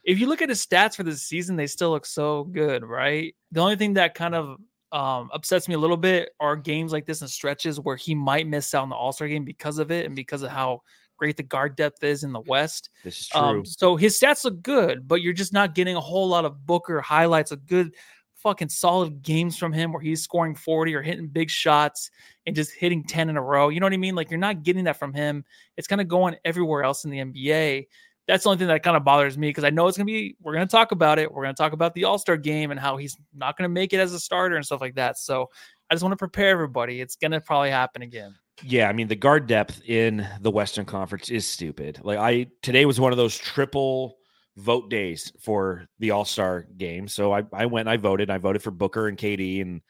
if 0.08 0.20
you 0.20 0.28
look 0.28 0.42
at 0.42 0.48
his 0.48 0.66
stats 0.66 0.96
for 0.96 1.04
this 1.04 1.22
season, 1.22 1.58
they 1.58 1.68
still 1.68 1.92
look 1.92 2.06
so 2.06 2.46
good, 2.46 2.86
right? 2.86 3.36
The 3.52 3.60
only 3.60 3.76
thing 3.76 3.94
that 3.96 4.16
kind 4.16 4.34
of 4.34 4.58
um, 4.94 5.30
upsets 5.34 5.68
me 5.68 5.76
a 5.76 5.78
little 5.78 5.98
bit 5.98 6.30
are 6.40 6.56
games 6.56 6.94
like 6.94 7.06
this 7.06 7.20
and 7.20 7.30
stretches 7.30 7.78
where 7.78 7.98
he 7.98 8.16
might 8.16 8.48
miss 8.48 8.74
out 8.74 8.84
on 8.84 8.90
the 8.90 8.96
All 8.96 9.12
Star 9.12 9.28
game 9.28 9.44
because 9.44 9.80
of 9.80 9.92
it 9.92 10.06
and 10.06 10.16
because 10.16 10.44
of 10.44 10.50
how 10.50 10.82
great 11.18 11.36
the 11.36 11.44
guard 11.44 11.76
depth 11.76 12.06
is 12.06 12.24
in 12.24 12.32
the 12.32 12.40
West. 12.40 12.90
This 13.04 13.20
is 13.20 13.28
true. 13.28 13.42
Um, 13.42 13.66
so 13.66 13.98
his 13.98 14.18
stats 14.18 14.46
look 14.46 14.62
good, 14.62 15.10
but 15.10 15.22
you're 15.22 15.34
just 15.34 15.52
not 15.52 15.76
getting 15.76 15.98
a 15.98 16.02
whole 16.02 16.30
lot 16.30 16.46
of 16.46 16.66
Booker 16.66 17.02
highlights 17.02 17.52
of 17.52 17.66
good, 17.66 17.94
fucking 18.36 18.70
solid 18.70 19.22
games 19.22 19.58
from 19.58 19.74
him 19.74 19.92
where 19.92 20.02
he's 20.02 20.24
scoring 20.24 20.56
40 20.56 20.96
or 20.96 21.02
hitting 21.02 21.28
big 21.28 21.50
shots 21.50 22.12
and 22.46 22.56
just 22.56 22.72
hitting 22.72 23.04
10 23.04 23.30
in 23.30 23.36
a 23.36 23.42
row. 23.42 23.68
You 23.68 23.82
know 23.82 23.86
what 23.86 23.94
I 23.94 23.98
mean? 23.98 24.16
Like 24.16 24.32
you're 24.32 24.40
not 24.40 24.64
getting 24.64 24.86
that 24.86 24.98
from 24.98 25.14
him. 25.14 25.44
It's 25.76 25.88
kind 25.88 26.00
of 26.00 26.08
going 26.08 26.38
everywhere 26.46 26.84
else 26.84 27.04
in 27.04 27.12
the 27.12 27.18
NBA. 27.18 27.88
That's 28.28 28.44
the 28.44 28.50
only 28.50 28.60
thing 28.60 28.68
that 28.68 28.84
kind 28.84 28.98
of 28.98 29.04
bothers 29.04 29.38
me 29.38 29.50
because 29.50 29.64
I 29.64 29.70
know 29.70 29.88
it's 29.88 29.98
gonna 29.98 30.06
be. 30.06 30.36
We're 30.42 30.54
gonna 30.54 30.68
talk 30.68 30.92
about 30.92 31.18
it. 31.20 31.32
We're 31.32 31.44
gonna 31.44 31.54
talk 31.54 31.74
about 31.74 31.94
the 31.94 32.04
All 32.04 32.18
Star 32.18 32.38
game 32.38 32.72
and 32.72 32.80
how 32.80 32.98
he's 32.98 33.18
not 33.34 33.58
gonna 33.58 33.70
make 33.70 33.94
it 33.94 34.00
as 34.00 34.14
a 34.14 34.20
starter 34.20 34.56
and 34.56 34.66
stuff 34.66 34.82
like 34.82 34.96
that. 34.96 35.18
So 35.18 35.50
I 35.90 35.94
just 35.94 36.04
want 36.04 36.12
to 36.14 36.18
prepare 36.18 36.50
everybody. 36.50 37.00
It's 37.00 37.16
gonna 37.16 37.40
probably 37.40 37.70
happen 37.70 38.02
again. 38.02 38.36
Yeah, 38.64 38.90
I 38.90 38.94
mean 38.94 39.08
the 39.08 39.16
guard 39.16 39.48
depth 39.48 39.82
in 39.86 40.28
the 40.42 40.52
Western 40.52 40.86
Conference 40.86 41.30
is 41.30 41.46
stupid. 41.46 42.00
Like 42.04 42.20
I 42.20 42.48
today 42.62 42.86
was 42.86 43.00
one 43.00 43.14
of 43.14 43.18
those 43.18 43.38
triple 43.38 44.18
vote 44.58 44.90
days 44.90 45.32
for 45.40 45.86
the 46.00 46.12
All 46.12 46.26
Star 46.26 46.68
game. 46.78 47.08
So 47.08 47.32
I, 47.32 47.44
I 47.54 47.66
went 47.66 47.88
and 47.88 47.90
I 47.90 47.98
voted. 47.98 48.30
I 48.30 48.40
voted 48.40 48.62
for 48.62 48.72
Booker 48.72 49.08
and 49.08 49.18
KD 49.18 49.62
and 49.62 49.82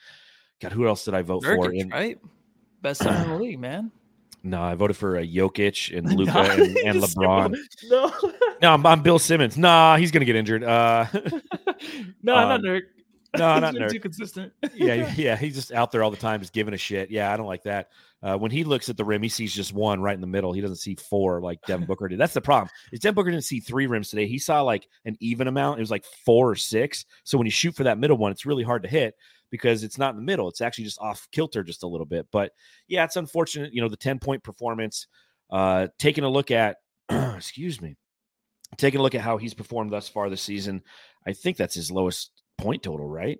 God, 0.62 0.72
who 0.72 0.88
else 0.88 1.06
did 1.06 1.14
I 1.14 1.22
vote 1.22 1.44
for? 1.44 1.56
Nurkic, 1.56 1.82
In, 1.82 1.90
right? 1.90 2.20
Best 2.82 3.02
center 3.02 3.24
in 3.24 3.30
the 3.30 3.38
league, 3.38 3.60
man. 3.60 3.92
No, 4.48 4.62
I 4.62 4.76
voted 4.76 4.96
for 4.96 5.18
a 5.18 5.28
Jokic 5.28 5.96
and 5.98 6.12
Luka 6.18 6.40
and, 6.40 6.78
and 6.86 7.02
LeBron. 7.02 7.56
No, 7.90 8.14
No, 8.62 8.74
I'm, 8.74 8.86
I'm 8.86 9.02
Bill 9.04 9.20
Simmons. 9.20 9.58
Nah, 9.58 9.98
he's 9.98 10.12
gonna 10.12 10.26
get 10.26 10.36
injured. 10.36 10.64
Uh, 10.64 11.06
no, 12.24 12.34
not 12.36 12.52
Um, 12.52 12.62
Nurk. 12.64 12.82
no, 13.38 13.60
not 13.60 13.76
Nurk. 13.76 13.92
Too 13.92 14.00
consistent. 14.00 14.54
yeah, 14.74 15.14
yeah, 15.16 15.36
he's 15.36 15.56
just 15.56 15.72
out 15.72 15.92
there 15.92 16.02
all 16.04 16.12
the 16.12 16.18
time, 16.18 16.40
just 16.40 16.54
giving 16.54 16.74
a 16.74 16.78
shit. 16.78 17.12
Yeah, 17.12 17.32
I 17.34 17.38
don't 17.38 17.46
like 17.48 17.64
that. 17.64 17.90
Uh, 18.24 18.36
when 18.36 18.50
he 18.50 18.64
looks 18.64 18.90
at 18.90 18.98
the 18.98 19.06
rim, 19.06 19.22
he 19.22 19.30
sees 19.30 19.54
just 19.54 19.74
one 19.74 20.02
right 20.02 20.16
in 20.16 20.22
the 20.22 20.26
middle. 20.28 20.52
He 20.52 20.60
doesn't 20.62 20.78
see 20.78 20.96
four 20.96 21.40
like 21.40 21.62
Devin 21.68 21.86
Booker 21.86 22.08
did. 22.08 22.18
That's 22.20 22.34
the 22.34 22.42
problem. 22.42 22.70
Is 22.92 23.00
Devin 23.00 23.14
Booker 23.14 23.30
didn't 23.30 23.44
see 23.44 23.60
three 23.60 23.86
rims 23.86 24.10
today. 24.10 24.26
He 24.26 24.40
saw 24.40 24.62
like 24.62 24.88
an 25.06 25.16
even 25.20 25.48
amount. 25.48 25.78
It 25.80 25.82
was 25.82 25.92
like 25.92 26.04
four 26.26 26.50
or 26.50 26.56
six. 26.56 27.06
So 27.26 27.38
when 27.38 27.46
you 27.46 27.52
shoot 27.52 27.76
for 27.76 27.84
that 27.84 28.00
middle 28.00 28.18
one, 28.18 28.32
it's 28.32 28.46
really 28.46 28.64
hard 28.64 28.82
to 28.84 28.90
hit 28.90 29.16
because 29.50 29.84
it's 29.84 29.98
not 29.98 30.12
in 30.12 30.18
the 30.18 30.26
middle. 30.26 30.48
It's 30.50 30.62
actually 30.62 30.86
just 30.86 31.00
off 31.00 31.28
kilter 31.32 31.64
just 31.64 31.84
a 31.84 31.88
little 31.88 32.06
bit. 32.06 32.28
But 32.32 32.52
yeah, 32.88 33.04
it's 33.04 33.16
unfortunate. 33.16 33.74
You 33.74 33.82
know, 33.82 33.90
the 33.90 33.98
10 33.98 34.20
point 34.20 34.44
performance. 34.44 35.08
Uh, 35.50 35.88
taking 35.98 36.26
a 36.26 36.30
look 36.30 36.52
at, 36.52 36.78
excuse 37.10 37.82
me, 37.82 37.96
taking 38.76 39.00
a 39.00 39.04
look 39.04 39.16
at 39.16 39.22
how 39.22 39.38
he's 39.38 39.54
performed 39.54 39.92
thus 39.92 40.10
far 40.10 40.30
this 40.30 40.42
season. 40.42 40.84
I 41.26 41.34
think 41.34 41.58
that's 41.58 41.76
his 41.76 41.92
lowest 41.92 42.32
point 42.58 42.84
total, 42.84 43.08
right? 43.08 43.40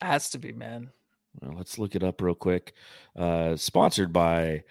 Has 0.00 0.30
to 0.30 0.38
be, 0.38 0.52
man. 0.52 0.90
Well, 1.40 1.54
let's 1.56 1.78
look 1.78 1.94
it 1.94 2.02
up 2.02 2.20
real 2.20 2.34
quick. 2.34 2.74
Uh, 3.14 3.56
sponsored 3.56 4.12
by 4.12 4.64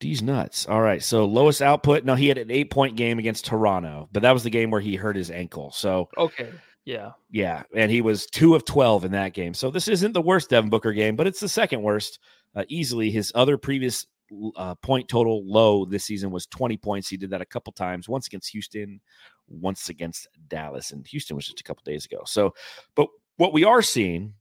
these 0.00 0.22
Nuts. 0.22 0.66
All 0.66 0.80
right. 0.80 1.02
So 1.02 1.24
lowest 1.24 1.62
output. 1.62 2.04
No, 2.04 2.14
he 2.14 2.28
had 2.28 2.38
an 2.38 2.50
eight 2.50 2.70
point 2.70 2.96
game 2.96 3.18
against 3.18 3.46
Toronto, 3.46 4.08
but 4.12 4.22
that 4.22 4.32
was 4.32 4.42
the 4.42 4.50
game 4.50 4.70
where 4.70 4.80
he 4.80 4.96
hurt 4.96 5.16
his 5.16 5.30
ankle. 5.30 5.70
So 5.72 6.08
Okay. 6.18 6.50
Yeah. 6.84 7.12
yeah, 7.30 7.62
and 7.76 7.92
he 7.92 8.00
was 8.00 8.26
two 8.26 8.56
of 8.56 8.64
twelve 8.64 9.04
in 9.04 9.12
that 9.12 9.34
game. 9.34 9.54
So 9.54 9.70
this 9.70 9.86
isn't 9.86 10.12
the 10.12 10.20
worst 10.20 10.50
Devin 10.50 10.68
Booker 10.68 10.92
game, 10.92 11.14
but 11.14 11.28
it's 11.28 11.38
the 11.38 11.48
second 11.48 11.82
worst. 11.82 12.18
Uh, 12.56 12.64
easily, 12.68 13.08
his 13.10 13.30
other 13.36 13.56
previous 13.56 14.04
uh, 14.56 14.74
point 14.76 15.08
total 15.08 15.46
low 15.46 15.84
this 15.84 16.04
season 16.04 16.32
was 16.32 16.46
twenty 16.46 16.76
points. 16.76 17.08
He 17.08 17.16
did 17.16 17.30
that 17.30 17.40
a 17.40 17.46
couple 17.46 17.72
times. 17.72 18.08
Once 18.08 18.26
against 18.26 18.50
Houston, 18.50 19.00
once 19.48 19.90
against 19.90 20.26
Dallas, 20.48 20.90
and 20.90 21.06
Houston 21.06 21.36
was 21.36 21.46
just 21.46 21.60
a 21.60 21.64
couple 21.64 21.82
days 21.84 22.04
ago. 22.04 22.22
So, 22.26 22.52
but 22.96 23.06
what 23.36 23.52
we 23.52 23.62
are 23.62 23.80
seeing 23.80 24.34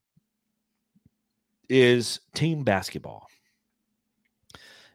is 1.72 2.19
team 2.36 2.63
basketball. 2.63 3.28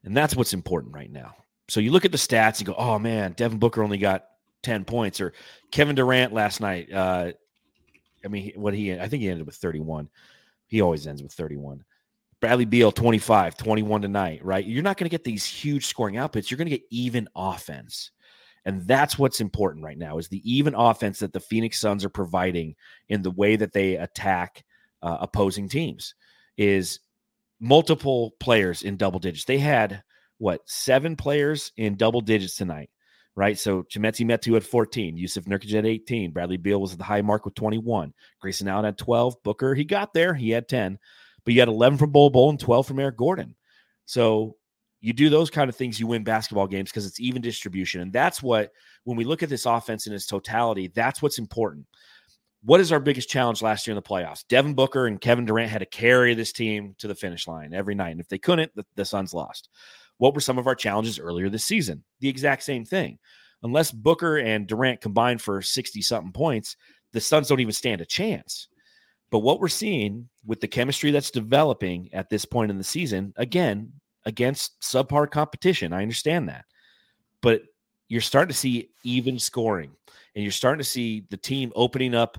And 0.04 0.16
that's 0.16 0.36
what's 0.36 0.52
important 0.52 0.94
right 0.94 1.10
now. 1.10 1.34
So 1.68 1.80
you 1.80 1.90
look 1.90 2.04
at 2.04 2.12
the 2.12 2.18
stats 2.18 2.58
and 2.58 2.66
go, 2.66 2.74
oh 2.76 2.98
man, 2.98 3.32
Devin 3.32 3.58
Booker 3.58 3.82
only 3.82 3.98
got 3.98 4.26
10 4.62 4.84
points, 4.84 5.20
or 5.20 5.32
Kevin 5.72 5.96
Durant 5.96 6.32
last 6.32 6.60
night. 6.60 6.92
Uh, 6.92 7.32
I 8.24 8.28
mean, 8.28 8.52
what 8.54 8.74
he, 8.74 8.92
I 8.92 9.08
think 9.08 9.22
he 9.22 9.28
ended 9.28 9.46
with 9.46 9.56
31. 9.56 10.08
He 10.68 10.80
always 10.80 11.06
ends 11.06 11.22
with 11.22 11.32
31. 11.32 11.82
Bradley 12.40 12.66
Beal, 12.66 12.92
25, 12.92 13.56
21 13.56 14.02
tonight, 14.02 14.44
right? 14.44 14.64
You're 14.64 14.82
not 14.82 14.98
going 14.98 15.06
to 15.06 15.14
get 15.14 15.24
these 15.24 15.44
huge 15.44 15.86
scoring 15.86 16.16
outputs. 16.16 16.50
You're 16.50 16.58
going 16.58 16.68
to 16.68 16.76
get 16.76 16.86
even 16.90 17.28
offense. 17.34 18.10
And 18.66 18.86
that's 18.86 19.18
what's 19.18 19.40
important 19.40 19.84
right 19.84 19.96
now 19.96 20.18
is 20.18 20.28
the 20.28 20.42
even 20.50 20.74
offense 20.74 21.20
that 21.20 21.32
the 21.32 21.40
Phoenix 21.40 21.78
Suns 21.78 22.04
are 22.04 22.10
providing 22.10 22.74
in 23.08 23.22
the 23.22 23.30
way 23.30 23.56
that 23.56 23.72
they 23.72 23.96
attack 23.96 24.64
uh, 25.02 25.18
opposing 25.20 25.68
teams 25.68 26.14
is 26.56 27.00
multiple 27.60 28.34
players 28.40 28.82
in 28.82 28.96
double 28.96 29.18
digits. 29.18 29.44
They 29.44 29.58
had 29.58 30.02
what 30.38 30.60
seven 30.66 31.16
players 31.16 31.72
in 31.76 31.96
double 31.96 32.20
digits 32.20 32.56
tonight, 32.56 32.90
right? 33.34 33.58
So 33.58 33.84
Chimezie 33.84 34.26
Metu 34.26 34.54
had 34.54 34.64
14, 34.64 35.16
Jusuf 35.16 35.44
Nurkic 35.44 35.72
had 35.72 35.86
18, 35.86 36.32
Bradley 36.32 36.56
Beal 36.56 36.80
was 36.80 36.92
at 36.92 36.98
the 36.98 37.04
high 37.04 37.22
mark 37.22 37.44
with 37.44 37.54
21, 37.54 38.12
Grayson 38.40 38.68
Allen 38.68 38.84
had 38.84 38.98
12, 38.98 39.42
Booker 39.42 39.74
he 39.74 39.84
got 39.84 40.12
there, 40.12 40.34
he 40.34 40.50
had 40.50 40.68
10, 40.68 40.98
but 41.44 41.54
you 41.54 41.60
had 41.60 41.68
11 41.68 41.98
from 41.98 42.10
Bol 42.10 42.30
Bol 42.30 42.50
and 42.50 42.60
12 42.60 42.86
from 42.86 43.00
Eric 43.00 43.16
Gordon. 43.16 43.54
So 44.04 44.56
you 45.00 45.12
do 45.12 45.30
those 45.30 45.50
kind 45.50 45.68
of 45.68 45.76
things, 45.76 45.98
you 45.98 46.06
win 46.06 46.24
basketball 46.24 46.66
games 46.66 46.90
because 46.90 47.06
it's 47.06 47.20
even 47.20 47.40
distribution, 47.40 48.02
and 48.02 48.12
that's 48.12 48.42
what 48.42 48.72
when 49.04 49.16
we 49.16 49.24
look 49.24 49.42
at 49.42 49.48
this 49.48 49.66
offense 49.66 50.06
in 50.06 50.12
its 50.12 50.26
totality, 50.26 50.88
that's 50.94 51.22
what's 51.22 51.38
important 51.38 51.86
what 52.66 52.80
is 52.80 52.90
our 52.90 52.98
biggest 52.98 53.28
challenge 53.28 53.62
last 53.62 53.86
year 53.86 53.92
in 53.92 53.96
the 53.96 54.02
playoffs? 54.02 54.44
Devin 54.48 54.74
Booker 54.74 55.06
and 55.06 55.20
Kevin 55.20 55.44
Durant 55.44 55.70
had 55.70 55.78
to 55.78 55.86
carry 55.86 56.34
this 56.34 56.52
team 56.52 56.96
to 56.98 57.06
the 57.06 57.14
finish 57.14 57.46
line 57.46 57.72
every 57.72 57.94
night. 57.94 58.10
And 58.10 58.20
if 58.20 58.28
they 58.28 58.38
couldn't, 58.38 58.74
the, 58.74 58.84
the 58.96 59.04
Suns 59.04 59.32
lost. 59.32 59.68
What 60.18 60.34
were 60.34 60.40
some 60.40 60.58
of 60.58 60.66
our 60.66 60.74
challenges 60.74 61.20
earlier 61.20 61.48
this 61.48 61.64
season? 61.64 62.02
The 62.18 62.28
exact 62.28 62.64
same 62.64 62.84
thing. 62.84 63.18
Unless 63.62 63.92
Booker 63.92 64.38
and 64.38 64.66
Durant 64.66 65.00
combine 65.00 65.38
for 65.38 65.62
60 65.62 66.02
something 66.02 66.32
points, 66.32 66.76
the 67.12 67.20
Suns 67.20 67.46
don't 67.46 67.60
even 67.60 67.72
stand 67.72 68.00
a 68.00 68.06
chance. 68.06 68.66
But 69.30 69.40
what 69.40 69.60
we're 69.60 69.68
seeing 69.68 70.28
with 70.44 70.60
the 70.60 70.66
chemistry 70.66 71.12
that's 71.12 71.30
developing 71.30 72.08
at 72.12 72.30
this 72.30 72.44
point 72.44 72.72
in 72.72 72.78
the 72.78 72.84
season, 72.84 73.32
again, 73.36 73.92
against 74.24 74.80
subpar 74.80 75.30
competition, 75.30 75.92
I 75.92 76.02
understand 76.02 76.48
that. 76.48 76.64
But 77.42 77.62
you're 78.08 78.20
starting 78.20 78.52
to 78.52 78.58
see 78.58 78.90
even 79.04 79.38
scoring 79.38 79.92
and 80.36 80.44
you're 80.44 80.52
starting 80.52 80.78
to 80.78 80.84
see 80.84 81.24
the 81.30 81.36
team 81.36 81.72
opening 81.74 82.14
up 82.14 82.38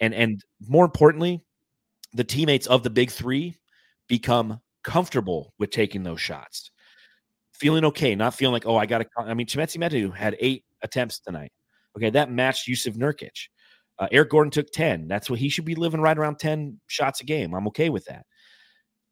and 0.00 0.14
and 0.14 0.44
more 0.68 0.84
importantly, 0.84 1.42
the 2.12 2.24
teammates 2.24 2.66
of 2.66 2.82
the 2.82 2.90
big 2.90 3.10
three 3.10 3.56
become 4.06 4.60
comfortable 4.84 5.52
with 5.58 5.70
taking 5.70 6.02
those 6.02 6.20
shots, 6.20 6.70
feeling 7.52 7.84
okay, 7.86 8.14
not 8.14 8.34
feeling 8.34 8.52
like, 8.52 8.66
oh, 8.66 8.76
I 8.76 8.86
got 8.86 8.98
to. 8.98 9.06
I 9.18 9.34
mean, 9.34 9.46
Chimezie 9.46 9.78
Metu 9.78 10.14
had 10.14 10.36
eight 10.38 10.64
attempts 10.82 11.18
tonight. 11.18 11.52
Okay, 11.96 12.10
that 12.10 12.30
matched 12.30 12.68
Jusuf 12.68 12.96
Nurkic. 12.96 13.48
Uh, 13.98 14.06
Eric 14.12 14.30
Gordon 14.30 14.52
took 14.52 14.70
10. 14.70 15.08
That's 15.08 15.28
what 15.28 15.40
he 15.40 15.48
should 15.48 15.64
be 15.64 15.74
living 15.74 16.00
right 16.00 16.16
around 16.16 16.38
10 16.38 16.78
shots 16.86 17.20
a 17.20 17.24
game. 17.24 17.52
I'm 17.52 17.66
okay 17.66 17.88
with 17.88 18.04
that. 18.04 18.24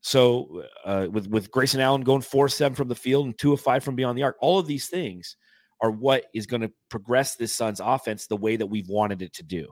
So 0.00 0.62
uh, 0.84 1.08
with 1.10 1.26
with 1.26 1.50
Grayson 1.50 1.80
Allen 1.80 2.02
going 2.02 2.22
four 2.22 2.48
seven 2.48 2.76
from 2.76 2.86
the 2.86 2.94
field 2.94 3.26
and 3.26 3.36
two 3.36 3.52
of 3.52 3.60
five 3.60 3.82
from 3.82 3.96
beyond 3.96 4.16
the 4.16 4.22
arc, 4.22 4.36
all 4.40 4.60
of 4.60 4.68
these 4.68 4.86
things 4.86 5.36
are 5.80 5.90
what 5.90 6.24
is 6.34 6.46
going 6.46 6.62
to 6.62 6.72
progress 6.88 7.36
this 7.36 7.52
Suns 7.52 7.80
offense 7.80 8.26
the 8.26 8.36
way 8.36 8.56
that 8.56 8.66
we've 8.66 8.88
wanted 8.88 9.22
it 9.22 9.32
to 9.34 9.42
do. 9.42 9.68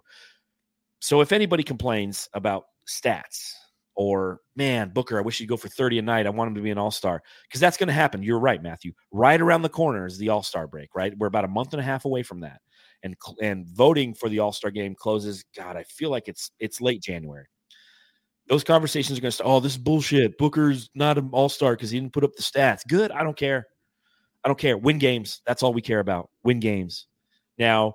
So 1.00 1.20
if 1.20 1.32
anybody 1.32 1.62
complains 1.62 2.28
about 2.34 2.64
stats 2.88 3.52
or 3.96 4.40
man, 4.56 4.90
Booker, 4.90 5.18
I 5.18 5.22
wish 5.22 5.38
he'd 5.38 5.48
go 5.48 5.56
for 5.56 5.68
30 5.68 5.98
a 5.98 6.02
night. 6.02 6.26
I 6.26 6.30
want 6.30 6.48
him 6.48 6.54
to 6.56 6.60
be 6.60 6.70
an 6.70 6.78
all-star. 6.78 7.22
Because 7.48 7.60
that's 7.60 7.76
going 7.76 7.88
to 7.88 7.92
happen. 7.92 8.22
You're 8.22 8.40
right, 8.40 8.62
Matthew. 8.62 8.92
Right 9.12 9.40
around 9.40 9.62
the 9.62 9.68
corner 9.68 10.06
is 10.06 10.18
the 10.18 10.30
all-star 10.30 10.66
break, 10.66 10.94
right? 10.94 11.16
We're 11.16 11.26
about 11.26 11.44
a 11.44 11.48
month 11.48 11.72
and 11.72 11.80
a 11.80 11.84
half 11.84 12.04
away 12.04 12.22
from 12.22 12.40
that. 12.40 12.60
And 13.02 13.14
and 13.42 13.66
voting 13.66 14.14
for 14.14 14.30
the 14.30 14.38
all-star 14.38 14.70
game 14.70 14.94
closes. 14.94 15.44
God, 15.54 15.76
I 15.76 15.82
feel 15.84 16.10
like 16.10 16.26
it's 16.26 16.50
it's 16.58 16.80
late 16.80 17.02
January. 17.02 17.44
Those 18.48 18.64
conversations 18.64 19.18
are 19.18 19.20
going 19.20 19.30
to 19.30 19.34
start. 19.34 19.50
Oh, 19.50 19.60
this 19.60 19.72
is 19.72 19.78
bullshit. 19.78 20.38
Booker's 20.38 20.88
not 20.94 21.18
an 21.18 21.28
all-star 21.32 21.76
because 21.76 21.90
he 21.90 22.00
didn't 22.00 22.14
put 22.14 22.24
up 22.24 22.34
the 22.34 22.42
stats. 22.42 22.80
Good. 22.88 23.10
I 23.10 23.22
don't 23.22 23.36
care. 23.36 23.66
I 24.44 24.48
don't 24.48 24.58
care. 24.58 24.76
Win 24.76 24.98
games. 24.98 25.40
That's 25.46 25.62
all 25.62 25.72
we 25.72 25.80
care 25.80 26.00
about. 26.00 26.30
Win 26.42 26.60
games. 26.60 27.06
Now, 27.58 27.94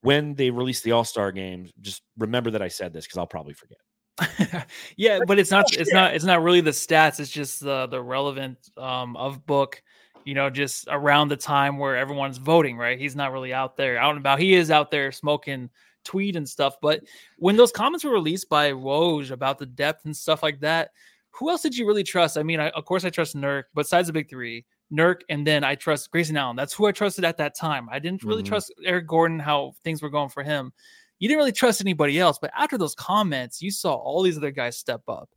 when 0.00 0.34
they 0.34 0.50
release 0.50 0.80
the 0.80 0.92
All 0.92 1.04
Star 1.04 1.32
game, 1.32 1.70
just 1.80 2.02
remember 2.18 2.50
that 2.50 2.62
I 2.62 2.68
said 2.68 2.92
this 2.92 3.06
because 3.06 3.18
I'll 3.18 3.26
probably 3.26 3.54
forget. 3.54 3.78
yeah, 4.96 5.20
but 5.26 5.38
it's 5.38 5.50
not 5.50 5.66
it's 5.72 5.92
not 5.92 6.14
it's 6.14 6.24
not 6.24 6.42
really 6.42 6.60
the 6.60 6.70
stats, 6.70 7.20
it's 7.20 7.30
just 7.30 7.60
the 7.60 7.86
the 7.86 8.02
relevant 8.02 8.58
um 8.76 9.16
of 9.16 9.46
book, 9.46 9.82
you 10.24 10.34
know, 10.34 10.50
just 10.50 10.86
around 10.90 11.28
the 11.28 11.36
time 11.36 11.78
where 11.78 11.96
everyone's 11.96 12.38
voting, 12.38 12.76
right? 12.76 12.98
He's 12.98 13.16
not 13.16 13.32
really 13.32 13.52
out 13.52 13.76
there 13.76 13.98
out 13.98 14.10
and 14.10 14.18
about. 14.18 14.40
He 14.40 14.54
is 14.54 14.70
out 14.70 14.90
there 14.90 15.12
smoking 15.12 15.70
tweed 16.04 16.36
and 16.36 16.48
stuff, 16.48 16.76
but 16.80 17.02
when 17.38 17.56
those 17.56 17.70
comments 17.70 18.04
were 18.04 18.12
released 18.12 18.48
by 18.48 18.72
Woj 18.72 19.30
about 19.30 19.58
the 19.58 19.66
depth 19.66 20.04
and 20.04 20.16
stuff 20.16 20.42
like 20.42 20.60
that, 20.60 20.90
who 21.30 21.50
else 21.50 21.62
did 21.62 21.76
you 21.76 21.86
really 21.86 22.04
trust? 22.04 22.38
I 22.38 22.42
mean, 22.42 22.60
I, 22.60 22.70
of 22.70 22.84
course 22.84 23.04
I 23.04 23.10
trust 23.10 23.36
Nurk, 23.36 23.64
besides 23.74 24.06
the 24.06 24.12
big 24.12 24.28
3, 24.28 24.64
Nurk, 24.92 25.20
and 25.28 25.46
then 25.46 25.64
I 25.64 25.74
trust 25.74 26.10
Grayson 26.10 26.36
Allen. 26.36 26.56
That's 26.56 26.72
who 26.72 26.86
I 26.86 26.92
trusted 26.92 27.24
at 27.24 27.36
that 27.38 27.54
time. 27.54 27.88
I 27.90 27.98
didn't 27.98 28.24
really 28.24 28.42
mm-hmm. 28.42 28.48
trust 28.48 28.72
Eric 28.84 29.06
Gordon, 29.06 29.38
how 29.38 29.72
things 29.84 30.02
were 30.02 30.10
going 30.10 30.30
for 30.30 30.42
him. 30.42 30.72
You 31.18 31.28
didn't 31.28 31.38
really 31.38 31.52
trust 31.52 31.80
anybody 31.80 32.18
else. 32.18 32.38
But 32.40 32.52
after 32.56 32.78
those 32.78 32.94
comments, 32.94 33.60
you 33.60 33.70
saw 33.70 33.94
all 33.94 34.22
these 34.22 34.36
other 34.36 34.50
guys 34.50 34.78
step 34.78 35.02
up. 35.08 35.28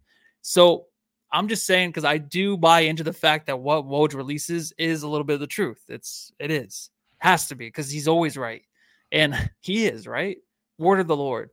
So 0.41 0.85
I'm 1.31 1.47
just 1.47 1.65
saying 1.65 1.89
because 1.89 2.05
I 2.05 2.17
do 2.17 2.57
buy 2.57 2.81
into 2.81 3.03
the 3.03 3.13
fact 3.13 3.47
that 3.47 3.59
what 3.59 3.85
Woj 3.85 4.13
releases 4.13 4.73
is 4.77 5.03
a 5.03 5.07
little 5.07 5.23
bit 5.23 5.35
of 5.35 5.39
the 5.39 5.47
truth. 5.47 5.81
It's 5.87 6.31
it 6.39 6.51
is 6.51 6.89
has 7.19 7.47
to 7.47 7.55
be 7.55 7.67
because 7.67 7.89
he's 7.89 8.07
always 8.07 8.37
right, 8.37 8.63
and 9.11 9.49
he 9.59 9.85
is 9.85 10.07
right. 10.07 10.37
Word 10.77 10.99
of 10.99 11.07
the 11.07 11.15
Lord. 11.15 11.49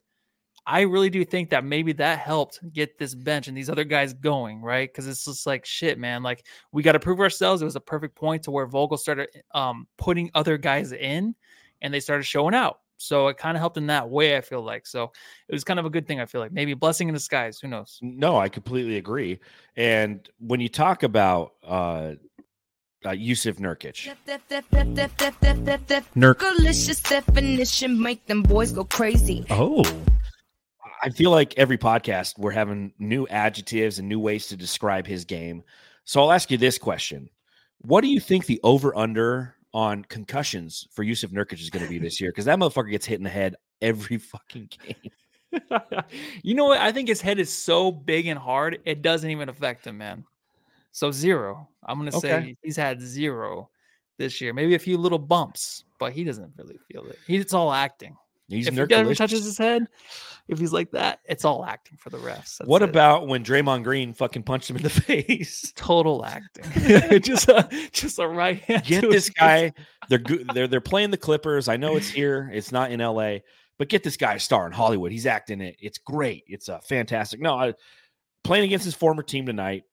I 0.68 0.82
really 0.82 1.08
do 1.08 1.24
think 1.24 1.48
that 1.50 1.64
maybe 1.64 1.94
that 1.94 2.18
helped 2.18 2.60
get 2.74 2.98
this 2.98 3.14
bench 3.14 3.48
and 3.48 3.56
these 3.56 3.70
other 3.70 3.84
guys 3.84 4.12
going, 4.12 4.60
right? 4.60 4.86
Because 4.86 5.06
it's 5.06 5.24
just 5.24 5.46
like 5.46 5.64
shit, 5.64 5.98
man. 5.98 6.22
Like 6.22 6.44
we 6.72 6.82
got 6.82 6.92
to 6.92 7.00
prove 7.00 7.20
ourselves. 7.20 7.62
It 7.62 7.64
was 7.64 7.74
a 7.74 7.80
perfect 7.80 8.14
point 8.14 8.42
to 8.42 8.50
where 8.50 8.66
Vogel 8.66 8.98
started 8.98 9.30
um, 9.54 9.88
putting 9.96 10.30
other 10.34 10.58
guys 10.58 10.92
in, 10.92 11.34
and 11.80 11.92
they 11.92 12.00
started 12.00 12.24
showing 12.24 12.54
out. 12.54 12.80
So 12.98 13.28
it 13.28 13.38
kind 13.38 13.56
of 13.56 13.60
helped 13.60 13.78
in 13.78 13.86
that 13.86 14.10
way. 14.10 14.36
I 14.36 14.42
feel 14.42 14.60
like 14.60 14.86
so 14.86 15.10
it 15.48 15.54
was 15.54 15.64
kind 15.64 15.80
of 15.80 15.86
a 15.86 15.90
good 15.90 16.06
thing. 16.06 16.20
I 16.20 16.26
feel 16.26 16.42
like 16.42 16.52
maybe 16.52 16.74
blessing 16.74 17.08
in 17.08 17.14
disguise. 17.14 17.58
Who 17.60 17.68
knows? 17.68 17.98
No, 18.02 18.36
I 18.36 18.50
completely 18.50 18.98
agree. 18.98 19.40
And 19.74 20.28
when 20.38 20.60
you 20.60 20.68
talk 20.68 21.02
about 21.02 21.54
uh, 21.66 22.12
uh, 23.04 23.10
Jusuf 23.10 23.58
Nurkic. 23.58 24.12
Nurk. 26.14 26.40
Delicious 26.40 27.00
definition 27.00 28.02
make 28.02 28.26
them 28.26 28.42
boys 28.42 28.72
go 28.72 28.84
crazy. 28.84 29.46
Oh. 29.48 29.82
I 31.02 31.10
feel 31.10 31.30
like 31.30 31.56
every 31.56 31.78
podcast 31.78 32.38
we're 32.38 32.50
having 32.50 32.92
new 32.98 33.26
adjectives 33.28 33.98
and 33.98 34.08
new 34.08 34.20
ways 34.20 34.46
to 34.48 34.56
describe 34.56 35.06
his 35.06 35.24
game. 35.24 35.62
So 36.04 36.20
I'll 36.20 36.32
ask 36.32 36.50
you 36.50 36.58
this 36.58 36.78
question: 36.78 37.28
What 37.78 38.02
do 38.02 38.08
you 38.08 38.20
think 38.20 38.46
the 38.46 38.60
over 38.62 38.96
under 38.96 39.54
on 39.74 40.04
concussions 40.04 40.88
for 40.92 41.04
Jusuf 41.04 41.30
Nurkic 41.30 41.60
is 41.60 41.70
going 41.70 41.84
to 41.84 41.90
be 41.90 41.98
this 41.98 42.20
year? 42.20 42.30
Because 42.30 42.46
that 42.46 42.58
motherfucker 42.58 42.90
gets 42.90 43.06
hit 43.06 43.18
in 43.18 43.24
the 43.24 43.30
head 43.30 43.56
every 43.80 44.18
fucking 44.18 44.70
game. 44.70 45.12
you 46.42 46.54
know 46.54 46.66
what? 46.66 46.80
I 46.80 46.92
think 46.92 47.08
his 47.08 47.20
head 47.20 47.38
is 47.38 47.52
so 47.52 47.90
big 47.90 48.26
and 48.26 48.38
hard, 48.38 48.80
it 48.84 49.02
doesn't 49.02 49.30
even 49.30 49.48
affect 49.48 49.86
him, 49.86 49.98
man. 49.98 50.24
So 50.92 51.10
zero. 51.10 51.68
I'm 51.84 51.98
gonna 51.98 52.16
okay. 52.16 52.28
say 52.28 52.56
he's 52.62 52.76
had 52.76 53.00
zero 53.00 53.70
this 54.18 54.40
year. 54.40 54.52
Maybe 54.52 54.74
a 54.74 54.78
few 54.78 54.98
little 54.98 55.18
bumps, 55.18 55.84
but 55.98 56.12
he 56.12 56.24
doesn't 56.24 56.52
really 56.56 56.78
feel 56.90 57.06
it. 57.06 57.18
He's 57.26 57.54
all 57.54 57.72
acting. 57.72 58.16
He's 58.48 58.66
if 58.66 58.78
ever 58.78 59.14
touches 59.14 59.44
his 59.44 59.58
head, 59.58 59.86
if 60.48 60.58
he's 60.58 60.72
like 60.72 60.92
that, 60.92 61.20
it's 61.26 61.44
all 61.44 61.64
acting 61.64 61.98
for 61.98 62.08
the 62.08 62.16
refs. 62.16 62.56
That's 62.56 62.66
what 62.68 62.80
it. 62.82 62.88
about 62.88 63.26
when 63.26 63.44
Draymond 63.44 63.84
Green 63.84 64.14
fucking 64.14 64.44
punched 64.44 64.70
him 64.70 64.76
in 64.76 64.82
the 64.82 64.90
face? 64.90 65.72
Total 65.76 66.24
acting. 66.24 67.20
just 67.22 67.48
a 67.48 67.68
just 67.92 68.18
a 68.18 68.26
right 68.26 68.58
hand. 68.60 68.84
Get 68.84 69.02
this 69.02 69.28
guy. 69.28 69.74
They're 70.08 70.18
good. 70.18 70.48
They're 70.54 70.66
they're 70.66 70.80
playing 70.80 71.10
the 71.10 71.18
Clippers. 71.18 71.68
I 71.68 71.76
know 71.76 71.96
it's 71.96 72.08
here. 72.08 72.50
It's 72.52 72.72
not 72.72 72.90
in 72.90 73.00
L.A. 73.00 73.42
But 73.78 73.88
get 73.88 74.02
this 74.02 74.16
guy 74.16 74.34
a 74.34 74.40
star 74.40 74.66
in 74.66 74.72
Hollywood. 74.72 75.12
He's 75.12 75.26
acting 75.26 75.60
it. 75.60 75.76
It's 75.78 75.98
great. 75.98 76.42
It's 76.48 76.68
a 76.68 76.76
uh, 76.76 76.80
fantastic. 76.80 77.40
No, 77.40 77.54
I, 77.54 77.74
playing 78.42 78.64
against 78.64 78.84
his 78.84 78.94
former 78.94 79.22
team 79.22 79.46
tonight. 79.46 79.84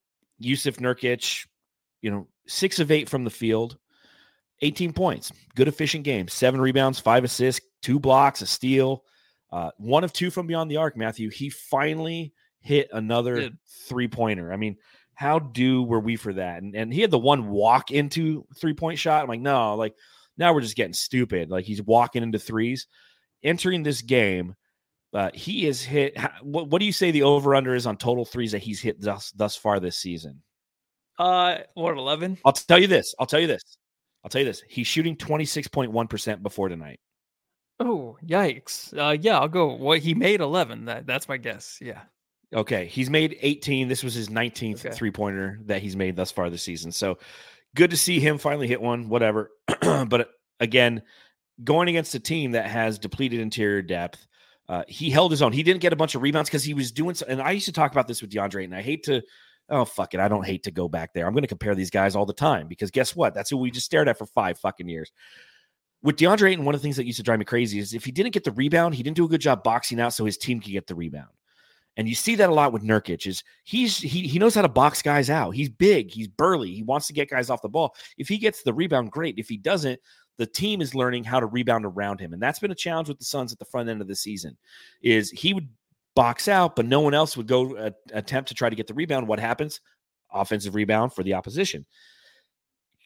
Jusuf 0.41 0.77
Nurkic, 0.77 1.45
you 2.01 2.09
know, 2.09 2.27
six 2.47 2.79
of 2.79 2.89
eight 2.89 3.09
from 3.09 3.25
the 3.25 3.29
field, 3.29 3.77
18 4.65 4.93
points. 4.93 5.31
Good 5.55 5.67
efficient 5.67 6.03
game. 6.03 6.27
Seven 6.27 6.59
rebounds, 6.59 6.99
five 6.99 7.23
assists, 7.23 7.65
two 7.81 7.99
blocks, 7.99 8.41
a 8.41 8.45
steal, 8.45 9.03
uh, 9.51 9.71
one 9.77 10.03
of 10.03 10.11
two 10.11 10.31
from 10.31 10.47
beyond 10.47 10.69
the 10.69 10.77
arc. 10.77 10.97
Matthew, 10.97 11.29
he 11.29 11.49
finally 11.49 12.33
hit 12.59 12.89
another 12.91 13.51
three 13.87 14.07
pointer. 14.07 14.51
I 14.51 14.57
mean, 14.57 14.77
how 15.13 15.39
due 15.39 15.83
were 15.83 15.99
we 15.99 16.15
for 16.15 16.33
that? 16.33 16.61
And 16.61 16.75
and 16.75 16.93
he 16.93 17.01
had 17.01 17.11
the 17.11 17.19
one 17.19 17.49
walk 17.49 17.91
into 17.91 18.45
three 18.57 18.73
point 18.73 18.99
shot. 18.99 19.23
I'm 19.23 19.29
like, 19.29 19.39
no, 19.39 19.75
like 19.75 19.95
now 20.37 20.53
we're 20.53 20.61
just 20.61 20.75
getting 20.75 20.93
stupid. 20.93 21.49
Like 21.49 21.65
he's 21.65 21.81
walking 21.81 22.23
into 22.23 22.39
threes. 22.39 22.87
Entering 23.43 23.83
this 23.83 24.01
game, 24.01 24.55
uh, 25.13 25.29
he 25.33 25.67
is 25.67 25.83
hit. 25.83 26.17
What, 26.41 26.67
what 26.67 26.79
do 26.79 26.85
you 26.85 26.91
say 26.91 27.11
the 27.11 27.23
over 27.23 27.53
under 27.53 27.75
is 27.75 27.85
on 27.85 27.97
total 27.97 28.25
threes 28.25 28.51
that 28.53 28.63
he's 28.63 28.81
hit 28.81 28.99
thus 28.99 29.31
thus 29.31 29.55
far 29.55 29.79
this 29.79 29.97
season? 29.97 30.41
Uh, 31.17 31.59
what 31.75 31.95
eleven? 31.95 32.37
I'll 32.43 32.53
tell 32.53 32.79
you 32.79 32.87
this. 32.87 33.13
I'll 33.19 33.27
tell 33.27 33.39
you 33.39 33.47
this. 33.47 33.77
I'll 34.25 34.29
tell 34.29 34.41
you 34.41 34.47
this. 34.47 34.63
He's 34.67 34.87
shooting 34.87 35.15
twenty 35.15 35.45
six 35.45 35.67
point 35.67 35.91
one 35.91 36.07
percent 36.07 36.41
before 36.41 36.67
tonight. 36.67 36.99
Oh, 37.79 38.17
yikes. 38.25 38.97
Uh, 38.97 39.17
yeah, 39.19 39.37
I'll 39.39 39.47
go. 39.47 39.75
Well, 39.75 39.99
he 39.99 40.13
made 40.13 40.39
11. 40.39 40.85
That 40.85 41.05
That's 41.05 41.27
my 41.27 41.37
guess. 41.37 41.77
Yeah. 41.81 42.01
Okay. 42.53 42.85
He's 42.85 43.09
made 43.09 43.37
18. 43.41 43.87
This 43.87 44.03
was 44.03 44.13
his 44.13 44.29
19th 44.29 44.85
okay. 44.85 44.95
three 44.95 45.11
pointer 45.11 45.59
that 45.65 45.81
he's 45.81 45.95
made 45.95 46.15
thus 46.15 46.31
far 46.31 46.49
this 46.49 46.63
season. 46.63 46.91
So 46.91 47.17
good 47.75 47.91
to 47.91 47.97
see 47.97 48.19
him 48.19 48.37
finally 48.37 48.67
hit 48.67 48.81
one, 48.81 49.09
whatever. 49.09 49.51
but 49.81 50.29
again, 50.59 51.01
going 51.63 51.89
against 51.89 52.15
a 52.15 52.19
team 52.19 52.51
that 52.51 52.67
has 52.67 52.97
depleted 52.97 53.41
interior 53.41 53.81
depth, 53.81 54.25
uh, 54.69 54.83
he 54.87 55.09
held 55.09 55.31
his 55.31 55.41
own. 55.41 55.51
He 55.51 55.61
didn't 55.61 55.81
get 55.81 55.93
a 55.93 55.97
bunch 55.97 56.15
of 56.15 56.21
rebounds 56.21 56.49
because 56.49 56.63
he 56.63 56.73
was 56.73 56.91
doing. 56.91 57.13
So, 57.13 57.25
and 57.27 57.41
I 57.41 57.51
used 57.51 57.67
to 57.67 57.73
talk 57.73 57.91
about 57.91 58.07
this 58.07 58.21
with 58.21 58.31
DeAndre, 58.31 58.63
and 58.63 58.73
I 58.73 58.81
hate 58.81 59.03
to. 59.03 59.21
Oh 59.69 59.85
fuck 59.85 60.13
it! 60.13 60.19
I 60.19 60.27
don't 60.27 60.45
hate 60.45 60.63
to 60.63 60.71
go 60.71 60.87
back 60.87 61.13
there. 61.13 61.25
I'm 61.25 61.33
going 61.33 61.41
to 61.41 61.47
compare 61.47 61.75
these 61.75 61.89
guys 61.89 62.15
all 62.15 62.25
the 62.25 62.33
time 62.33 62.67
because 62.67 62.91
guess 62.91 63.15
what? 63.15 63.33
That's 63.33 63.49
who 63.49 63.57
we 63.57 63.71
just 63.71 63.85
stared 63.85 64.07
at 64.07 64.17
for 64.17 64.27
five 64.27 64.59
fucking 64.59 64.87
years. 64.87 65.11
With 66.03 66.17
DeAndre 66.17 66.51
Ayton, 66.51 66.65
one 66.65 66.75
of 66.75 66.81
the 66.81 66.85
things 66.85 66.97
that 66.97 67.05
used 67.05 67.17
to 67.17 67.23
drive 67.23 67.39
me 67.39 67.45
crazy 67.45 67.79
is 67.79 67.93
if 67.93 68.05
he 68.05 68.11
didn't 68.11 68.33
get 68.33 68.43
the 68.43 68.51
rebound, 68.51 68.93
he 68.93 69.01
didn't 69.01 69.17
do 69.17 69.25
a 69.25 69.29
good 69.29 69.41
job 69.41 69.63
boxing 69.63 69.99
out 69.99 70.13
so 70.13 70.23
his 70.23 70.37
team 70.37 70.59
could 70.59 70.71
get 70.71 70.85
the 70.85 70.93
rebound. 70.93 71.29
And 71.97 72.07
you 72.07 72.13
see 72.13 72.35
that 72.35 72.49
a 72.49 72.53
lot 72.53 72.73
with 72.73 72.83
Nurkic 72.83 73.25
is 73.25 73.43
he's 73.63 73.97
he 73.97 74.27
he 74.27 74.37
knows 74.37 74.53
how 74.53 74.61
to 74.61 74.69
box 74.69 75.01
guys 75.01 75.29
out. 75.29 75.51
He's 75.51 75.69
big, 75.69 76.11
he's 76.11 76.27
burly, 76.27 76.73
he 76.73 76.83
wants 76.83 77.07
to 77.07 77.13
get 77.13 77.29
guys 77.29 77.49
off 77.49 77.61
the 77.61 77.69
ball. 77.69 77.95
If 78.17 78.27
he 78.27 78.37
gets 78.37 78.63
the 78.63 78.73
rebound, 78.73 79.11
great. 79.11 79.39
If 79.39 79.47
he 79.47 79.57
doesn't, 79.57 79.99
the 80.37 80.45
team 80.45 80.81
is 80.81 80.93
learning 80.93 81.23
how 81.23 81.39
to 81.39 81.45
rebound 81.45 81.85
around 81.85 82.19
him. 82.19 82.33
And 82.33 82.41
that's 82.41 82.59
been 82.59 82.71
a 82.71 82.75
challenge 82.75 83.07
with 83.07 83.19
the 83.19 83.25
Suns 83.25 83.53
at 83.53 83.59
the 83.59 83.65
front 83.65 83.89
end 83.89 84.01
of 84.01 84.07
the 84.07 84.15
season. 84.15 84.57
Is 85.01 85.31
he 85.31 85.53
would 85.53 85.69
box 86.15 86.47
out, 86.47 86.75
but 86.75 86.85
no 86.85 87.01
one 87.01 87.13
else 87.13 87.37
would 87.37 87.47
go 87.47 87.75
uh, 87.75 87.91
attempt 88.13 88.49
to 88.49 88.55
try 88.55 88.69
to 88.69 88.75
get 88.75 88.87
the 88.87 88.93
rebound. 88.93 89.27
What 89.27 89.39
happens? 89.39 89.81
Offensive 90.33 90.75
rebound 90.75 91.13
for 91.13 91.23
the 91.23 91.33
opposition. 91.33 91.85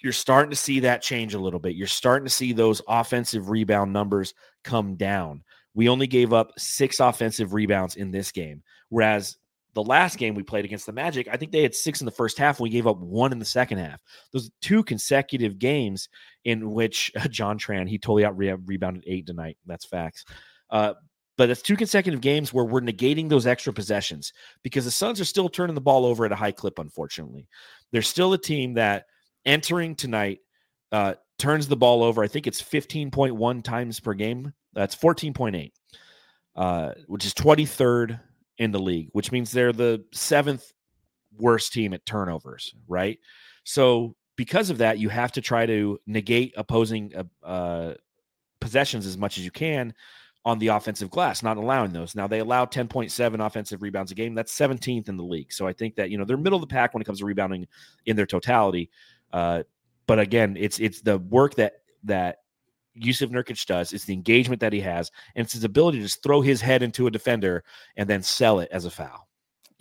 You're 0.02 0.14
starting 0.14 0.52
to 0.52 0.56
see 0.56 0.82
that 0.82 1.02
change 1.02 1.34
a 1.34 1.40
little 1.40 1.60
bit. 1.60 1.76
You're 1.76 1.88
starting 1.88 2.26
to 2.26 2.34
see 2.34 2.54
those 2.54 2.82
offensive 2.88 3.50
rebound 3.50 3.92
numbers 3.92 4.34
come 4.64 4.96
down. 4.96 5.44
We 5.74 5.90
only 5.90 6.08
gave 6.08 6.32
up 6.32 6.52
six 6.58 7.00
offensive 7.00 7.54
rebounds 7.54 7.96
in 7.96 8.12
this 8.12 8.32
game, 8.32 8.64
whereas 8.88 9.38
the 9.74 9.84
last 9.84 10.18
game 10.18 10.36
we 10.36 10.44
played 10.44 10.66
against 10.66 10.86
the 10.86 10.92
Magic, 10.92 11.28
I 11.32 11.38
think 11.38 11.52
they 11.52 11.62
had 11.62 11.76
six 11.76 12.02
in 12.02 12.06
the 12.06 12.12
first 12.12 12.38
half. 12.38 12.60
And 12.60 12.64
we 12.64 12.70
gave 12.70 12.88
up 12.88 12.98
one 12.98 13.32
in 13.32 13.40
the 13.40 13.46
second 13.46 13.78
half. 13.78 14.02
Those 14.34 14.50
two 14.62 14.84
consecutive 14.84 15.60
games 15.60 16.10
in 16.44 16.72
which 16.72 17.12
uh, 17.16 17.28
John 17.30 17.60
Tran 17.60 17.88
he 17.88 17.98
totally 17.98 18.26
out 18.26 18.38
rebounded 18.38 19.04
eight 19.06 19.28
tonight. 19.28 19.58
That's 19.66 19.86
facts. 19.86 20.26
Uh, 20.70 20.94
but 21.40 21.50
it's 21.50 21.62
two 21.62 21.78
consecutive 21.78 22.20
games 22.20 22.54
where 22.54 22.66
we're 22.66 22.82
negating 22.82 23.30
those 23.30 23.48
extra 23.48 23.72
possessions 23.72 24.34
because 24.62 24.84
the 24.84 24.92
Suns 24.92 25.22
are 25.22 25.26
still 25.26 25.48
turning 25.48 25.74
the 25.74 25.80
ball 25.80 26.06
over 26.06 26.26
at 26.26 26.34
a 26.34 26.36
high 26.36 26.52
clip. 26.52 26.78
Unfortunately, 26.80 27.48
they're 27.94 28.02
still 28.02 28.34
a 28.34 28.38
team 28.38 28.74
that 28.74 29.06
entering 29.46 29.96
tonight 29.96 30.40
uh, 30.92 31.14
turns 31.38 31.70
the 31.70 31.78
ball 31.78 32.04
over. 32.04 32.22
I 32.22 32.28
think 32.28 32.46
it's 32.46 32.62
15.1 32.62 33.64
times 33.64 34.02
per 34.02 34.14
game. 34.16 34.52
That's 34.74 34.98
14.8, 34.98 35.72
uh, 36.58 36.92
which 37.08 37.26
is 37.26 37.34
23rd 37.36 38.20
in 38.58 38.72
the 38.72 38.80
league, 38.80 39.08
which 39.14 39.32
means 39.32 39.50
they're 39.50 39.72
the 39.72 40.04
seventh 40.12 40.70
worst 41.38 41.72
team 41.72 41.94
at 41.94 42.06
turnovers, 42.06 42.76
right? 42.86 43.18
So 43.64 44.18
because 44.36 44.70
of 44.72 44.80
that, 44.80 45.00
you 45.00 45.08
have 45.08 45.32
to 45.32 45.42
try 45.42 45.66
to 45.66 46.02
negate 46.06 46.54
opposing 46.58 47.14
uh, 47.16 47.48
uh, 47.48 47.94
possessions 48.60 49.06
as 49.06 49.18
much 49.18 49.38
as 49.38 49.46
you 49.46 49.52
can 49.52 49.94
on 50.46 50.60
the 50.60 50.68
offensive 50.68 51.10
glass, 51.10 51.44
not 51.44 51.58
allowing 51.58 51.92
those. 51.92 52.16
Now 52.16 52.28
they 52.28 52.40
allow 52.40 52.66
10.7 52.66 53.46
offensive 53.46 53.82
rebounds 53.82 54.12
a 54.12 54.16
game. 54.16 54.34
That's 54.34 54.58
17th 54.58 55.10
in 55.10 55.18
the 55.18 55.24
league. 55.24 55.52
So 55.52 55.68
I 55.68 55.74
think 55.74 55.96
that 55.96 56.10
you 56.10 56.18
know 56.18 56.26
they're 56.26 56.38
middle 56.38 56.58
of 56.58 56.62
the 56.62 56.74
pack 56.74 56.94
when 56.94 57.02
it 57.02 57.06
comes 57.06 57.20
to 57.20 57.26
rebounding 57.26 57.68
in 58.06 58.16
their 58.16 58.26
totality. 58.26 58.90
Uh, 59.32 59.64
but 60.08 60.20
again, 60.20 60.58
it's 60.58 60.80
it's 60.80 61.02
the 61.02 61.18
work 61.18 61.56
that 61.56 61.82
that 62.06 62.38
Jusuf 63.00 63.30
Nurkic 63.30 63.66
does. 63.66 63.94
It's 63.94 64.06
the 64.06 64.14
engagement 64.14 64.62
that 64.62 64.74
he 64.74 64.82
has, 64.82 65.12
and 65.36 65.46
it's 65.46 65.54
his 65.54 65.64
ability 65.64 66.00
to 66.00 66.06
just 66.06 66.24
throw 66.24 66.42
his 66.42 66.62
head 66.62 66.84
into 66.84 67.08
a 67.08 67.12
defender 67.12 67.64
and 67.96 68.10
then 68.10 68.24
sell 68.24 68.60
it 68.60 68.70
as 68.72 68.86
a 68.86 68.92
foul. 68.92 69.29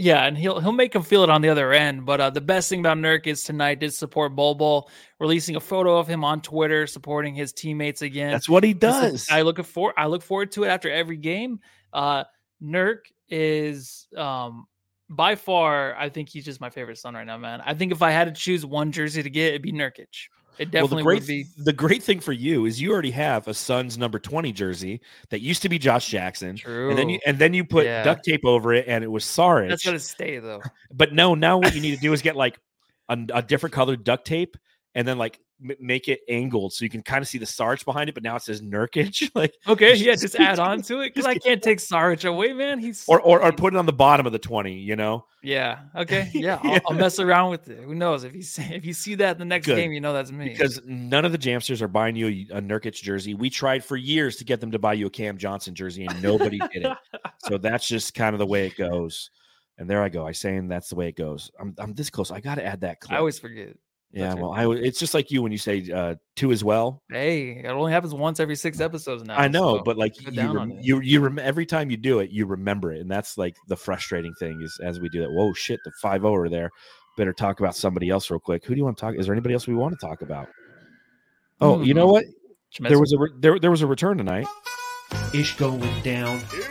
Yeah, 0.01 0.25
and 0.25 0.39
he'll 0.39 0.61
he'll 0.61 0.71
make 0.71 0.95
him 0.95 1.03
feel 1.03 1.25
it 1.25 1.31
on 1.31 1.43
the 1.43 1.49
other 1.49 1.73
end. 1.73 2.07
But 2.07 2.21
uh, 2.21 2.31
the 2.31 2.41
best 2.41 2.71
thing 2.71 2.79
about 2.81 2.99
Nurk 2.99 3.27
is 3.27 3.43
tonight 3.43 3.81
did 3.81 3.93
support 3.93 4.37
Bol 4.37 4.55
Bol, 4.55 4.89
releasing 5.19 5.57
a 5.57 5.61
photo 5.61 5.99
of 5.99 6.07
him 6.07 6.25
on 6.25 6.41
Twitter 6.41 6.87
supporting 6.87 7.35
his 7.35 7.53
teammates 7.53 8.01
again. 8.01 8.31
That's 8.31 8.49
what 8.49 8.63
he 8.63 8.75
does. 8.75 9.27
I 9.29 9.43
look 9.43 9.63
for 9.65 9.93
I 9.99 10.07
look 10.07 10.23
forward 10.23 10.53
to 10.53 10.63
it 10.63 10.69
after 10.69 10.89
every 10.89 11.17
game. 11.17 11.59
Uh, 11.93 12.25
Nurk 12.63 13.07
is 13.29 14.07
um, 14.17 14.69
by 15.09 15.35
far, 15.35 15.97
I 15.97 16.09
think 16.11 16.29
he's 16.29 16.45
just 16.45 16.61
my 16.61 16.71
favorite 16.71 16.99
son 16.99 17.15
right 17.15 17.27
now, 17.27 17.39
man. 17.39 17.63
I 17.65 17.75
think 17.75 17.93
if 17.93 18.03
I 18.03 18.11
had 18.11 18.33
to 18.33 18.41
choose 18.41 18.65
one 18.65 18.93
jersey 18.93 19.23
to 19.23 19.31
get, 19.31 19.49
it'd 19.49 19.63
be 19.63 19.73
Nurkic. 19.73 20.29
It 20.59 20.71
definitely 20.71 20.81
well, 20.81 20.99
the 20.99 21.03
great, 21.05 21.21
would 21.21 21.27
be. 21.27 21.47
The 21.57 21.73
great 21.73 22.03
thing 22.03 22.21
for 22.21 22.33
you 22.33 22.67
is 22.67 22.81
you 22.81 22.93
already 22.93 23.11
have 23.13 23.47
a 23.49 23.55
Suns 23.55 23.97
number 23.97 24.19
20 24.19 24.53
jersey 24.53 25.01
that 25.31 25.41
used 25.41 25.63
to 25.63 25.69
be 25.69 25.79
Josh 25.79 26.09
Jackson. 26.09 26.57
True. 26.57 26.91
And 26.91 26.99
then 26.99 27.09
you 27.09 27.21
and 27.27 27.39
then 27.39 27.55
you 27.55 27.65
put 27.65 27.87
yeah. 27.87 28.03
duct 28.03 28.25
tape 28.25 28.45
over 28.45 28.73
it 28.75 28.87
and 28.89 29.05
it 29.05 29.09
was 29.09 29.25
Saric. 29.25 29.69
That's 29.69 29.85
gonna 29.85 29.99
stay 29.99 30.39
though. 30.39 30.63
But 30.91 31.13
no, 31.13 31.35
now 31.35 31.59
what 31.59 31.75
you 31.75 31.81
need 31.81 31.95
to 31.95 32.01
do 32.01 32.13
is 32.13 32.23
get 32.23 32.35
like 32.35 32.59
a, 33.09 33.19
a 33.35 33.43
different 33.43 33.75
colored 33.75 34.05
duct 34.05 34.27
tape 34.27 34.57
and 34.95 35.07
then 35.07 35.19
like 35.19 35.39
m- 35.63 35.77
make 35.81 36.09
it 36.09 36.21
angled 36.29 36.73
so 36.73 36.85
you 36.85 36.89
can 36.89 37.03
kind 37.03 37.23
of 37.23 37.29
see 37.29 37.39
the 37.39 37.47
Sarge 37.47 37.85
behind 37.85 38.09
it, 38.09 38.15
but 38.15 38.23
now 38.23 38.37
it 38.37 38.43
says 38.43 38.61
Nurkic. 38.63 39.31
like 39.35 39.55
okay, 39.67 39.95
yeah, 39.97 40.15
just 40.15 40.37
add 40.37 40.59
on 40.59 40.83
to 40.83 41.01
it 41.01 41.15
because 41.15 41.27
I 41.27 41.37
can't 41.37 41.63
take 41.63 41.81
Sarge 41.81 42.25
away, 42.25 42.53
man. 42.53 42.79
He's 42.79 43.05
or, 43.09 43.21
or 43.21 43.43
or 43.43 43.53
put 43.53 43.75
it 43.75 43.77
on 43.77 43.87
the 43.87 43.93
bottom 43.93 44.27
of 44.27 44.33
the 44.33 44.39
twenty. 44.39 44.75
You 44.75 44.97
know. 44.97 45.25
Yeah. 45.43 45.81
Okay. 45.95 46.31
Yeah. 46.39 46.61
I'll, 46.63 46.81
I'll, 46.89 46.95
mess 46.95 47.19
around 47.19 47.51
with 47.51 47.69
it. 47.69 47.83
Who 47.83 47.95
knows 47.95 48.23
if 48.23 48.35
you 48.35 48.43
see 48.43 48.63
if 48.63 48.85
you 48.85 48.93
see 48.93 49.17
that 49.17 49.33
in 49.33 49.39
the 49.39 49.45
next 49.45 49.67
Good. 49.67 49.77
game, 49.77 49.93
you 49.93 50.01
know 50.01 50.13
that's 50.13 50.31
me. 50.31 50.49
Because 50.51 50.81
none 50.85 51.25
of 51.25 51.33
the 51.33 51.39
Jamsters 51.39 51.83
are 51.83 51.89
buying 51.89 52.15
you 52.15 52.47
a, 52.53 52.59
a 52.59 52.63
Nurkic 52.63 52.95
jersey. 52.95 53.35
We 53.35 53.51
tried 53.51 53.85
for 53.85 53.97
years 53.97 54.37
to 54.37 54.45
get 54.45 54.61
them 54.61 54.71
to 54.71 54.79
buy 54.79 54.93
you 54.93 55.07
a 55.07 55.11
Cam 55.11 55.37
Johnson 55.37 55.75
jersey, 55.75 56.07
and 56.07 56.23
nobody 56.23 56.59
did 56.73 56.85
it. 56.85 56.97
So 57.39 57.59
that's 57.59 57.89
just 57.89 58.15
kind 58.15 58.35
of 58.35 58.39
the 58.39 58.47
way 58.47 58.67
it 58.67 58.77
goes. 58.77 59.31
And 59.79 59.89
there 59.89 60.03
I 60.03 60.09
go. 60.09 60.27
I 60.27 60.33
saying 60.33 60.69
that's 60.69 60.91
the 60.91 60.97
way 60.97 61.09
it 61.09 61.17
goes. 61.17 61.51
I'm 61.59 61.75
I'm 61.79 61.95
this 61.95 62.11
close. 62.11 62.31
I 62.31 62.41
got 62.41 62.57
to 62.57 62.65
add 62.65 62.83
that 62.83 63.01
clip. 63.01 63.15
I 63.15 63.19
always 63.19 63.39
forget. 63.39 63.77
Yeah, 64.11 64.35
well, 64.35 64.53
I 64.53 64.67
it's 64.71 64.99
just 64.99 65.13
like 65.13 65.31
you 65.31 65.43
when 65.43 65.53
you 65.53 65.59
say 65.59 65.91
uh, 65.91 66.15
two 66.35 66.51
as 66.51 66.65
well. 66.65 67.03
Hey, 67.11 67.61
it 67.63 67.67
only 67.67 67.93
happens 67.93 68.15
once 68.15 68.41
every 68.41 68.57
six 68.57 68.81
episodes 68.81 69.23
now. 69.25 69.37
I 69.37 69.49
know, 69.49 69.79
so 69.79 69.83
but 69.83 69.99
like 69.99 70.15
you, 70.33 70.53
rem- 70.53 70.79
you, 70.81 71.01
you 71.01 71.21
rem- 71.21 71.39
every 71.39 71.67
time 71.67 71.91
you 71.91 71.99
do 71.99 72.21
it, 72.21 72.31
you 72.31 72.47
remember 72.47 72.91
it, 72.91 73.01
and 73.03 73.11
that's 73.11 73.37
like 73.37 73.55
the 73.67 73.77
frustrating 73.77 74.33
thing 74.41 74.63
is 74.63 74.81
as 74.83 74.99
we 74.99 75.11
do 75.11 75.21
that. 75.21 75.31
Whoa, 75.31 75.53
shit, 75.53 75.81
the 75.85 75.93
five 76.01 76.25
over 76.25 76.49
there. 76.49 76.71
Better 77.19 77.35
talk 77.35 77.61
about 77.61 77.77
somebody 77.77 78.09
else 78.09 78.31
real 78.31 78.41
quick. 78.41 78.65
Who 78.65 78.75
do 78.75 78.79
you 78.79 78.85
want 78.85 78.97
to 78.97 79.01
talk? 79.01 79.15
Is 79.15 79.27
there 79.27 79.35
anybody 79.35 79.53
else 79.53 79.67
we 79.67 79.75
want 79.75 79.99
to 79.99 80.07
talk 80.07 80.23
about? 80.23 80.49
Oh, 81.61 81.75
mm-hmm. 81.75 81.85
you 81.85 81.93
know 81.93 82.07
what? 82.07 82.25
There 82.81 82.99
was 82.99 83.13
a 83.13 83.19
re- 83.19 83.33
there 83.41 83.59
there 83.59 83.71
was 83.71 83.83
a 83.83 83.87
return 83.87 84.17
tonight. 84.17 84.47
Ish 85.35 85.57
going 85.59 85.81
down. 86.03 86.39
Ish. 86.57 86.67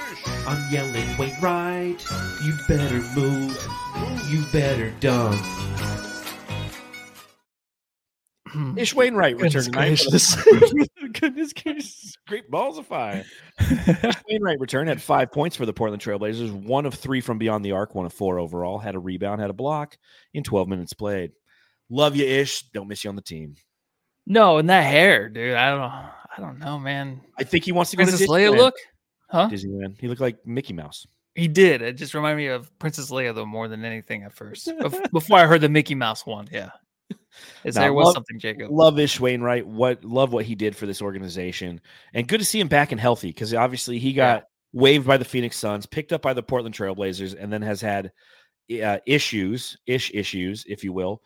I'm 0.48 0.74
yelling, 0.74 1.18
wait 1.18 1.34
right. 1.42 1.98
You 2.44 2.54
better 2.68 3.02
move. 3.20 3.56
You 4.30 4.44
better 4.52 4.92
dunk. 5.00 5.40
Hmm. 8.58 8.76
Ish 8.76 8.96
Wainwright 8.96 9.40
returned 9.40 9.66
tonight. 9.66 10.02
Goodness 11.14 11.54
gracious. 11.54 12.18
Great 12.28 12.50
balls 12.50 12.80
of 12.80 12.88
fire. 12.88 13.24
Wainwright 14.28 14.60
returned 14.60 14.90
had 14.90 15.00
five 15.00 15.32
points 15.32 15.56
for 15.56 15.68
the 15.68 15.74
Portland 15.74 16.02
Trailblazers, 16.02 16.52
one 16.52 16.88
of 16.88 16.96
three 16.96 17.22
from 17.22 17.38
beyond 17.38 17.64
the 17.64 17.74
arc, 17.74 17.94
one 17.94 18.08
of 18.08 18.14
four 18.14 18.40
overall, 18.40 18.80
had 18.80 18.96
a 18.96 19.00
rebound, 19.00 19.42
had 19.42 19.52
a 19.52 19.54
block 19.54 19.96
in 20.34 20.42
12 20.42 20.68
minutes 20.70 20.94
played. 20.94 21.34
Love 21.92 22.16
you, 22.16 22.26
Ish. 22.26 22.64
Don't 22.74 22.88
miss 22.88 23.04
you 23.04 23.12
on 23.12 23.16
the 23.16 23.22
team. 23.22 23.58
No, 24.26 24.58
and 24.58 24.72
that 24.72 24.82
hair, 24.82 25.30
dude. 25.30 25.54
I 25.54 25.70
don't 25.70 25.80
know. 25.80 25.86
I 25.86 26.40
don't 26.40 26.58
know, 26.58 26.80
man. 26.80 27.22
I 27.38 27.44
think 27.44 27.64
he 27.64 27.72
wants 27.72 27.92
to 27.92 27.98
go 27.98 28.06
Princess 28.06 28.26
to 28.26 28.28
Leia 28.28 28.58
look? 28.58 28.74
Huh? 29.30 29.50
Disneyland. 29.52 30.02
He 30.02 30.08
looked 30.08 30.22
like 30.22 30.48
Mickey 30.48 30.74
Mouse. 30.74 31.06
He 31.36 31.48
did. 31.48 31.84
It 31.84 31.94
just 31.94 32.16
reminded 32.16 32.38
me 32.38 32.48
of 32.48 32.76
Princess 32.80 33.12
Leia, 33.12 33.36
though, 33.36 33.46
more 33.46 33.68
than 33.68 33.86
anything 33.86 34.24
at 34.24 34.34
first. 34.34 34.72
Before 35.14 35.38
I 35.38 35.46
heard 35.46 35.62
the 35.62 35.70
Mickey 35.70 35.94
Mouse 35.94 36.26
one. 36.26 36.50
Yeah. 36.52 36.72
Is 37.64 37.76
there 37.76 37.94
was 37.94 38.06
love, 38.06 38.14
something, 38.14 38.40
Jacob? 38.40 38.72
Love 38.72 39.00
Ish 39.00 39.20
Wainwright. 39.20 39.68
What 39.68 40.04
love 40.04 40.34
what 40.34 40.46
he 40.46 40.56
did 40.56 40.76
for 40.76 40.86
this 40.86 41.02
organization, 41.02 41.82
and 42.14 42.28
good 42.28 42.40
to 42.40 42.46
see 42.46 42.60
him 42.60 42.68
back 42.68 42.92
and 42.92 43.02
healthy 43.02 43.30
because 43.30 43.54
obviously 43.54 44.00
he 44.00 44.14
got 44.14 44.44
yeah. 44.44 44.80
waived 44.80 45.08
by 45.08 45.18
the 45.18 45.26
Phoenix 45.26 45.58
Suns, 45.58 45.86
picked 45.86 46.14
up 46.14 46.22
by 46.22 46.34
the 46.34 46.44
Portland 46.44 46.76
Trailblazers, 46.76 47.36
and 47.40 47.52
then 47.52 47.62
has 47.62 47.82
had 47.82 48.12
uh, 48.84 48.98
issues, 49.06 49.78
ish 49.86 50.12
issues, 50.14 50.66
if 50.68 50.84
you 50.84 50.94
will, 50.94 51.22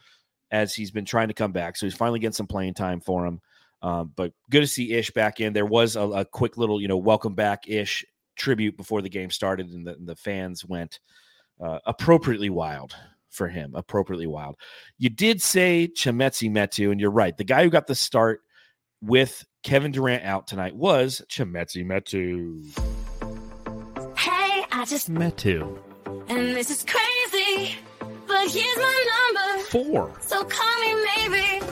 as 0.52 0.74
he's 0.74 0.92
been 0.92 1.06
trying 1.06 1.28
to 1.28 1.34
come 1.34 1.52
back. 1.52 1.78
So 1.78 1.86
he's 1.86 1.96
finally 1.96 2.20
getting 2.20 2.34
some 2.34 2.48
playing 2.48 2.74
time 2.74 3.02
for 3.02 3.26
him. 3.26 3.42
Um, 3.82 4.12
but 4.16 4.32
good 4.50 4.62
to 4.62 4.68
see 4.68 4.94
Ish 4.94 5.12
back 5.12 5.40
in. 5.40 5.54
There 5.54 5.66
was 5.66 5.96
a, 5.96 6.02
a 6.02 6.26
quick 6.26 6.58
little, 6.58 6.80
you 6.80 6.88
know, 6.88 6.98
welcome 6.98 7.34
back 7.34 7.68
Ish 7.68 8.06
tribute 8.36 8.78
before 8.78 9.02
the 9.02 9.10
game 9.10 9.32
started, 9.32 9.70
and 9.72 9.88
the, 9.88 9.94
and 9.94 10.08
the 10.08 10.16
fans 10.16 10.64
went 10.64 11.00
uh, 11.60 11.80
appropriately 11.86 12.50
wild 12.50 12.96
for 13.32 13.48
him, 13.48 13.74
appropriately 13.76 14.28
wild. 14.28 14.56
You 14.98 15.10
did 15.10 15.42
say 15.42 15.90
Chimezie 15.96 16.52
Metu, 16.52 16.92
and 16.92 17.00
you're 17.00 17.10
right. 17.10 17.36
The 17.36 17.44
guy 17.44 17.64
who 17.64 17.70
got 17.70 17.88
the 17.88 17.96
start 17.96 18.42
with 19.02 19.46
Kevin 19.64 19.92
Durant 19.92 20.24
out 20.24 20.48
tonight 20.48 20.76
was 20.76 21.22
Chimezie 21.30 21.86
Metu. 21.86 22.64
Hey, 24.18 24.66
I 24.72 24.86
just 24.86 25.10
met 25.10 25.38
Metu. 25.38 25.78
And 26.28 26.56
this 26.56 26.70
is 26.70 26.86
crazy, 26.86 27.76
but 28.28 28.52
here's 28.52 28.78
my 28.78 29.34
number. 29.34 29.64
Four. 29.64 30.14
So 30.22 30.44
call 30.44 30.80
me 30.82 31.06
maybe. 31.16 31.66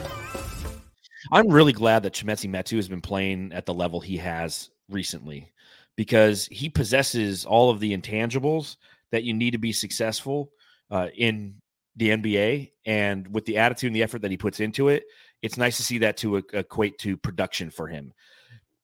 I'm 1.32 1.48
really 1.48 1.72
glad 1.72 2.02
that 2.02 2.14
Chimezie 2.14 2.50
Metu 2.50 2.76
has 2.76 2.88
been 2.88 3.00
playing 3.00 3.52
at 3.52 3.66
the 3.66 3.74
level 3.74 4.00
he 4.00 4.16
has 4.16 4.70
recently 4.88 5.52
because 5.96 6.46
he 6.46 6.68
possesses 6.68 7.44
all 7.44 7.70
of 7.70 7.78
the 7.78 7.96
intangibles 7.96 8.76
that 9.12 9.24
you 9.24 9.34
need 9.34 9.52
to 9.52 9.58
be 9.58 9.72
successful 9.72 10.50
uh, 10.90 11.08
in 11.16 11.54
the 11.96 12.10
NBA, 12.10 12.72
and 12.86 13.32
with 13.32 13.44
the 13.44 13.58
attitude 13.58 13.88
and 13.88 13.96
the 13.96 14.02
effort 14.02 14.22
that 14.22 14.30
he 14.30 14.36
puts 14.36 14.60
into 14.60 14.88
it, 14.88 15.04
it's 15.42 15.56
nice 15.56 15.76
to 15.78 15.82
see 15.82 15.98
that 15.98 16.16
to 16.18 16.36
equate 16.36 16.98
to 16.98 17.16
production 17.16 17.70
for 17.70 17.88
him. 17.88 18.12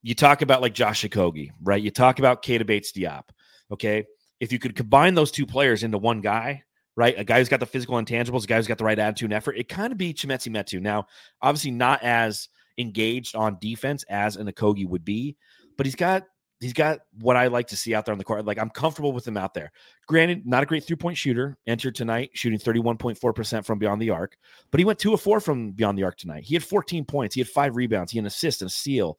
You 0.03 0.15
talk 0.15 0.43
about 0.43 0.63
like 0.63 0.75
Josh 0.75 1.05
Okogie, 1.05 1.51
right? 1.63 1.83
You 1.83 1.91
talk 1.91 2.19
about 2.19 2.43
Keita 2.43 2.67
Bates 2.67 2.93
Diop. 2.93 3.25
Okay. 3.73 4.05
If 4.39 4.53
you 4.53 4.59
could 4.59 4.77
combine 4.77 5.15
those 5.15 5.31
two 5.31 5.47
players 5.47 5.83
into 5.83 5.99
one 5.99 6.21
guy, 6.21 6.63
right? 6.97 7.19
A 7.19 7.25
guy 7.25 7.39
who's 7.39 7.49
got 7.49 7.61
the 7.61 7.67
physical 7.67 7.97
intangibles, 7.97 8.45
a 8.45 8.47
guy 8.47 8.57
who's 8.57 8.67
got 8.67 8.79
the 8.79 8.85
right 8.85 8.99
attitude 8.99 9.27
and 9.27 9.35
effort, 9.35 9.57
it 9.57 9.69
kind 9.69 9.93
of 9.93 9.99
be 9.99 10.15
Chimezie 10.15 10.51
Metu. 10.51 10.81
Now, 10.81 11.07
obviously 11.43 11.71
not 11.71 12.03
as 12.03 12.49
engaged 12.79 13.35
on 13.35 13.59
defense 13.61 14.05
as 14.09 14.37
an 14.37 14.47
Okogie 14.47 14.89
would 14.89 15.05
be, 15.05 15.37
but 15.77 15.87
he's 15.87 15.97
got 15.97 16.25
he's 16.61 16.73
got 16.73 17.01
what 17.21 17.37
I 17.37 17.49
like 17.49 17.69
to 17.69 17.77
see 17.77 17.95
out 17.95 18.07
there 18.07 18.13
on 18.13 18.19
the 18.19 18.25
court. 18.25 18.45
Like 18.45 18.59
I'm 18.59 18.71
comfortable 18.71 19.13
with 19.13 19.27
him 19.27 19.37
out 19.37 19.55
there. 19.55 19.73
Granted, 20.07 20.47
not 20.47 20.63
a 20.63 20.67
great 20.67 20.85
three 20.85 20.97
point 20.97 21.17
shooter. 21.17 21.57
Entered 21.67 21.95
tonight 21.95 22.31
shooting 22.35 22.59
31.4% 22.59 23.65
from 23.65 23.79
beyond 23.79 24.01
the 24.01 24.11
arc, 24.11 24.37
but 24.71 24.79
he 24.79 24.85
went 24.85 24.99
two 24.99 25.13
of 25.13 25.21
four 25.21 25.41
from 25.41 25.73
beyond 25.73 25.99
the 25.99 26.05
arc 26.05 26.17
tonight. 26.17 26.45
He 26.45 26.55
had 26.55 26.65
14 26.65 27.05
points, 27.05 27.35
he 27.35 27.41
had 27.41 27.49
five 27.49 27.77
rebounds, 27.77 28.13
he 28.13 28.19
had 28.19 28.23
an 28.23 28.29
assist 28.29 28.63
and 28.63 28.69
a 28.69 28.73
steal. 28.73 29.19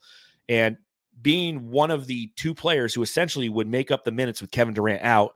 And 0.49 0.77
being 1.21 1.69
one 1.69 1.91
of 1.91 2.07
the 2.07 2.31
two 2.35 2.53
players 2.53 2.93
who 2.93 3.01
essentially 3.01 3.49
would 3.49 3.67
make 3.67 3.91
up 3.91 4.03
the 4.03 4.11
minutes 4.11 4.41
with 4.41 4.51
Kevin 4.51 4.73
Durant 4.73 5.03
out. 5.03 5.35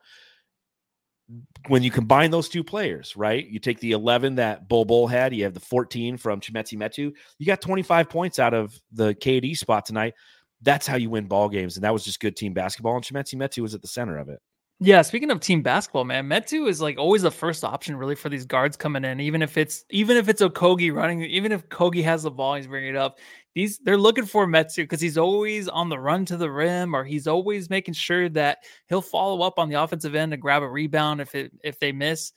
When 1.67 1.81
you 1.81 1.91
combine 1.91 2.29
those 2.29 2.49
two 2.49 2.63
players, 2.63 3.15
right? 3.15 3.47
You 3.47 3.57
take 3.57 3.79
the 3.79 3.91
11 3.91 4.35
that 4.35 4.67
Bol 4.67 4.83
Bol 4.83 5.07
had, 5.07 5.33
you 5.33 5.45
have 5.45 5.53
the 5.53 5.61
14 5.61 6.17
from 6.17 6.41
Chimezie 6.41 6.77
Metu. 6.77 7.13
You 7.37 7.45
got 7.45 7.61
25 7.61 8.09
points 8.09 8.37
out 8.37 8.53
of 8.53 8.77
the 8.91 9.15
KD 9.15 9.57
spot 9.57 9.85
tonight 9.85 10.13
that's 10.61 10.87
how 10.87 10.95
you 10.97 11.09
win 11.09 11.25
ball 11.25 11.49
games. 11.49 11.75
And 11.75 11.83
that 11.83 11.93
was 11.93 12.03
just 12.03 12.19
good 12.19 12.35
team 12.35 12.53
basketball. 12.53 12.95
And 12.95 13.03
Chimezie 13.03 13.35
Metu 13.35 13.59
was 13.61 13.73
at 13.73 13.81
the 13.81 13.87
center 13.87 14.17
of 14.17 14.29
it. 14.29 14.39
Yeah, 14.83 15.03
speaking 15.03 15.29
of 15.29 15.39
team 15.39 15.61
basketball, 15.61 16.05
man, 16.05 16.27
Metu 16.27 16.67
is 16.67 16.81
like 16.81 16.97
always 16.97 17.21
the 17.21 17.29
first 17.29 17.63
option 17.63 17.95
really 17.95 18.15
for 18.15 18.29
these 18.29 18.47
guards 18.47 18.75
coming 18.75 19.05
in. 19.05 19.19
Even 19.19 19.43
if 19.43 19.55
it's 19.55 19.85
even 19.91 20.17
if 20.17 20.27
it's 20.27 20.41
Okogie 20.41 20.91
running, 20.91 21.21
even 21.21 21.51
if 21.51 21.69
Kogi 21.69 22.03
has 22.03 22.23
the 22.23 22.31
ball, 22.31 22.55
he's 22.55 22.65
bringing 22.65 22.89
it 22.89 22.95
up. 22.95 23.19
These 23.53 23.77
they're 23.83 23.95
looking 23.95 24.25
for 24.25 24.47
Metu 24.47 24.77
because 24.77 24.99
he's 24.99 25.19
always 25.19 25.67
on 25.67 25.89
the 25.89 25.99
run 25.99 26.25
to 26.25 26.37
the 26.37 26.49
rim, 26.49 26.95
or 26.95 27.03
he's 27.03 27.27
always 27.27 27.69
making 27.69 27.93
sure 27.93 28.27
that 28.29 28.59
he'll 28.89 29.03
follow 29.03 29.45
up 29.45 29.59
on 29.59 29.69
the 29.69 29.79
offensive 29.79 30.15
end 30.15 30.31
to 30.31 30.37
grab 30.37 30.63
a 30.63 30.67
rebound 30.67 31.21
if 31.21 31.35
it 31.35 31.51
if 31.63 31.79
they 31.79 31.91
miss 31.91 32.31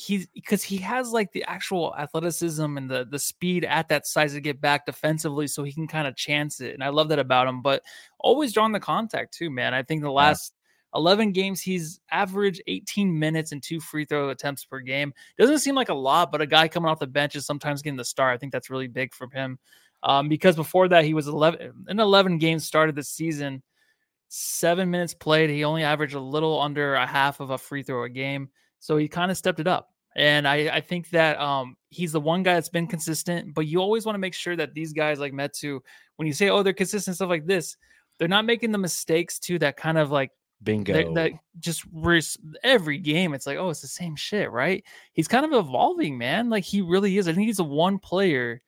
he's 0.00 0.26
because 0.28 0.62
he 0.62 0.78
has 0.78 1.12
like 1.12 1.30
the 1.32 1.44
actual 1.44 1.94
athleticism 1.96 2.76
and 2.76 2.90
the 2.90 3.06
the 3.10 3.18
speed 3.18 3.64
at 3.64 3.88
that 3.88 4.06
size 4.06 4.32
to 4.32 4.40
get 4.40 4.60
back 4.60 4.86
defensively 4.86 5.46
so 5.46 5.62
he 5.62 5.72
can 5.72 5.86
kind 5.86 6.08
of 6.08 6.16
chance 6.16 6.60
it 6.60 6.74
and 6.74 6.82
i 6.82 6.88
love 6.88 7.08
that 7.08 7.18
about 7.18 7.46
him 7.46 7.60
but 7.60 7.82
always 8.18 8.52
drawing 8.52 8.72
the 8.72 8.80
contact 8.80 9.34
too 9.34 9.50
man 9.50 9.74
i 9.74 9.82
think 9.82 10.02
the 10.02 10.10
last 10.10 10.54
yeah. 10.94 11.00
11 11.00 11.32
games 11.32 11.60
he's 11.60 12.00
averaged 12.10 12.62
18 12.66 13.16
minutes 13.16 13.52
and 13.52 13.62
two 13.62 13.78
free 13.78 14.04
throw 14.04 14.30
attempts 14.30 14.64
per 14.64 14.80
game 14.80 15.12
doesn't 15.38 15.58
seem 15.58 15.74
like 15.74 15.90
a 15.90 15.94
lot 15.94 16.32
but 16.32 16.40
a 16.40 16.46
guy 16.46 16.66
coming 16.66 16.88
off 16.88 16.98
the 16.98 17.06
bench 17.06 17.36
is 17.36 17.44
sometimes 17.44 17.82
getting 17.82 17.96
the 17.96 18.04
start 18.04 18.34
i 18.34 18.38
think 18.38 18.52
that's 18.52 18.70
really 18.70 18.88
big 18.88 19.14
for 19.14 19.28
him 19.30 19.58
um, 20.02 20.30
because 20.30 20.56
before 20.56 20.88
that 20.88 21.04
he 21.04 21.12
was 21.12 21.28
11 21.28 21.72
in 21.88 22.00
11 22.00 22.38
games 22.38 22.64
started 22.64 22.94
the 22.94 23.02
season 23.02 23.62
seven 24.28 24.90
minutes 24.90 25.12
played 25.12 25.50
he 25.50 25.64
only 25.64 25.82
averaged 25.82 26.14
a 26.14 26.20
little 26.20 26.60
under 26.60 26.94
a 26.94 27.06
half 27.06 27.40
of 27.40 27.50
a 27.50 27.58
free 27.58 27.82
throw 27.82 28.04
a 28.04 28.08
game 28.08 28.48
so 28.80 28.96
he 28.96 29.08
kind 29.08 29.30
of 29.30 29.36
stepped 29.36 29.60
it 29.60 29.68
up. 29.68 29.89
And 30.16 30.46
I, 30.46 30.68
I 30.68 30.80
think 30.80 31.10
that 31.10 31.38
um, 31.40 31.76
he's 31.88 32.12
the 32.12 32.20
one 32.20 32.42
guy 32.42 32.54
that's 32.54 32.68
been 32.68 32.86
consistent, 32.86 33.54
but 33.54 33.66
you 33.66 33.80
always 33.80 34.04
want 34.04 34.14
to 34.14 34.20
make 34.20 34.34
sure 34.34 34.56
that 34.56 34.74
these 34.74 34.92
guys 34.92 35.20
like 35.20 35.32
Metu, 35.32 35.80
when 36.16 36.26
you 36.26 36.32
say, 36.34 36.48
oh, 36.48 36.62
they're 36.62 36.72
consistent, 36.72 37.16
stuff 37.16 37.28
like 37.28 37.46
this, 37.46 37.76
they're 38.18 38.28
not 38.28 38.44
making 38.44 38.70
the 38.70 38.78
mistakes 38.78 39.38
too 39.38 39.58
that 39.60 39.76
kind 39.76 39.98
of 39.98 40.10
like 40.10 40.30
bingo. 40.62 41.14
that, 41.14 41.32
just 41.58 41.84
res- 41.92 42.36
every 42.62 42.98
game 42.98 43.34
it's 43.34 43.46
like 43.46 43.56
oh 43.56 43.70
it's 43.70 43.80
the 43.80 43.88
same 43.88 44.14
shit 44.14 44.50
right? 44.50 44.84
He's 45.14 45.26
kind 45.28 45.44
of 45.44 45.52
evolving 45.52 46.18
man 46.18 46.50
like 46.50 46.64
he 46.64 46.82
really 46.82 47.18
is 47.18 47.26
i 47.26 47.32
think 47.32 47.46
he's 47.46 47.58
a 47.58 47.64
one 47.64 47.98
player 47.98 48.60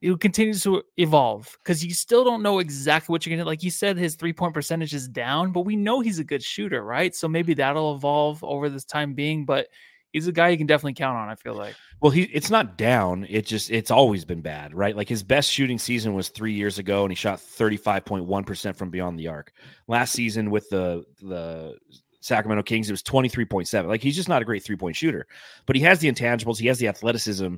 it 0.00 0.20
continues 0.20 0.62
to 0.62 0.82
evolve 0.96 1.56
because 1.62 1.84
you 1.84 1.92
still 1.92 2.24
don't 2.24 2.42
know 2.42 2.60
exactly 2.60 3.12
what 3.12 3.26
you're 3.26 3.36
gonna 3.36 3.48
like 3.48 3.62
you 3.62 3.70
said 3.70 3.96
his 3.96 4.14
three 4.14 4.32
point 4.32 4.54
percentage 4.54 4.94
is 4.94 5.08
down 5.08 5.50
but 5.50 5.62
we 5.62 5.74
know 5.74 6.00
he's 6.00 6.18
a 6.18 6.24
good 6.24 6.42
shooter 6.42 6.84
right? 6.84 7.14
So 7.16 7.26
maybe 7.26 7.54
that'll 7.54 7.96
evolve 7.96 8.44
over 8.44 8.68
this 8.68 8.84
time 8.84 9.14
being 9.14 9.44
but 9.44 9.68
he's 10.12 10.26
a 10.26 10.32
guy 10.32 10.48
you 10.48 10.56
can 10.56 10.66
definitely 10.66 10.94
count 10.94 11.16
on 11.16 11.28
i 11.28 11.34
feel 11.34 11.54
like 11.54 11.74
well 12.00 12.10
he 12.10 12.22
it's 12.24 12.50
not 12.50 12.76
down 12.76 13.26
it 13.28 13.46
just 13.46 13.70
it's 13.70 13.90
always 13.90 14.24
been 14.24 14.40
bad 14.40 14.74
right 14.74 14.96
like 14.96 15.08
his 15.08 15.22
best 15.22 15.50
shooting 15.50 15.78
season 15.78 16.14
was 16.14 16.28
three 16.28 16.52
years 16.52 16.78
ago 16.78 17.02
and 17.02 17.12
he 17.12 17.16
shot 17.16 17.38
35.1% 17.38 18.76
from 18.76 18.90
beyond 18.90 19.18
the 19.18 19.28
arc 19.28 19.52
last 19.86 20.12
season 20.12 20.50
with 20.50 20.68
the 20.70 21.04
the 21.22 21.76
Sacramento 22.20 22.62
Kings, 22.62 22.88
it 22.88 22.92
was 22.92 23.02
23.7. 23.02 23.86
Like 23.86 24.02
he's 24.02 24.16
just 24.16 24.28
not 24.28 24.42
a 24.42 24.44
great 24.44 24.62
three 24.62 24.76
point 24.76 24.96
shooter, 24.96 25.26
but 25.66 25.76
he 25.76 25.82
has 25.82 25.98
the 25.98 26.10
intangibles, 26.10 26.58
he 26.58 26.66
has 26.66 26.78
the 26.78 26.88
athleticism 26.88 27.54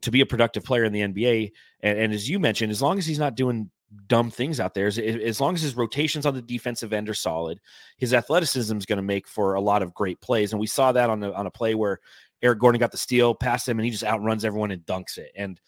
to 0.00 0.10
be 0.10 0.20
a 0.20 0.26
productive 0.26 0.64
player 0.64 0.84
in 0.84 0.92
the 0.92 1.00
NBA. 1.00 1.52
And, 1.80 1.98
and, 1.98 2.12
as 2.12 2.28
you 2.28 2.38
mentioned, 2.38 2.70
as 2.70 2.82
long 2.82 2.98
as 2.98 3.06
he's 3.06 3.18
not 3.18 3.36
doing 3.36 3.70
dumb 4.06 4.30
things 4.30 4.60
out 4.60 4.74
there, 4.74 4.86
as, 4.86 5.40
long 5.40 5.54
as 5.54 5.62
his 5.62 5.76
rotations 5.76 6.26
on 6.26 6.34
the 6.34 6.42
defensive 6.42 6.92
end 6.92 7.08
are 7.08 7.14
solid, 7.14 7.60
his 7.96 8.14
athleticism 8.14 8.76
is 8.76 8.86
going 8.86 8.98
to 8.98 9.02
make 9.02 9.26
for 9.28 9.54
a 9.54 9.60
lot 9.60 9.82
of 9.82 9.94
great 9.94 10.20
plays. 10.20 10.52
And 10.52 10.60
we 10.60 10.66
saw 10.66 10.92
that 10.92 11.10
on 11.10 11.22
a, 11.22 11.32
on 11.32 11.46
a 11.46 11.50
play 11.50 11.74
where 11.74 12.00
Eric 12.42 12.60
Gordon 12.60 12.78
got 12.78 12.92
the 12.92 12.98
steal 12.98 13.34
past 13.34 13.68
him 13.68 13.78
and 13.78 13.84
he 13.84 13.90
just 13.90 14.04
outruns 14.04 14.44
everyone 14.44 14.70
and 14.70 14.84
dunks 14.84 15.18
it. 15.18 15.32
And 15.36 15.60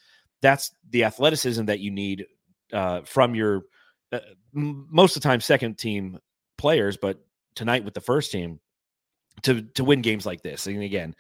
that's 0.43 0.73
the 0.91 1.05
athleticism 1.05 1.65
that 1.67 1.81
you 1.81 1.91
need 1.91 2.27
uh, 2.73 3.03
from 3.03 3.35
your 3.35 3.63
uh, 4.13 4.21
most 4.53 5.17
of 5.17 5.23
the 5.23 5.29
time 5.29 5.41
second 5.41 5.79
team 5.79 6.19
players, 6.59 6.97
but 6.97 7.19
tonight 7.55 7.85
with 7.85 7.95
the 7.95 8.01
first 8.01 8.31
team 8.31 8.61
to 9.43 9.63
to 9.63 9.85
win 9.85 10.03
games 10.03 10.27
like 10.27 10.43
this. 10.43 10.67
And 10.67 10.83
again, 10.83 11.15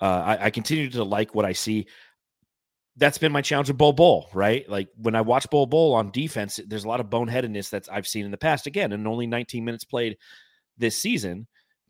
uh, 0.00 0.36
I, 0.38 0.46
I, 0.46 0.50
continue 0.50 0.90
to 0.90 1.04
like 1.04 1.34
what 1.34 1.44
I 1.44 1.52
see 1.52 1.86
that's 2.96 3.18
been 3.18 3.32
my 3.32 3.40
challenge 3.40 3.68
with 3.68 3.78
Bol 3.78 3.92
Bol, 3.92 4.28
right? 4.34 4.68
Like 4.68 4.88
when 4.96 5.14
I 5.14 5.22
watch 5.22 5.48
Bol 5.50 5.66
Bol 5.66 5.94
on 5.94 6.10
defense, 6.10 6.60
there's 6.66 6.84
a 6.84 6.88
lot 6.88 7.00
of 7.00 7.06
boneheadedness 7.06 7.70
that 7.70 7.88
I've 7.90 8.06
seen 8.06 8.24
in 8.24 8.30
the 8.30 8.36
past. 8.36 8.66
Again, 8.66 8.92
and 8.92 9.06
only 9.06 9.26
19 9.26 9.64
minutes 9.64 9.84
played 9.84 10.18
this 10.76 10.96
season. 10.96 11.46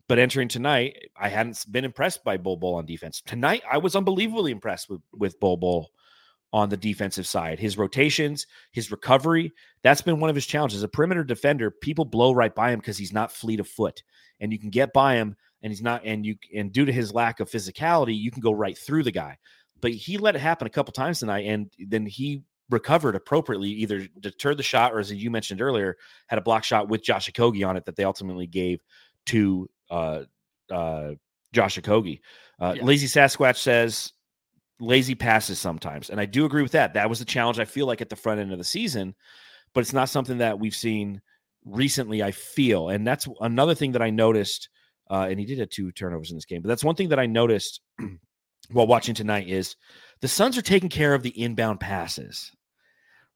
But 0.09 0.19
entering 0.19 0.49
tonight, 0.49 0.97
I 1.15 1.29
hadn't 1.29 1.65
been 1.71 1.85
impressed 1.85 2.23
by 2.23 2.37
Bol 2.37 2.57
Bol 2.57 2.75
on 2.75 2.85
defense. 2.85 3.21
Tonight, 3.25 3.63
I 3.69 3.77
was 3.77 3.95
unbelievably 3.95 4.51
impressed 4.51 4.89
with 4.89 5.01
with 5.13 5.39
Bol 5.39 5.57
Bol 5.57 5.89
on 6.51 6.69
the 6.69 6.77
defensive 6.77 7.25
side. 7.25 7.59
His 7.59 7.77
rotations, 7.77 8.45
his 8.71 8.91
recovery, 8.91 9.51
that's 9.81 10.01
been 10.01 10.19
one 10.19 10.29
of 10.29 10.35
his 10.35 10.45
challenges. 10.45 10.83
A 10.83 10.87
perimeter 10.87 11.23
defender, 11.23 11.71
people 11.71 12.05
blow 12.05 12.31
right 12.31 12.53
by 12.53 12.71
him 12.71 12.79
because 12.79 12.97
he's 12.97 13.13
not 13.13 13.31
fleet 13.31 13.59
of 13.59 13.67
foot. 13.67 14.03
And 14.39 14.51
you 14.51 14.59
can 14.59 14.69
get 14.69 14.93
by 14.93 15.15
him 15.15 15.35
and 15.63 15.71
he's 15.71 15.81
not 15.81 16.05
and 16.05 16.25
you 16.25 16.35
and 16.55 16.71
due 16.71 16.85
to 16.85 16.93
his 16.93 17.13
lack 17.13 17.39
of 17.39 17.49
physicality, 17.49 18.17
you 18.17 18.29
can 18.29 18.41
go 18.41 18.51
right 18.51 18.77
through 18.77 19.03
the 19.03 19.11
guy 19.11 19.37
but 19.83 19.91
he 19.91 20.17
let 20.17 20.33
it 20.33 20.39
happen 20.39 20.65
a 20.65 20.69
couple 20.69 20.93
times 20.93 21.19
tonight, 21.19 21.45
and 21.45 21.69
then 21.77 22.05
he 22.05 22.41
recovered 22.69 23.17
appropriately, 23.17 23.67
either 23.67 24.07
deterred 24.21 24.55
the 24.55 24.63
shot 24.63 24.93
or, 24.93 24.99
as 24.99 25.11
you 25.11 25.29
mentioned 25.29 25.61
earlier, 25.61 25.97
had 26.27 26.39
a 26.39 26.41
block 26.41 26.63
shot 26.63 26.87
with 26.87 27.03
Josh 27.03 27.29
Okogie 27.29 27.67
on 27.67 27.75
it 27.75 27.83
that 27.83 27.97
they 27.97 28.05
ultimately 28.05 28.47
gave 28.47 28.79
to 29.25 29.69
uh, 29.89 30.21
uh, 30.71 31.11
Josh 31.51 31.77
Okogie. 31.77 32.21
Uh, 32.61 32.75
yeah. 32.77 32.83
Lazy 32.85 33.07
Sasquatch 33.07 33.57
says 33.57 34.13
lazy 34.79 35.15
passes 35.15 35.59
sometimes, 35.59 36.09
and 36.09 36.17
I 36.17 36.27
do 36.27 36.45
agree 36.45 36.63
with 36.63 36.71
that. 36.71 36.93
That 36.93 37.09
was 37.09 37.19
the 37.19 37.25
challenge 37.25 37.59
I 37.59 37.65
feel 37.65 37.85
like 37.85 37.99
at 37.99 38.07
the 38.07 38.15
front 38.15 38.39
end 38.39 38.53
of 38.53 38.59
the 38.59 38.63
season, 38.63 39.13
but 39.73 39.81
it's 39.81 39.91
not 39.91 40.07
something 40.07 40.37
that 40.37 40.57
we've 40.57 40.73
seen 40.73 41.21
recently. 41.65 42.23
I 42.23 42.31
feel, 42.31 42.87
and 42.87 43.05
that's 43.05 43.27
another 43.41 43.75
thing 43.75 43.91
that 43.91 44.01
I 44.01 44.11
noticed. 44.11 44.69
Uh, 45.11 45.27
and 45.29 45.37
he 45.37 45.45
did 45.45 45.59
have 45.59 45.67
two 45.67 45.91
turnovers 45.91 46.31
in 46.31 46.37
this 46.37 46.45
game, 46.45 46.61
but 46.61 46.69
that's 46.69 46.85
one 46.85 46.95
thing 46.95 47.09
that 47.09 47.19
I 47.19 47.25
noticed 47.25 47.81
while 48.73 48.87
watching 48.87 49.15
tonight 49.15 49.47
is 49.47 49.75
the 50.21 50.27
Suns 50.27 50.57
are 50.57 50.63
taking 50.63 50.89
care 50.89 51.13
of 51.13 51.23
the 51.23 51.41
inbound 51.41 51.79
passes, 51.79 52.51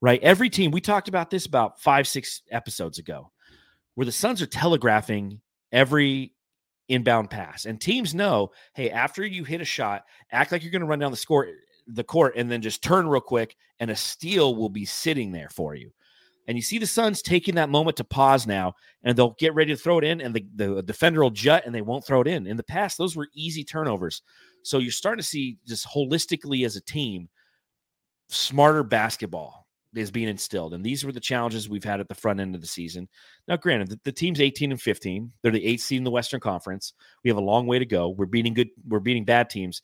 right? 0.01 0.21
Every 0.21 0.49
team, 0.49 0.71
we 0.71 0.81
talked 0.81 1.07
about 1.07 1.29
this 1.29 1.45
about 1.45 1.81
five, 1.81 2.07
six 2.07 2.41
episodes 2.51 2.99
ago, 2.99 3.31
where 3.95 4.05
the 4.05 4.11
Suns 4.11 4.41
are 4.41 4.47
telegraphing 4.47 5.41
every 5.71 6.33
inbound 6.89 7.29
pass. 7.29 7.65
And 7.65 7.79
teams 7.79 8.15
know, 8.15 8.51
hey, 8.73 8.89
after 8.89 9.25
you 9.25 9.43
hit 9.43 9.61
a 9.61 9.65
shot, 9.65 10.03
act 10.31 10.51
like 10.51 10.63
you're 10.63 10.71
going 10.71 10.81
to 10.81 10.87
run 10.87 10.99
down 10.99 11.11
the 11.11 11.17
score 11.17 11.47
the 11.87 12.03
court 12.03 12.33
and 12.35 12.51
then 12.51 12.61
just 12.61 12.83
turn 12.83 13.07
real 13.07 13.21
quick 13.21 13.55
and 13.79 13.89
a 13.89 13.95
steal 13.95 14.55
will 14.55 14.69
be 14.69 14.85
sitting 14.85 15.31
there 15.31 15.49
for 15.49 15.73
you. 15.73 15.91
And 16.47 16.57
you 16.57 16.61
see 16.61 16.79
the 16.79 16.87
Suns 16.87 17.21
taking 17.21 17.55
that 17.55 17.69
moment 17.69 17.97
to 17.97 18.03
pause 18.03 18.47
now, 18.47 18.73
and 19.03 19.17
they'll 19.17 19.35
get 19.37 19.53
ready 19.53 19.73
to 19.73 19.77
throw 19.77 19.97
it 19.97 20.05
in, 20.05 20.21
and 20.21 20.33
the, 20.33 20.45
the 20.55 20.81
defender 20.81 21.21
will 21.21 21.29
jut 21.29 21.65
and 21.65 21.75
they 21.75 21.81
won't 21.81 22.05
throw 22.05 22.21
it 22.21 22.27
in. 22.27 22.47
In 22.47 22.55
the 22.55 22.63
past, 22.63 22.97
those 22.97 23.15
were 23.15 23.27
easy 23.33 23.63
turnovers. 23.63 24.21
So 24.63 24.79
you're 24.79 24.91
starting 24.91 25.21
to 25.21 25.27
see 25.27 25.57
just 25.67 25.87
holistically 25.87 26.65
as 26.65 26.75
a 26.77 26.81
team, 26.81 27.27
smarter 28.29 28.83
basketball 28.83 29.67
is 29.95 30.11
being 30.11 30.27
instilled. 30.27 30.73
And 30.73 30.83
these 30.83 31.03
were 31.03 31.11
the 31.11 31.19
challenges 31.19 31.69
we've 31.69 31.83
had 31.83 31.99
at 31.99 32.07
the 32.07 32.15
front 32.15 32.39
end 32.39 32.55
of 32.55 32.61
the 32.61 32.67
season. 32.67 33.07
Now, 33.47 33.57
granted, 33.57 33.89
the, 33.89 33.99
the, 34.03 34.11
team's 34.11 34.41
18 34.41 34.71
and 34.71 34.81
15. 34.81 35.31
They're 35.41 35.51
the 35.51 35.65
eighth 35.65 35.81
seed 35.81 35.97
in 35.97 36.03
the 36.03 36.11
Western 36.11 36.39
Conference. 36.39 36.93
We 37.23 37.29
have 37.29 37.37
a 37.37 37.41
long 37.41 37.67
way 37.67 37.79
to 37.79 37.85
go. 37.85 38.09
We're 38.09 38.25
beating 38.25 38.53
good, 38.53 38.69
we're 38.87 38.99
beating 38.99 39.25
bad 39.25 39.49
teams. 39.49 39.81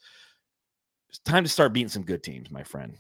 It's 1.09 1.20
time 1.20 1.43
to 1.43 1.49
start 1.49 1.74
beating 1.74 1.89
some 1.89 2.03
good 2.03 2.24
teams, 2.24 2.51
my 2.51 2.64
friend. 2.64 2.95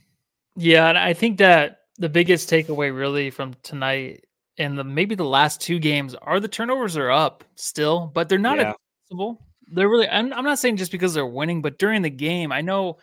Yeah, 0.55 0.87
and 0.87 0.97
I 0.97 1.13
think 1.13 1.39
that 1.39 1.79
the 1.97 2.09
biggest 2.09 2.49
takeaway 2.49 2.95
really 2.95 3.29
from 3.29 3.53
tonight 3.63 4.25
and 4.57 4.77
the 4.77 4.83
maybe 4.83 5.15
the 5.15 5.23
last 5.23 5.61
two 5.61 5.79
games 5.79 6.15
are 6.15 6.39
the 6.39 6.47
turnovers 6.47 6.97
are 6.97 7.11
up 7.11 7.43
still, 7.55 8.11
but 8.13 8.29
they're 8.29 8.39
not 8.39 8.57
yeah. 8.57 8.73
accessible 9.05 9.39
they're 9.67 9.89
really 9.89 10.09
I'm, 10.09 10.33
I'm 10.33 10.43
not 10.43 10.59
saying 10.59 10.77
just 10.77 10.91
because 10.91 11.13
they're 11.13 11.25
winning 11.25 11.61
but 11.61 11.79
during 11.79 12.01
the 12.01 12.09
game 12.09 12.51
i 12.51 12.59
know 12.59 12.97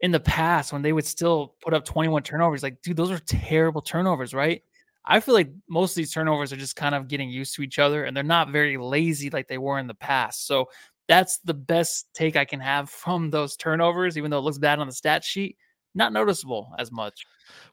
in 0.00 0.12
the 0.12 0.20
past 0.20 0.72
when 0.72 0.82
they 0.82 0.92
would 0.92 1.06
still 1.06 1.54
put 1.60 1.74
up 1.74 1.84
21 1.84 2.22
turnovers, 2.22 2.62
like, 2.62 2.80
dude, 2.82 2.96
those 2.96 3.10
are 3.10 3.18
terrible 3.18 3.82
turnovers, 3.82 4.32
right? 4.32 4.62
I 5.04 5.20
feel 5.20 5.34
like 5.34 5.50
most 5.68 5.92
of 5.92 5.96
these 5.96 6.12
turnovers 6.12 6.52
are 6.52 6.56
just 6.56 6.76
kind 6.76 6.94
of 6.94 7.08
getting 7.08 7.30
used 7.30 7.54
to 7.54 7.62
each 7.62 7.78
other 7.78 8.04
and 8.04 8.16
they're 8.16 8.22
not 8.22 8.50
very 8.50 8.76
lazy 8.76 9.30
like 9.30 9.48
they 9.48 9.58
were 9.58 9.78
in 9.78 9.86
the 9.86 9.94
past. 9.94 10.46
So 10.46 10.68
that's 11.08 11.38
the 11.38 11.54
best 11.54 12.08
take 12.14 12.36
I 12.36 12.44
can 12.44 12.60
have 12.60 12.90
from 12.90 13.30
those 13.30 13.56
turnovers, 13.56 14.18
even 14.18 14.30
though 14.30 14.38
it 14.38 14.42
looks 14.42 14.58
bad 14.58 14.78
on 14.78 14.86
the 14.86 14.92
stat 14.92 15.24
sheet. 15.24 15.56
Not 15.94 16.12
noticeable 16.12 16.72
as 16.78 16.92
much. 16.92 17.24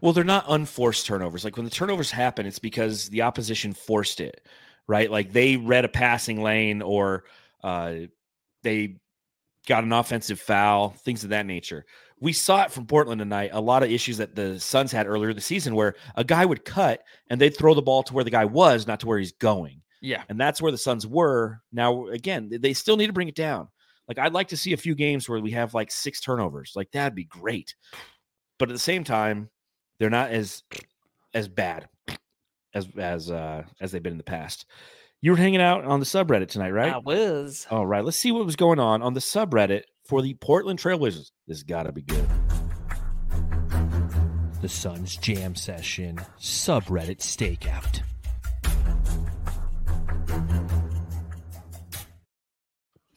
Well, 0.01 0.13
they're 0.13 0.23
not 0.23 0.45
unforced 0.47 1.05
turnovers. 1.05 1.43
Like 1.43 1.57
when 1.57 1.65
the 1.65 1.71
turnovers 1.71 2.11
happen, 2.11 2.45
it's 2.45 2.59
because 2.59 3.09
the 3.09 3.21
opposition 3.21 3.73
forced 3.73 4.19
it, 4.21 4.47
right? 4.87 5.11
Like 5.11 5.31
they 5.31 5.57
read 5.57 5.85
a 5.85 5.89
passing 5.89 6.41
lane 6.41 6.81
or 6.81 7.25
uh, 7.63 7.95
they 8.63 8.97
got 9.67 9.83
an 9.83 9.93
offensive 9.93 10.39
foul, 10.39 10.89
things 10.89 11.23
of 11.23 11.31
that 11.31 11.45
nature. 11.45 11.85
We 12.19 12.33
saw 12.33 12.63
it 12.63 12.71
from 12.71 12.85
Portland 12.85 13.19
tonight. 13.19 13.49
A 13.53 13.61
lot 13.61 13.83
of 13.83 13.91
issues 13.91 14.17
that 14.17 14.35
the 14.35 14.59
Suns 14.59 14.91
had 14.91 15.07
earlier 15.07 15.31
in 15.31 15.35
the 15.35 15.41
season 15.41 15.75
where 15.75 15.95
a 16.15 16.23
guy 16.23 16.45
would 16.45 16.63
cut 16.63 17.03
and 17.29 17.39
they'd 17.39 17.55
throw 17.55 17.73
the 17.73 17.81
ball 17.81 18.03
to 18.03 18.13
where 18.13 18.23
the 18.23 18.31
guy 18.31 18.45
was, 18.45 18.87
not 18.87 19.01
to 19.01 19.07
where 19.07 19.19
he's 19.19 19.33
going. 19.33 19.81
Yeah. 20.01 20.23
And 20.29 20.39
that's 20.39 20.61
where 20.61 20.71
the 20.71 20.77
Suns 20.77 21.05
were. 21.05 21.61
Now, 21.71 22.07
again, 22.07 22.49
they 22.59 22.73
still 22.73 22.95
need 22.95 23.07
to 23.07 23.13
bring 23.13 23.27
it 23.27 23.35
down. 23.35 23.67
Like, 24.07 24.19
I'd 24.19 24.33
like 24.33 24.49
to 24.49 24.57
see 24.57 24.73
a 24.73 24.77
few 24.77 24.95
games 24.95 25.27
where 25.27 25.39
we 25.39 25.51
have 25.51 25.73
like 25.73 25.91
six 25.91 26.19
turnovers. 26.21 26.73
Like, 26.75 26.91
that'd 26.91 27.15
be 27.15 27.25
great. 27.25 27.75
But 28.59 28.69
at 28.69 28.73
the 28.73 28.79
same 28.79 29.03
time, 29.03 29.49
they're 29.99 30.09
not 30.09 30.31
as 30.31 30.63
as 31.33 31.47
bad 31.47 31.89
as 32.73 32.87
as 32.97 33.29
uh 33.31 33.63
as 33.81 33.91
they've 33.91 34.03
been 34.03 34.13
in 34.13 34.17
the 34.17 34.23
past. 34.23 34.65
You 35.21 35.31
were 35.31 35.37
hanging 35.37 35.61
out 35.61 35.85
on 35.85 35.99
the 35.99 36.05
subreddit 36.05 36.49
tonight, 36.49 36.71
right? 36.71 36.93
I 36.93 36.99
was. 36.99 37.65
All 37.71 37.85
right, 37.85 38.03
let's 38.05 38.17
see 38.17 38.31
what 38.31 38.45
was 38.45 38.55
going 38.55 38.79
on 38.79 39.01
on 39.01 39.13
the 39.13 39.19
subreddit 39.19 39.83
for 40.07 40.21
the 40.21 40.35
Portland 40.35 40.79
Trailblazers. 40.79 41.31
This 41.47 41.63
got 41.63 41.83
to 41.83 41.91
be 41.91 42.03
good. 42.03 42.27
The 44.61 44.69
Suns 44.69 45.17
Jam 45.17 45.55
Session 45.55 46.17
subreddit 46.39 47.19
stakeout. 47.19 48.01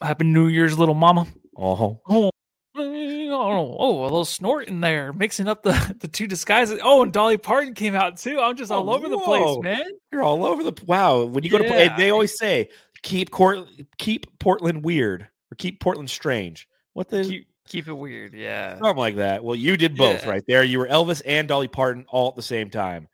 Happy 0.02 0.24
New 0.24 0.46
Year's, 0.48 0.78
little 0.78 0.94
mama. 0.94 1.26
Oh, 1.56 2.00
Oh, 2.08 2.30
oh, 2.76 3.76
oh, 3.78 4.00
a 4.02 4.04
little 4.04 4.24
snort 4.24 4.68
in 4.68 4.80
there, 4.80 5.12
mixing 5.12 5.48
up 5.48 5.62
the, 5.62 5.96
the 6.00 6.08
two 6.08 6.26
disguises. 6.26 6.80
Oh, 6.82 7.02
and 7.02 7.12
Dolly 7.12 7.36
Parton 7.36 7.74
came 7.74 7.94
out 7.94 8.16
too. 8.16 8.38
I'm 8.40 8.56
just 8.56 8.70
all 8.70 8.88
Oh, 8.88 8.94
over 8.94 9.08
the 9.08 9.18
place, 9.18 9.58
man. 9.62 9.82
you're 10.12 10.22
all 10.22 10.44
over 10.46 10.62
the 10.62 10.72
wow. 10.86 11.24
When 11.24 11.42
you 11.44 11.50
go 11.50 11.58
to 11.58 11.64
play, 11.64 11.90
they 11.96 12.10
always 12.10 12.38
say 12.38 12.68
keep 13.02 13.30
Court, 13.30 13.66
keep 13.98 14.26
Portland 14.38 14.84
weird 14.84 15.22
or 15.22 15.56
keep 15.56 15.80
Portland 15.80 16.10
strange. 16.10 16.68
What 16.94 17.08
the 17.08 17.24
Keep, 17.24 17.48
keep 17.68 17.88
it 17.88 17.92
weird, 17.92 18.34
yeah. 18.34 18.74
something 18.78 18.96
like 18.96 19.16
that? 19.16 19.42
Well, 19.44 19.56
you 19.56 19.76
did 19.76 19.96
both 19.96 20.24
Yeah. 20.24 20.30
right 20.30 20.44
there. 20.46 20.62
You 20.64 20.78
were 20.78 20.88
Elvis 20.88 21.22
and 21.26 21.46
Dolly 21.48 21.68
Parton 21.68 22.06
all 22.08 22.28
at 22.28 22.36
the 22.36 22.42
same 22.42 22.70
time. 22.70 23.08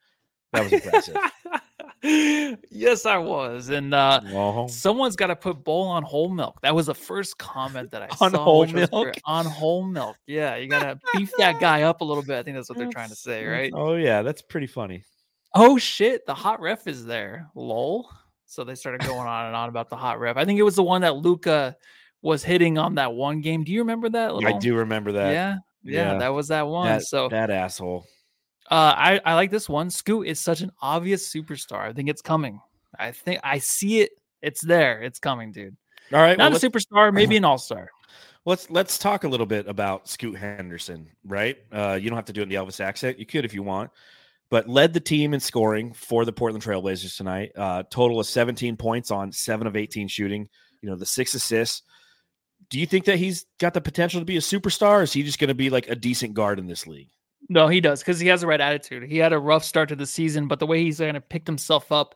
That 0.53 0.64
was 0.64 0.72
impressive. 0.72 1.16
yes, 2.05 3.07
I 3.07 3.16
was. 3.18 3.70
And 3.70 3.94
uh 3.94 4.66
someone's 4.68 5.16
got 5.16 5.28
to 5.28 5.36
put 5.36 5.64
Bol 5.64 5.88
on 5.88 6.02
whole 6.02 6.28
milk. 6.28 6.59
That 6.62 6.74
was 6.74 6.86
the 6.86 6.94
first 6.94 7.38
comment 7.38 7.90
that 7.92 8.02
I 8.02 8.07
On 8.20 8.30
saw. 8.30 8.44
whole 8.44 8.66
milk? 8.66 9.14
On 9.24 9.46
whole 9.46 9.84
milk. 9.84 10.16
Yeah, 10.26 10.57
you 10.57 10.68
got 10.68 10.82
to 10.82 10.98
beef 11.14 11.30
that 11.38 11.59
guy 11.61 11.82
up 11.82 12.00
a 12.00 12.05
little 12.05 12.22
bit. 12.22 12.38
I 12.38 12.42
think 12.42 12.57
that's 12.57 12.68
what 12.68 12.78
they're 12.78 12.90
trying 12.90 13.09
to 13.09 13.16
say, 13.16 13.44
right? 13.46 13.72
Oh 13.74 13.94
yeah, 13.94 14.22
that's 14.22 14.42
pretty 14.42 14.66
funny. 14.66 15.05
Oh 15.55 15.78
shit, 15.78 16.26
the 16.26 16.34
hot 16.34 16.61
ref 16.61 16.86
is 16.86 17.05
there. 17.07 17.48
Lol. 17.55 18.09
So 18.46 18.62
they 18.62 18.74
started 18.74 19.00
going 19.07 19.26
on 19.26 19.46
and 19.46 19.57
on 19.57 19.68
about 19.68 19.88
the 19.88 19.96
hot 19.96 20.20
ref. 20.20 20.36
I 20.36 20.44
think 20.44 20.59
it 20.61 20.62
was 20.64 20.76
the 20.76 20.82
one 20.82 21.00
that 21.00 21.16
Luka 21.16 21.76
was 22.22 22.44
hitting 22.44 22.78
on 22.78 22.96
that 22.96 23.12
one 23.14 23.40
game. 23.40 23.64
Do 23.64 23.72
you 23.72 23.80
remember 23.80 24.09
that? 24.11 24.30
I 24.44 24.59
do 24.59 24.76
remember 24.76 25.12
that. 25.12 25.32
Yeah, 25.32 25.57
yeah, 25.82 26.12
Yeah. 26.12 26.18
that 26.18 26.28
was 26.28 26.48
that 26.48 26.66
one. 26.66 26.86
That, 26.86 27.02
so 27.02 27.28
that 27.30 27.50
asshole. 27.50 28.07
Uh, 28.70 28.94
I 28.96 29.20
I 29.24 29.34
like 29.34 29.50
this 29.50 29.68
one. 29.68 29.90
Scoot 29.90 30.26
is 30.26 30.40
such 30.40 30.60
an 30.60 30.70
obvious 30.80 31.32
superstar. 31.32 31.80
I 31.80 31.92
think 31.92 32.08
it's 32.08 32.22
coming. 32.22 32.60
I 32.98 33.12
think 33.12 33.40
I 33.44 33.58
see 33.58 34.00
it. 34.00 34.12
It's 34.42 34.60
there. 34.60 35.02
It's 35.02 35.18
coming, 35.18 35.52
dude. 35.52 35.76
All 36.12 36.20
right, 36.20 36.36
Not 36.36 36.52
let's- 36.52 36.64
a 36.64 36.70
superstar, 36.70 37.12
maybe 37.14 37.36
an 37.36 37.44
all 37.44 37.58
star. 37.58 37.90
Let's 38.46 38.68
let's 38.70 38.98
talk 38.98 39.24
a 39.24 39.28
little 39.28 39.46
bit 39.46 39.66
about 39.68 40.06
Scoot 40.08 40.36
Henderson, 40.36 41.08
right? 41.24 41.56
Uh, 41.72 41.98
you 42.00 42.10
don't 42.10 42.16
have 42.16 42.26
to 42.26 42.32
do 42.34 42.40
it 42.40 42.44
in 42.44 42.48
the 42.50 42.56
Elvis 42.56 42.78
accent. 42.80 43.18
You 43.18 43.24
could 43.24 43.46
if 43.46 43.54
you 43.54 43.62
want, 43.62 43.90
but 44.50 44.68
led 44.68 44.92
the 44.92 45.00
team 45.00 45.32
in 45.32 45.40
scoring 45.40 45.94
for 45.94 46.26
the 46.26 46.32
Portland 46.32 46.62
Trailblazers 46.62 47.16
tonight. 47.16 47.52
Uh, 47.56 47.84
total 47.90 48.20
of 48.20 48.26
17 48.26 48.76
points 48.76 49.10
on 49.10 49.32
seven 49.32 49.66
of 49.66 49.76
18 49.76 50.08
shooting. 50.08 50.46
You 50.82 50.90
know, 50.90 50.96
the 50.96 51.06
six 51.06 51.32
assists. 51.34 51.82
Do 52.68 52.78
you 52.78 52.84
think 52.86 53.06
that 53.06 53.16
he's 53.16 53.46
got 53.58 53.72
the 53.72 53.80
potential 53.80 54.20
to 54.20 54.26
be 54.26 54.36
a 54.36 54.40
superstar? 54.40 54.98
Or 54.98 55.02
is 55.02 55.12
he 55.14 55.22
just 55.22 55.38
going 55.38 55.48
to 55.48 55.54
be 55.54 55.70
like 55.70 55.88
a 55.88 55.94
decent 55.96 56.34
guard 56.34 56.58
in 56.58 56.66
this 56.66 56.86
league? 56.86 57.08
No, 57.49 57.68
he 57.68 57.80
does 57.80 58.01
because 58.01 58.18
he 58.18 58.28
has 58.28 58.40
the 58.40 58.47
right 58.47 58.61
attitude. 58.61 59.05
He 59.05 59.18
had 59.18 59.32
a 59.32 59.38
rough 59.38 59.64
start 59.64 59.88
to 59.90 59.97
the 59.97 60.07
season, 60.07 60.49
but 60.49 60.59
the 60.59 60.66
way 60.66 60.82
he's 60.82 60.99
kind 60.99 61.16
of 61.16 61.28
picked 61.28 61.47
himself 61.47 61.92
up, 61.92 62.14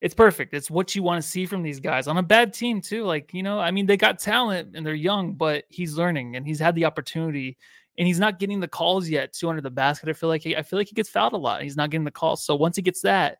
it's 0.00 0.14
perfect. 0.14 0.54
It's 0.54 0.70
what 0.70 0.94
you 0.94 1.02
want 1.02 1.22
to 1.22 1.28
see 1.28 1.44
from 1.44 1.62
these 1.62 1.80
guys 1.80 2.06
on 2.06 2.16
a 2.16 2.22
bad 2.22 2.54
team 2.54 2.80
too. 2.80 3.04
Like 3.04 3.34
you 3.34 3.42
know, 3.42 3.58
I 3.60 3.70
mean, 3.70 3.86
they 3.86 3.96
got 3.96 4.18
talent 4.18 4.74
and 4.74 4.84
they're 4.84 4.94
young, 4.94 5.34
but 5.34 5.64
he's 5.68 5.96
learning 5.96 6.36
and 6.36 6.46
he's 6.46 6.58
had 6.58 6.74
the 6.74 6.86
opportunity, 6.86 7.58
and 7.98 8.06
he's 8.06 8.18
not 8.18 8.38
getting 8.38 8.60
the 8.60 8.68
calls 8.68 9.08
yet. 9.08 9.34
Too 9.34 9.50
under 9.50 9.60
the 9.60 9.70
basket, 9.70 10.08
I 10.08 10.14
feel 10.14 10.30
like 10.30 10.42
he, 10.42 10.56
I 10.56 10.62
feel 10.62 10.78
like 10.78 10.88
he 10.88 10.94
gets 10.94 11.10
fouled 11.10 11.34
a 11.34 11.36
lot. 11.36 11.62
He's 11.62 11.76
not 11.76 11.90
getting 11.90 12.04
the 12.04 12.10
calls. 12.10 12.42
So 12.42 12.56
once 12.56 12.76
he 12.76 12.82
gets 12.82 13.02
that, 13.02 13.38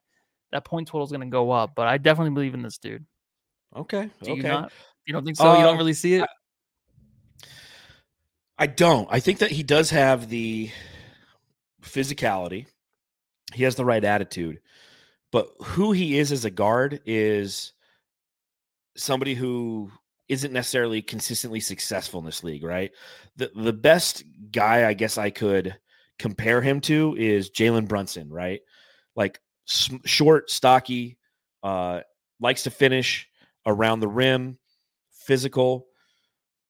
that 0.53 0.65
point 0.65 0.89
total 0.89 1.05
is 1.05 1.11
going 1.11 1.23
to 1.23 1.27
go 1.27 1.51
up. 1.51 1.73
But 1.75 1.89
I 1.89 1.97
definitely 1.97 2.35
believe 2.35 2.55
in 2.55 2.63
this 2.63 2.77
dude. 2.77 3.07
Okay. 3.75 4.11
Do 4.23 4.33
okay. 4.33 4.37
you 4.37 4.43
not? 4.43 4.73
You 5.07 5.15
don't 5.15 5.25
think 5.25 5.39
so? 5.39 5.45
you 5.45 5.61
Uh, 5.61 5.63
don't 5.63 5.79
really 5.79 5.95
see 5.95 6.15
it? 6.15 6.29
I 8.59 8.67
don't. 8.67 9.09
I 9.11 9.21
think 9.21 9.39
that 9.39 9.51
he 9.51 9.63
does 9.63 9.89
have 9.91 10.29
the 10.29 10.71
physicality. 11.83 12.67
He 13.55 13.65
has 13.65 13.75
the 13.75 13.85
right 13.85 14.05
attitude. 14.05 14.61
But 15.33 15.51
who 15.61 15.93
he 15.93 16.19
is 16.19 16.33
as 16.33 16.45
a 16.45 16.51
guard 16.51 17.01
is 17.07 17.73
somebody 18.97 19.35
who 19.35 19.91
isn't 20.29 20.53
necessarily 20.53 21.03
consistently 21.03 21.61
successful 21.61 22.21
in 22.21 22.27
this 22.27 22.45
league, 22.45 22.63
right? 22.63 22.93
The 23.37 23.51
the 23.55 23.73
best 23.73 24.25
guy 24.51 24.89
I 24.89 24.95
guess 24.95 25.19
I 25.19 25.31
could 25.31 25.77
compare 26.19 26.61
him 26.61 26.81
to 26.83 27.17
is 27.19 27.51
Jalen 27.51 27.89
Brunson, 27.89 28.31
right? 28.31 28.61
Like 29.17 29.41
s- 29.69 29.91
short, 30.05 30.51
stocky, 30.51 31.19
uh, 31.63 32.01
likes 32.41 32.65
to 32.65 32.71
finish 32.71 33.29
around 33.67 34.01
the 34.01 34.09
rim, 34.09 34.59
physical, 35.11 35.87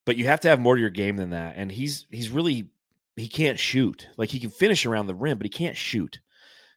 but 0.07 0.17
you 0.17 0.27
have 0.27 0.41
to 0.41 0.49
have 0.49 0.61
more 0.61 0.75
to 0.75 0.81
your 0.81 0.91
game 0.91 1.17
than 1.17 1.31
that. 1.31 1.55
And 1.57 1.71
he's 1.71 2.07
he's 2.11 2.31
really 2.31 2.71
he 3.21 3.29
can't 3.29 3.59
shoot. 3.59 4.09
Like 4.17 4.31
he 4.31 4.41
can 4.41 4.51
finish 4.51 4.87
around 4.87 5.07
the 5.07 5.15
rim, 5.15 5.39
but 5.39 5.47
he 5.47 5.51
can't 5.51 5.77
shoot. 5.77 6.21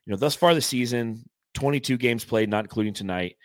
You 0.06 0.12
know, 0.12 0.18
thus 0.18 0.36
far 0.36 0.54
this 0.54 0.66
season, 0.66 1.28
22 1.54 1.98
games 1.98 2.26
played, 2.26 2.50
not 2.50 2.66
including 2.66 2.94
tonight, 2.94 3.38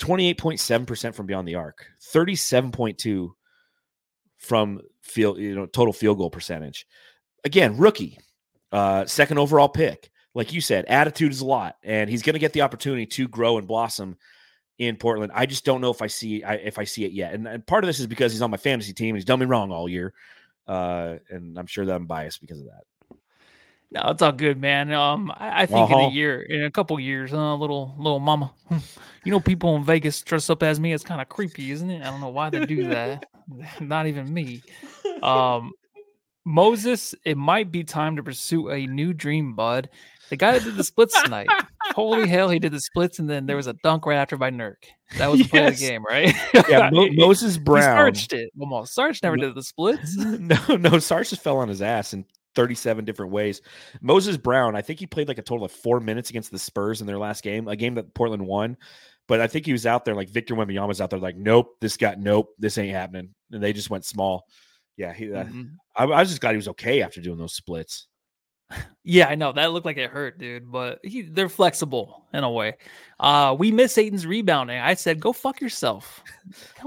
28.7% 0.00 1.14
from 1.14 1.26
beyond 1.26 1.46
the 1.46 1.56
arc, 1.56 1.86
37.2 2.12 3.30
from 4.38 4.80
field, 5.02 5.38
you 5.38 5.54
know, 5.54 5.66
total 5.66 5.92
field 5.92 6.18
goal 6.18 6.30
percentage. 6.30 6.86
Again, 7.44 7.76
rookie, 7.76 8.18
uh, 8.72 9.06
second 9.06 9.38
overall 9.38 9.68
pick. 9.68 10.10
Like 10.34 10.52
you 10.52 10.62
said, 10.62 10.86
attitude 10.86 11.30
is 11.30 11.42
a 11.42 11.46
lot, 11.46 11.76
and 11.82 12.08
he's 12.08 12.22
going 12.22 12.32
to 12.32 12.40
get 12.40 12.54
the 12.54 12.62
opportunity 12.62 13.04
to 13.04 13.28
grow 13.28 13.58
and 13.58 13.68
blossom 13.68 14.16
in 14.78 14.96
Portland. 14.96 15.30
I 15.34 15.44
just 15.44 15.64
don't 15.64 15.82
know 15.82 15.90
if 15.90 16.00
I 16.00 16.06
see 16.06 16.42
I, 16.42 16.54
if 16.54 16.78
I 16.78 16.84
see 16.84 17.04
it 17.04 17.12
yet. 17.12 17.34
And, 17.34 17.46
and 17.46 17.66
part 17.66 17.84
of 17.84 17.88
this 17.88 18.00
is 18.00 18.06
because 18.06 18.32
he's 18.32 18.40
on 18.40 18.50
my 18.50 18.56
fantasy 18.56 18.94
team. 18.94 19.14
He's 19.14 19.26
done 19.26 19.40
me 19.40 19.46
wrong 19.46 19.70
all 19.70 19.90
year, 19.90 20.14
uh, 20.66 21.16
and 21.30 21.58
I'm 21.58 21.66
sure 21.66 21.84
that 21.86 21.94
I'm 21.94 22.06
biased 22.06 22.40
because 22.40 22.60
of 22.60 22.66
that. 22.66 22.84
No, 23.90 24.02
it's 24.10 24.22
all 24.22 24.32
good, 24.32 24.58
man. 24.58 24.90
Um, 24.92 25.30
I, 25.36 25.62
I 25.62 25.66
think 25.66 25.90
in 25.90 25.98
Uh-huh. 25.98 26.06
a 26.08 26.10
year, 26.10 26.40
in 26.40 26.64
a 26.64 26.70
couple 26.70 26.98
years, 26.98 27.32
uh, 27.34 27.54
little 27.56 27.94
little 27.98 28.20
mama, 28.20 28.52
you 29.24 29.30
know, 29.32 29.40
people 29.40 29.76
in 29.76 29.84
Vegas 29.84 30.22
dress 30.22 30.48
up 30.48 30.62
as 30.62 30.80
me. 30.80 30.92
It's 30.94 31.04
kind 31.04 31.20
of 31.20 31.28
creepy, 31.28 31.70
isn't 31.72 31.90
it? 31.90 32.00
I 32.00 32.06
don't 32.10 32.20
know 32.20 32.30
why 32.30 32.48
they 32.50 32.64
do 32.64 32.88
that. 32.88 33.26
Not 33.80 34.06
even 34.06 34.32
me. 34.32 34.62
Um, 35.22 35.72
Moses, 36.44 37.14
it 37.24 37.36
might 37.36 37.70
be 37.70 37.84
time 37.84 38.16
to 38.16 38.22
pursue 38.22 38.70
a 38.70 38.86
new 38.86 39.12
dream, 39.12 39.54
bud. 39.54 39.90
The 40.30 40.36
guy 40.36 40.52
that 40.52 40.64
did 40.64 40.76
the 40.76 40.84
splits 40.84 41.20
tonight. 41.22 41.48
Holy 41.94 42.28
hell, 42.28 42.48
he 42.48 42.58
did 42.58 42.72
the 42.72 42.80
splits, 42.80 43.18
and 43.18 43.28
then 43.28 43.46
there 43.46 43.56
was 43.56 43.66
a 43.66 43.74
dunk 43.82 44.06
right 44.06 44.16
after 44.16 44.36
by 44.36 44.50
Nurk. 44.50 44.76
That 45.18 45.30
was 45.30 45.40
the 45.42 45.48
play 45.48 45.66
of 45.66 45.78
the 45.78 45.80
game, 45.86 46.04
right? 46.04 46.34
Yeah, 46.68 46.90
Mo- 46.92 47.08
Moses 47.12 47.54
He 47.56 47.60
Brown. 47.60 47.82
starched 47.82 48.32
it 48.32 48.50
almost. 48.58 48.94
Sarge 48.94 49.22
never 49.22 49.36
No- 49.36 49.46
did 49.46 49.54
the 49.54 49.62
splits. 49.62 50.16
no, 50.16 50.76
no, 50.76 50.98
Sarge 50.98 51.30
just 51.30 51.42
fell 51.42 51.58
on 51.58 51.68
his 51.68 51.82
ass 51.82 52.12
in 52.14 52.24
37 52.54 53.04
different 53.04 53.32
ways. 53.32 53.60
Moses 54.00 54.36
Brown, 54.36 54.76
I 54.76 54.82
think 54.82 54.98
he 55.00 55.06
played 55.06 55.28
like 55.28 55.38
a 55.38 55.42
total 55.42 55.64
of 55.66 55.72
four 55.72 56.00
minutes 56.00 56.30
against 56.30 56.50
the 56.50 56.58
Spurs 56.58 57.00
in 57.00 57.06
their 57.06 57.18
last 57.18 57.42
game, 57.42 57.68
a 57.68 57.76
game 57.76 57.94
that 57.94 58.14
Portland 58.14 58.46
won. 58.46 58.76
But 59.28 59.40
I 59.40 59.46
think 59.46 59.64
he 59.66 59.72
was 59.72 59.86
out 59.86 60.04
there 60.04 60.14
like 60.14 60.28
Victor 60.28 60.54
Wembanyama 60.54 60.88
was 60.88 61.00
out 61.00 61.10
there 61.10 61.18
like, 61.18 61.36
nope, 61.36 61.76
this 61.80 61.96
got 61.96 62.18
nope, 62.18 62.48
this 62.58 62.76
ain't 62.76 62.94
happening, 62.94 63.30
and 63.52 63.62
they 63.62 63.72
just 63.72 63.88
went 63.88 64.04
small. 64.04 64.44
Yeah, 64.96 65.12
he. 65.14 65.32
Uh, 65.32 65.44
Mhm. 65.44 65.70
I, 65.96 66.04
I 66.04 66.20
was 66.20 66.28
just 66.30 66.40
glad 66.40 66.50
he 66.52 66.56
was 66.56 66.68
okay 66.68 67.02
after 67.02 67.20
doing 67.20 67.38
those 67.38 67.54
splits. 67.54 68.08
Yeah, 69.04 69.26
I 69.26 69.34
know 69.34 69.50
that 69.52 69.72
looked 69.72 69.84
like 69.84 69.96
it 69.96 70.10
hurt, 70.10 70.38
dude. 70.38 70.70
But 70.70 71.00
he, 71.02 71.22
they're 71.22 71.48
flexible 71.48 72.24
in 72.32 72.44
a 72.44 72.50
way. 72.50 72.76
Uh, 73.18 73.56
we 73.58 73.72
miss 73.72 73.98
Ayton's 73.98 74.24
rebounding. 74.26 74.78
I 74.78 74.94
said, 74.94 75.18
"Go 75.18 75.32
fuck 75.32 75.60
yourself." 75.60 76.22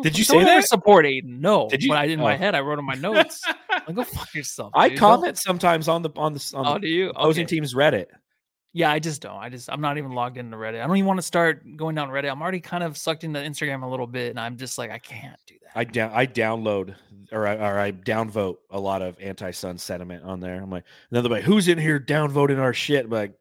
Did 0.02 0.18
you 0.18 0.24
say 0.24 0.42
that? 0.44 0.64
support 0.66 1.06
Aiden? 1.06 1.40
No. 1.42 1.68
Did 1.70 1.84
you? 1.84 1.90
But 1.90 1.98
I 1.98 2.08
did 2.08 2.14
in 2.14 2.20
my 2.22 2.36
Oh. 2.36 2.38
head. 2.38 2.56
I 2.56 2.62
wrote 2.62 2.80
in 2.80 2.86
my 2.86 2.94
notes. 2.96 3.42
like, 3.70 3.94
go 3.96 4.04
fuck 4.06 4.34
yourself. 4.34 4.72
I 4.74 4.88
dude. 4.90 4.98
Don't- 5.00 5.10
comment 5.10 5.38
sometimes 5.38 5.88
on 5.90 6.02
the 6.04 6.10
on 6.16 6.34
the 6.34 6.52
on 6.56 6.66
Oh, 6.68 6.74
the 6.76 6.80
do 6.80 6.88
you? 6.88 7.10
opposing 7.10 7.44
Okay. 7.44 7.56
team's 7.58 7.74
Reddit. 7.74 8.06
Yeah, 8.72 8.92
I 8.92 9.00
just 9.00 9.22
don't. 9.22 9.38
I 9.38 9.50
just 9.50 9.70
I'm 9.72 9.82
not 9.82 9.98
even 9.98 10.12
logged 10.12 10.38
into 10.38 10.56
Reddit. 10.58 10.82
I 10.84 10.88
don't 10.88 10.98
even 10.98 11.08
want 11.08 11.18
to 11.18 11.22
start 11.26 11.64
going 11.78 11.96
down 11.96 12.10
Reddit. 12.10 12.32
I'm 12.32 12.42
already 12.42 12.60
kind 12.62 12.84
of 12.84 12.98
sucked 12.98 13.24
into 13.24 13.40
Instagram 13.40 13.84
a 13.84 13.88
little 13.88 14.08
bit, 14.08 14.30
and 14.32 14.40
I'm 14.40 14.58
just 14.58 14.78
like, 14.78 14.92
I 14.92 15.00
can't. 15.00 15.40
I 15.76 15.84
down 15.84 16.12
I 16.14 16.26
download 16.26 16.96
or 17.32 17.46
I 17.48 17.56
or 17.56 17.80
I 17.80 17.92
downvote 17.92 18.58
a 18.70 18.80
lot 18.80 19.02
of 19.02 19.20
anti-sun 19.20 19.78
sentiment 19.78 20.24
on 20.24 20.40
there. 20.40 20.62
I'm 20.62 20.70
like, 20.70 20.86
another 21.12 21.30
like, 21.30 21.44
who's 21.44 21.68
in 21.68 21.78
here 21.78 22.00
downvoting 22.00 22.60
our 22.60 22.74
shit? 22.74 23.06
I'm 23.06 23.12
like, 23.12 23.34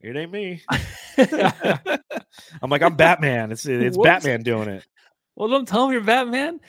it 0.00 0.16
ain't 0.16 0.30
me. 0.32 0.62
I'm 2.62 2.70
like, 2.70 2.82
I'm 2.82 2.96
Batman. 2.96 3.52
It's 3.52 3.66
it's 3.66 3.96
Whoops. 3.96 4.06
Batman 4.06 4.42
doing 4.42 4.68
it. 4.68 4.84
Well, 5.36 5.48
don't 5.48 5.66
tell 5.66 5.88
me 5.88 5.94
you're 5.94 6.04
Batman. 6.04 6.60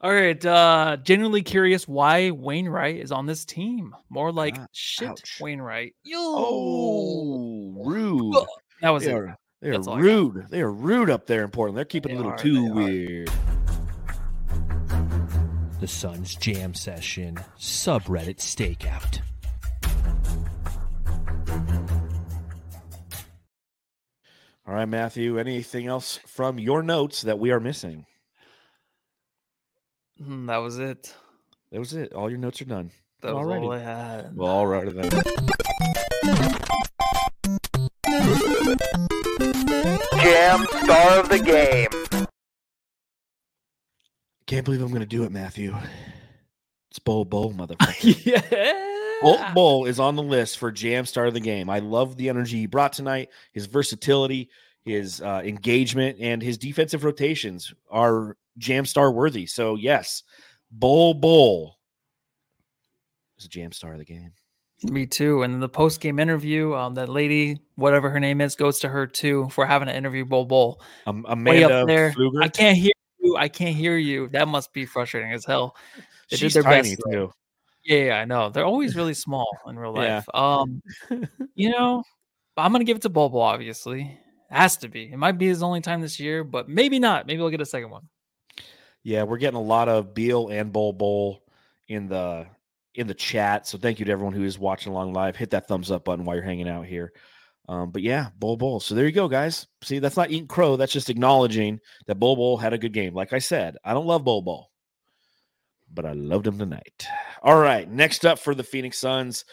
All 0.00 0.12
right. 0.12 0.44
Uh 0.44 0.98
genuinely 1.02 1.42
curious 1.42 1.88
why 1.88 2.30
Wainwright 2.30 2.96
is 2.96 3.10
on 3.12 3.26
this 3.26 3.44
team. 3.44 3.94
More 4.08 4.30
like 4.30 4.56
Ah, 4.58 4.66
shit 4.72 5.08
ouch. 5.08 5.38
Wainwright. 5.40 5.94
Yo. 6.04 6.18
Oh, 6.20 7.82
rude. 7.84 8.36
That 8.82 8.90
was 8.90 9.04
They 9.04 9.10
it. 9.10 9.14
are, 9.14 9.36
they 9.62 9.70
are 9.70 9.80
rude. 9.98 10.46
They 10.50 10.60
are 10.60 10.70
rude 10.70 11.08
up 11.10 11.26
there 11.26 11.42
in 11.44 11.50
Portland. 11.50 11.76
They're 11.78 11.84
keeping 11.86 12.10
They 12.12 12.18
it 12.18 12.20
a 12.20 12.28
little 12.28 12.32
are, 12.32 12.38
too 12.38 12.72
weird. 12.74 13.30
are. 13.30 13.55
Weird. 15.76 15.80
The 15.80 15.88
Sun's 15.88 16.34
Jam 16.36 16.74
Session 16.74 17.36
subreddit 17.58 18.38
stakeout. 18.38 19.20
All 24.66 24.74
right, 24.74 24.88
Matthew. 24.88 25.38
Anything 25.38 25.86
else 25.86 26.18
from 26.26 26.58
your 26.58 26.82
notes 26.82 27.22
that 27.22 27.38
we 27.38 27.50
are 27.52 27.60
missing? 27.60 28.04
Mm, 30.20 30.46
that 30.48 30.56
was 30.58 30.78
it. 30.78 31.14
That 31.70 31.78
was 31.78 31.92
it. 31.94 32.12
All 32.12 32.28
your 32.28 32.38
notes 32.38 32.60
are 32.62 32.64
done. 32.66 32.90
That 33.22 33.34
was 33.34 33.46
Alrighty. 33.46 33.62
all 33.62 33.72
I 33.72 33.78
had. 33.78 34.36
Well, 34.36 34.48
all 34.50 34.66
right 34.66 34.92
then. 34.92 35.10
Jam 40.20 40.66
star 40.82 41.20
of 41.20 41.28
the 41.28 41.38
game. 41.44 42.05
Can't 44.46 44.64
believe 44.64 44.80
I'm 44.80 44.88
going 44.88 45.00
to 45.00 45.06
do 45.06 45.24
it, 45.24 45.32
Matthew. 45.32 45.74
It's 46.90 46.98
Bol 47.00 47.24
Bol, 47.24 47.52
motherfucker. 47.54 48.24
yeah. 48.24 48.72
Bol 49.22 49.38
Bol 49.54 49.86
is 49.86 49.98
on 49.98 50.14
the 50.14 50.22
list 50.22 50.58
for 50.58 50.70
Jam 50.70 51.04
Star 51.04 51.26
of 51.26 51.34
the 51.34 51.40
Game. 51.40 51.68
I 51.68 51.80
love 51.80 52.16
the 52.16 52.28
energy 52.28 52.58
he 52.58 52.66
brought 52.66 52.92
tonight, 52.92 53.30
his 53.52 53.66
versatility, 53.66 54.50
his 54.84 55.20
uh, 55.20 55.42
engagement, 55.44 56.18
and 56.20 56.42
his 56.42 56.58
defensive 56.58 57.02
rotations 57.02 57.74
are 57.90 58.36
Jam 58.58 58.84
Star 58.86 59.10
worthy. 59.10 59.46
So, 59.46 59.74
yes, 59.74 60.22
Bol 60.70 61.14
Bol 61.14 61.76
is 63.38 63.46
a 63.46 63.48
Jam 63.48 63.72
Star 63.72 63.94
of 63.94 63.98
the 63.98 64.04
game. 64.04 64.32
Me 64.84 65.06
too. 65.06 65.42
And 65.42 65.60
the 65.60 65.68
post 65.68 66.00
game 66.00 66.18
interview, 66.18 66.74
um, 66.74 66.94
that 66.94 67.08
lady, 67.08 67.58
whatever 67.76 68.10
her 68.10 68.20
name 68.20 68.40
is, 68.42 68.54
goes 68.54 68.78
to 68.80 68.88
her 68.88 69.06
too 69.06 69.48
for 69.50 69.64
having 69.66 69.88
an 69.88 69.96
interview 69.96 70.24
Bol 70.24 70.44
Bol. 70.44 70.80
Um, 71.06 71.24
Way 71.44 71.64
up 71.64 71.86
there. 71.86 72.14
I 72.42 72.48
can't 72.48 72.76
hear 72.76 72.92
you. 73.36 73.44
I 73.44 73.48
can't 73.48 73.76
hear 73.76 73.96
you. 73.96 74.28
That 74.28 74.48
must 74.48 74.72
be 74.72 74.86
frustrating 74.86 75.32
as 75.32 75.44
hell. 75.44 75.76
They 76.30 76.36
did 76.36 76.38
She's 76.40 76.54
their 76.54 76.62
tiny 76.62 76.96
best, 76.96 77.02
too. 77.10 77.32
Yeah, 77.84 77.98
yeah, 77.98 78.18
I 78.18 78.24
know. 78.24 78.50
They're 78.50 78.64
always 78.64 78.96
really 78.96 79.14
small 79.14 79.46
in 79.68 79.78
real 79.78 79.94
Yeah. 79.94 80.16
life. 80.16 80.28
Um, 80.34 80.82
you 81.54 81.70
know, 81.70 82.02
I'm 82.56 82.72
gonna 82.72 82.84
give 82.84 82.96
it 82.96 83.02
to 83.02 83.08
Bobo. 83.08 83.38
Obviously, 83.38 84.02
it 84.02 84.54
has 84.54 84.76
to 84.78 84.88
be. 84.88 85.12
It 85.12 85.18
might 85.18 85.38
be 85.38 85.46
his 85.46 85.62
only 85.62 85.80
time 85.80 86.00
this 86.00 86.18
year, 86.18 86.42
but 86.42 86.68
maybe 86.68 86.98
not. 86.98 87.26
Maybe 87.26 87.40
we'll 87.40 87.50
get 87.50 87.60
a 87.60 87.66
second 87.66 87.90
one. 87.90 88.08
Yeah, 89.04 89.22
we're 89.22 89.38
getting 89.38 89.58
a 89.58 89.62
lot 89.62 89.88
of 89.88 90.14
Beal 90.14 90.48
and 90.48 90.72
Bol 90.72 91.44
in 91.86 92.08
the 92.08 92.46
in 92.96 93.06
the 93.06 93.14
chat. 93.14 93.68
So 93.68 93.78
thank 93.78 94.00
you 94.00 94.04
to 94.06 94.10
everyone 94.12 94.34
who 94.34 94.42
is 94.42 94.58
watching 94.58 94.90
along 94.92 95.12
live. 95.12 95.36
Hit 95.36 95.50
that 95.50 95.68
thumbs 95.68 95.90
up 95.90 96.04
button 96.04 96.24
while 96.24 96.34
you're 96.34 96.44
hanging 96.44 96.68
out 96.68 96.86
here. 96.86 97.12
Um, 97.68 97.90
but 97.90 98.02
yeah, 98.02 98.28
Bol 98.38 98.56
Bol. 98.56 98.80
So 98.80 98.94
there 98.94 99.06
you 99.06 99.12
go, 99.12 99.28
guys. 99.28 99.66
See, 99.82 99.98
that's 99.98 100.16
not 100.16 100.30
eating 100.30 100.46
crow. 100.46 100.76
That's 100.76 100.92
just 100.92 101.10
acknowledging 101.10 101.80
that 102.06 102.20
Bol 102.20 102.36
Bol 102.36 102.56
had 102.56 102.72
a 102.72 102.78
good 102.78 102.92
game. 102.92 103.14
Like 103.14 103.32
I 103.32 103.38
said, 103.40 103.76
I 103.84 103.92
don't 103.92 104.06
love 104.06 104.24
Bol 104.24 104.42
Bol, 104.42 104.70
but 105.92 106.06
I 106.06 106.12
loved 106.12 106.46
him 106.46 106.58
tonight. 106.58 107.06
All 107.42 107.58
right, 107.58 107.90
next 107.90 108.24
up 108.24 108.38
for 108.38 108.54
the 108.54 108.62
Phoenix 108.62 108.98
Suns, 108.98 109.44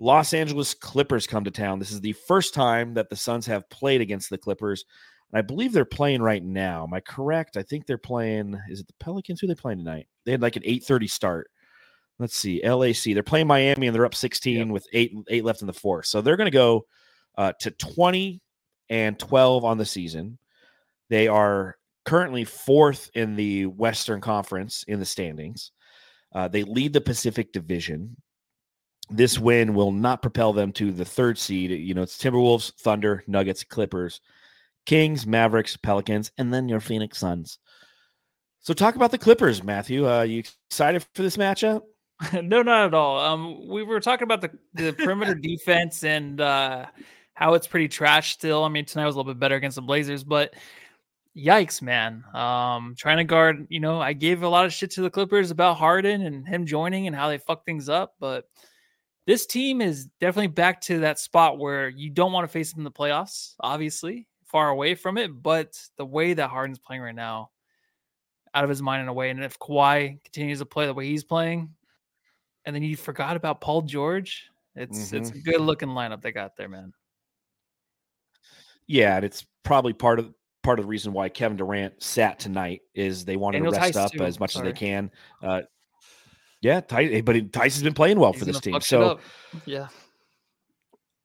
Los 0.00 0.32
Angeles 0.32 0.72
Clippers 0.72 1.26
come 1.26 1.44
to 1.44 1.50
town. 1.50 1.78
This 1.78 1.90
is 1.90 2.00
the 2.00 2.12
first 2.12 2.54
time 2.54 2.94
that 2.94 3.10
the 3.10 3.16
Suns 3.16 3.46
have 3.46 3.68
played 3.68 4.00
against 4.00 4.30
the 4.30 4.38
Clippers. 4.38 4.84
And 5.30 5.38
I 5.38 5.42
believe 5.42 5.72
they're 5.72 5.84
playing 5.84 6.22
right 6.22 6.42
now. 6.42 6.84
Am 6.84 6.94
I 6.94 7.00
correct? 7.00 7.58
I 7.58 7.62
think 7.62 7.84
they're 7.84 7.98
playing. 7.98 8.58
Is 8.70 8.80
it 8.80 8.86
the 8.86 8.94
Pelicans? 8.98 9.40
Who 9.40 9.46
are 9.46 9.48
they 9.48 9.60
playing 9.60 9.78
tonight? 9.78 10.08
They 10.24 10.32
had 10.32 10.40
like 10.40 10.56
an 10.56 10.62
8:30 10.62 11.10
start. 11.10 11.50
Let's 12.18 12.36
see. 12.36 12.62
LAC. 12.66 13.14
They're 13.14 13.22
playing 13.22 13.46
Miami 13.46 13.86
and 13.86 13.94
they're 13.94 14.06
up 14.06 14.14
16 14.14 14.72
with 14.72 14.86
eight 14.94 15.12
eight 15.28 15.44
left 15.44 15.60
in 15.60 15.66
the 15.66 15.72
fourth. 15.74 16.06
So 16.06 16.22
they're 16.22 16.36
going 16.36 16.50
to 16.50 16.50
go 16.50 16.86
uh, 17.38 17.52
to 17.60 17.70
20 17.70 18.42
and 18.90 19.18
12 19.18 19.64
on 19.64 19.78
the 19.78 19.86
season. 19.86 20.38
They 21.08 21.28
are 21.28 21.76
currently 22.04 22.44
fourth 22.44 23.10
in 23.14 23.36
the 23.36 23.66
Western 23.66 24.20
Conference 24.20 24.84
in 24.86 24.98
the 24.98 25.06
standings. 25.06 25.70
Uh, 26.34 26.48
they 26.48 26.64
lead 26.64 26.92
the 26.92 27.00
Pacific 27.00 27.52
Division. 27.52 28.16
This 29.08 29.38
win 29.38 29.72
will 29.72 29.92
not 29.92 30.20
propel 30.20 30.52
them 30.52 30.72
to 30.72 30.92
the 30.92 31.04
third 31.04 31.38
seed. 31.38 31.70
You 31.70 31.94
know, 31.94 32.02
it's 32.02 32.18
Timberwolves, 32.18 32.74
Thunder, 32.80 33.24
Nuggets, 33.26 33.64
Clippers, 33.64 34.20
Kings, 34.84 35.26
Mavericks, 35.26 35.76
Pelicans, 35.76 36.30
and 36.36 36.52
then 36.52 36.68
your 36.68 36.80
Phoenix 36.80 37.18
Suns. 37.18 37.58
So, 38.60 38.74
talk 38.74 38.96
about 38.96 39.12
the 39.12 39.18
Clippers, 39.18 39.62
Matthew. 39.62 40.06
Uh, 40.06 40.22
you 40.22 40.42
excited 40.68 41.06
for 41.14 41.22
this 41.22 41.38
matchup? 41.38 41.82
no, 42.42 42.62
not 42.62 42.86
at 42.86 42.94
all. 42.94 43.18
Um, 43.18 43.68
we 43.68 43.82
were 43.82 44.00
talking 44.00 44.24
about 44.24 44.42
the, 44.42 44.50
the 44.74 44.92
perimeter 44.92 45.34
defense 45.40 46.04
and 46.04 46.40
uh, 46.40 46.86
how 47.38 47.54
it's 47.54 47.68
pretty 47.68 47.86
trash 47.86 48.32
still. 48.32 48.64
I 48.64 48.68
mean, 48.68 48.84
tonight 48.84 49.06
was 49.06 49.14
a 49.14 49.18
little 49.18 49.32
bit 49.32 49.38
better 49.38 49.54
against 49.54 49.76
the 49.76 49.82
Blazers, 49.82 50.24
but 50.24 50.54
yikes, 51.36 51.80
man. 51.80 52.24
Um, 52.34 52.96
trying 52.98 53.18
to 53.18 53.24
guard, 53.24 53.68
you 53.70 53.78
know, 53.78 54.00
I 54.00 54.12
gave 54.12 54.42
a 54.42 54.48
lot 54.48 54.66
of 54.66 54.72
shit 54.72 54.90
to 54.92 55.02
the 55.02 55.10
Clippers 55.10 55.52
about 55.52 55.76
Harden 55.76 56.22
and 56.22 56.48
him 56.48 56.66
joining 56.66 57.06
and 57.06 57.14
how 57.14 57.28
they 57.28 57.38
fuck 57.38 57.64
things 57.64 57.88
up, 57.88 58.16
but 58.18 58.48
this 59.24 59.46
team 59.46 59.80
is 59.80 60.06
definitely 60.20 60.48
back 60.48 60.80
to 60.80 60.98
that 61.00 61.20
spot 61.20 61.60
where 61.60 61.88
you 61.88 62.10
don't 62.10 62.32
want 62.32 62.42
to 62.42 62.52
face 62.52 62.72
them 62.72 62.80
in 62.80 62.84
the 62.84 62.90
playoffs, 62.90 63.54
obviously, 63.60 64.26
far 64.44 64.70
away 64.70 64.96
from 64.96 65.16
it. 65.16 65.30
But 65.40 65.80
the 65.96 66.06
way 66.06 66.34
that 66.34 66.50
Harden's 66.50 66.80
playing 66.80 67.02
right 67.02 67.14
now, 67.14 67.50
out 68.52 68.64
of 68.64 68.70
his 68.70 68.82
mind 68.82 69.02
in 69.02 69.08
a 69.08 69.12
way, 69.12 69.30
and 69.30 69.44
if 69.44 69.60
Kawhi 69.60 70.24
continues 70.24 70.58
to 70.58 70.66
play 70.66 70.86
the 70.86 70.94
way 70.94 71.06
he's 71.06 71.22
playing, 71.22 71.70
and 72.64 72.74
then 72.74 72.82
you 72.82 72.96
forgot 72.96 73.36
about 73.36 73.60
Paul 73.60 73.82
George. 73.82 74.48
It's 74.74 75.12
it's 75.12 75.30
a 75.30 75.38
good 75.38 75.60
looking 75.60 75.90
lineup 75.90 76.20
they 76.20 76.32
got 76.32 76.56
there, 76.56 76.68
man. 76.68 76.92
Yeah, 78.88 79.16
and 79.16 79.24
it's 79.24 79.46
probably 79.62 79.92
part 79.92 80.18
of 80.18 80.32
part 80.62 80.78
of 80.78 80.84
the 80.84 80.88
reason 80.88 81.12
why 81.12 81.28
Kevin 81.28 81.56
Durant 81.56 82.02
sat 82.02 82.38
tonight 82.38 82.82
is 82.94 83.24
they 83.24 83.36
wanted 83.36 83.58
Daniel 83.58 83.72
to 83.72 83.78
rest 83.78 83.94
Theis, 83.94 84.04
up 84.04 84.12
too. 84.12 84.24
as 84.24 84.40
much 84.40 84.56
as 84.56 84.62
they 84.62 84.72
can. 84.72 85.10
Uh, 85.42 85.62
yeah, 86.60 86.80
Theis, 86.80 87.22
but 87.22 87.36
Theis 87.52 87.74
has 87.74 87.82
been 87.82 87.94
playing 87.94 88.18
well 88.18 88.32
He's 88.32 88.40
for 88.40 88.44
this 88.46 88.60
team. 88.60 88.80
So 88.80 89.20
yeah, 89.66 89.88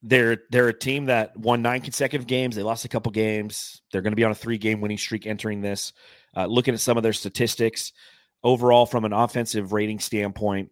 they're 0.04 0.40
they're 0.52 0.68
a 0.68 0.78
team 0.78 1.06
that 1.06 1.36
won 1.38 1.62
nine 1.62 1.82
consecutive 1.82 2.28
games. 2.28 2.56
They 2.56 2.64
lost 2.64 2.86
a 2.86 2.90
couple 2.90 3.12
games. 3.12 3.82
They're 3.92 4.02
going 4.02 4.12
to 4.12 4.18
be 4.18 4.26
on 4.26 4.32
a 4.32 4.36
three 4.36 4.58
game 4.58 4.82
winning 4.82 4.98
streak 4.98 5.26
entering 5.26 5.62
this. 5.62 5.94
Uh, 6.36 6.46
looking 6.46 6.74
at 6.74 6.82
some 6.82 6.98
of 6.98 7.04
their 7.04 7.14
statistics 7.14 7.94
overall 8.44 8.86
from 8.86 9.06
an 9.06 9.14
offensive 9.14 9.72
rating 9.72 10.00
standpoint, 10.00 10.72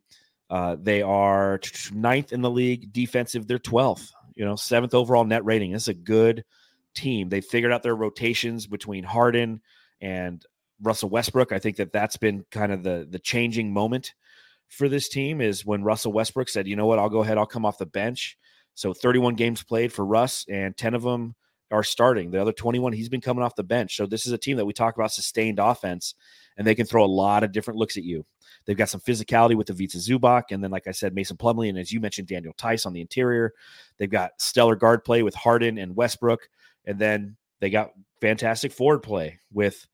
uh, 0.50 0.76
they 0.80 1.02
are 1.02 1.60
ninth 1.94 2.34
in 2.34 2.42
the 2.42 2.50
league. 2.50 2.92
Defensive, 2.92 3.48
they're 3.48 3.60
twelfth. 3.60 4.12
You 4.36 4.46
know, 4.46 4.56
seventh 4.56 4.94
overall 4.94 5.24
net 5.24 5.46
rating. 5.46 5.72
This 5.72 5.84
is 5.84 5.88
a 5.90 5.94
good 5.94 6.44
team. 6.94 7.30
They 7.30 7.42
figured 7.42 7.72
out 7.72 7.84
their 7.84 7.96
rotations 7.96 8.68
between 8.68 9.04
Harden 9.04 9.62
and 10.00 10.44
Russell 10.82 11.10
Westbrook. 11.10 11.52
I 11.52 11.60
think 11.60 11.78
that 11.78 11.94
that's 11.94 12.18
been 12.18 12.46
kind 12.52 12.72
of 12.72 12.84
the 12.84 13.08
the 13.10 13.20
changing 13.20 13.72
moment 13.72 14.14
for 14.68 14.90
this 14.90 15.10
team 15.10 15.42
is 15.42 15.66
when 15.66 15.84
Russell 15.84 16.14
Westbrook 16.14 16.50
said, 16.50 16.68
"You 16.68 16.76
know 16.76 16.86
what? 16.86 17.00
I'll 17.00 17.10
go 17.10 17.22
ahead. 17.24 17.38
I'll 17.38 17.46
come 17.46 17.66
off 17.66 17.78
the 17.78 17.86
bench." 17.86 18.38
So 18.74 18.94
31 18.94 19.36
games 19.36 19.64
played 19.64 19.92
for 19.92 20.06
Russ, 20.06 20.46
and 20.50 20.76
10 20.78 20.94
of 20.94 21.04
them 21.04 21.36
are 21.72 21.84
starting. 21.84 22.32
The 22.32 22.42
other 22.42 22.52
21, 22.52 22.94
he's 22.94 23.10
been 23.10 23.22
coming 23.22 23.44
off 23.44 23.56
the 23.56 23.64
bench. 23.64 23.96
So 23.96 24.06
this 24.06 24.26
is 24.26 24.34
a 24.34 24.38
team 24.38 24.58
that 24.58 24.66
we 24.66 24.74
talk 24.74 24.96
about 24.96 25.12
sustained 25.12 25.60
offense, 25.60 26.16
and 26.58 26.68
they 26.68 26.76
can 26.76 26.86
throw 26.86 27.04
a 27.04 27.08
lot 27.08 27.44
of 27.44 27.52
different 27.52 27.80
looks 27.80 27.98
at 27.98 28.04
you. 28.04 28.26
They've 28.66 28.78
got 28.78 28.90
some 28.90 29.02
physicality 29.02 29.56
with 29.56 29.68
the 29.68 29.74
Vita 29.74 29.98
Zubac, 29.98 30.46
and 30.52 30.64
then, 30.64 30.72
like 30.72 30.88
I 30.88 30.92
said, 30.92 31.16
Mason 31.16 31.38
Plumlee, 31.38 31.70
and 31.70 31.78
as 31.78 31.92
you 31.92 32.00
mentioned, 32.00 32.28
Daniel 32.28 32.54
Theis 32.58 32.86
on 32.86 32.94
the 32.94 33.02
interior. 33.02 33.54
They've 33.98 34.10
got 34.10 34.32
stellar 34.42 34.76
guard 34.76 35.04
play 35.04 35.24
with 35.24 35.36
Harden 35.36 35.78
and 35.78 35.96
Westbrook, 35.96 36.50
and 36.86 37.00
then 37.00 37.38
they 37.60 37.70
got 37.70 37.92
fantastic 38.20 38.72
forward 38.72 39.00
play 39.00 39.40
with 39.52 39.86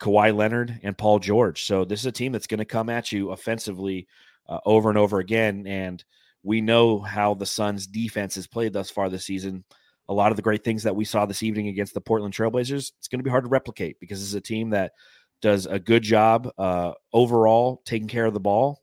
Kawhi 0.00 0.34
Leonard 0.34 0.80
and 0.82 0.96
Paul 0.96 1.18
George. 1.18 1.64
So 1.64 1.84
this 1.84 2.00
is 2.00 2.06
a 2.06 2.12
team 2.12 2.32
that's 2.32 2.46
going 2.46 2.58
to 2.58 2.64
come 2.64 2.88
at 2.88 3.12
you 3.12 3.30
offensively 3.30 4.06
uh, 4.48 4.58
over 4.66 4.88
and 4.88 4.98
over 4.98 5.18
again. 5.18 5.66
And 5.66 6.04
we 6.42 6.60
know 6.60 6.98
how 6.98 7.34
the 7.34 7.46
Suns 7.46 7.86
defense 7.86 8.34
has 8.34 8.46
played 8.46 8.72
thus 8.72 8.90
far 8.90 9.08
this 9.08 9.24
season. 9.24 9.64
A 10.08 10.14
lot 10.14 10.30
of 10.30 10.36
the 10.36 10.42
great 10.42 10.64
things 10.64 10.82
that 10.82 10.96
we 10.96 11.04
saw 11.04 11.24
this 11.24 11.42
evening 11.42 11.68
against 11.68 11.94
the 11.94 12.00
Portland 12.00 12.34
Trailblazers, 12.34 12.92
it's 12.98 13.08
going 13.08 13.20
to 13.20 13.24
be 13.24 13.30
hard 13.30 13.44
to 13.44 13.50
replicate 13.50 13.98
because 14.00 14.22
it's 14.22 14.34
a 14.34 14.40
team 14.40 14.70
that 14.70 14.92
does 15.40 15.66
a 15.66 15.78
good 15.78 16.02
job 16.02 16.50
uh, 16.58 16.92
overall 17.12 17.80
taking 17.86 18.08
care 18.08 18.26
of 18.26 18.34
the 18.34 18.40
ball. 18.40 18.82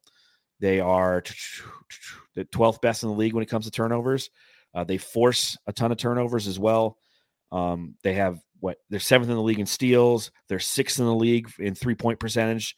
They 0.60 0.80
are 0.80 1.24
the 2.36 2.46
12th 2.46 2.82
best 2.82 3.04
in 3.04 3.10
the 3.10 3.16
league 3.16 3.34
when 3.34 3.44
it 3.44 3.50
comes 3.50 3.66
to 3.66 3.72
turnovers. 3.72 4.30
Uh, 4.74 4.84
they 4.84 4.98
force 4.98 5.58
a 5.68 5.74
ton 5.74 5.92
of 5.92 5.98
turnovers 5.98 6.48
as 6.48 6.58
well. 6.58 6.98
Um, 7.52 7.96
they 8.04 8.14
have 8.14 8.40
what 8.60 8.78
they're 8.90 9.00
seventh 9.00 9.30
in 9.30 9.36
the 9.36 9.42
league 9.42 9.60
in 9.60 9.66
steals. 9.66 10.32
They're 10.48 10.60
sixth 10.60 11.00
in 11.00 11.06
the 11.06 11.16
league 11.16 11.52
in 11.60 11.76
three 11.76 11.96
point 11.96 12.20
percentage, 12.20 12.76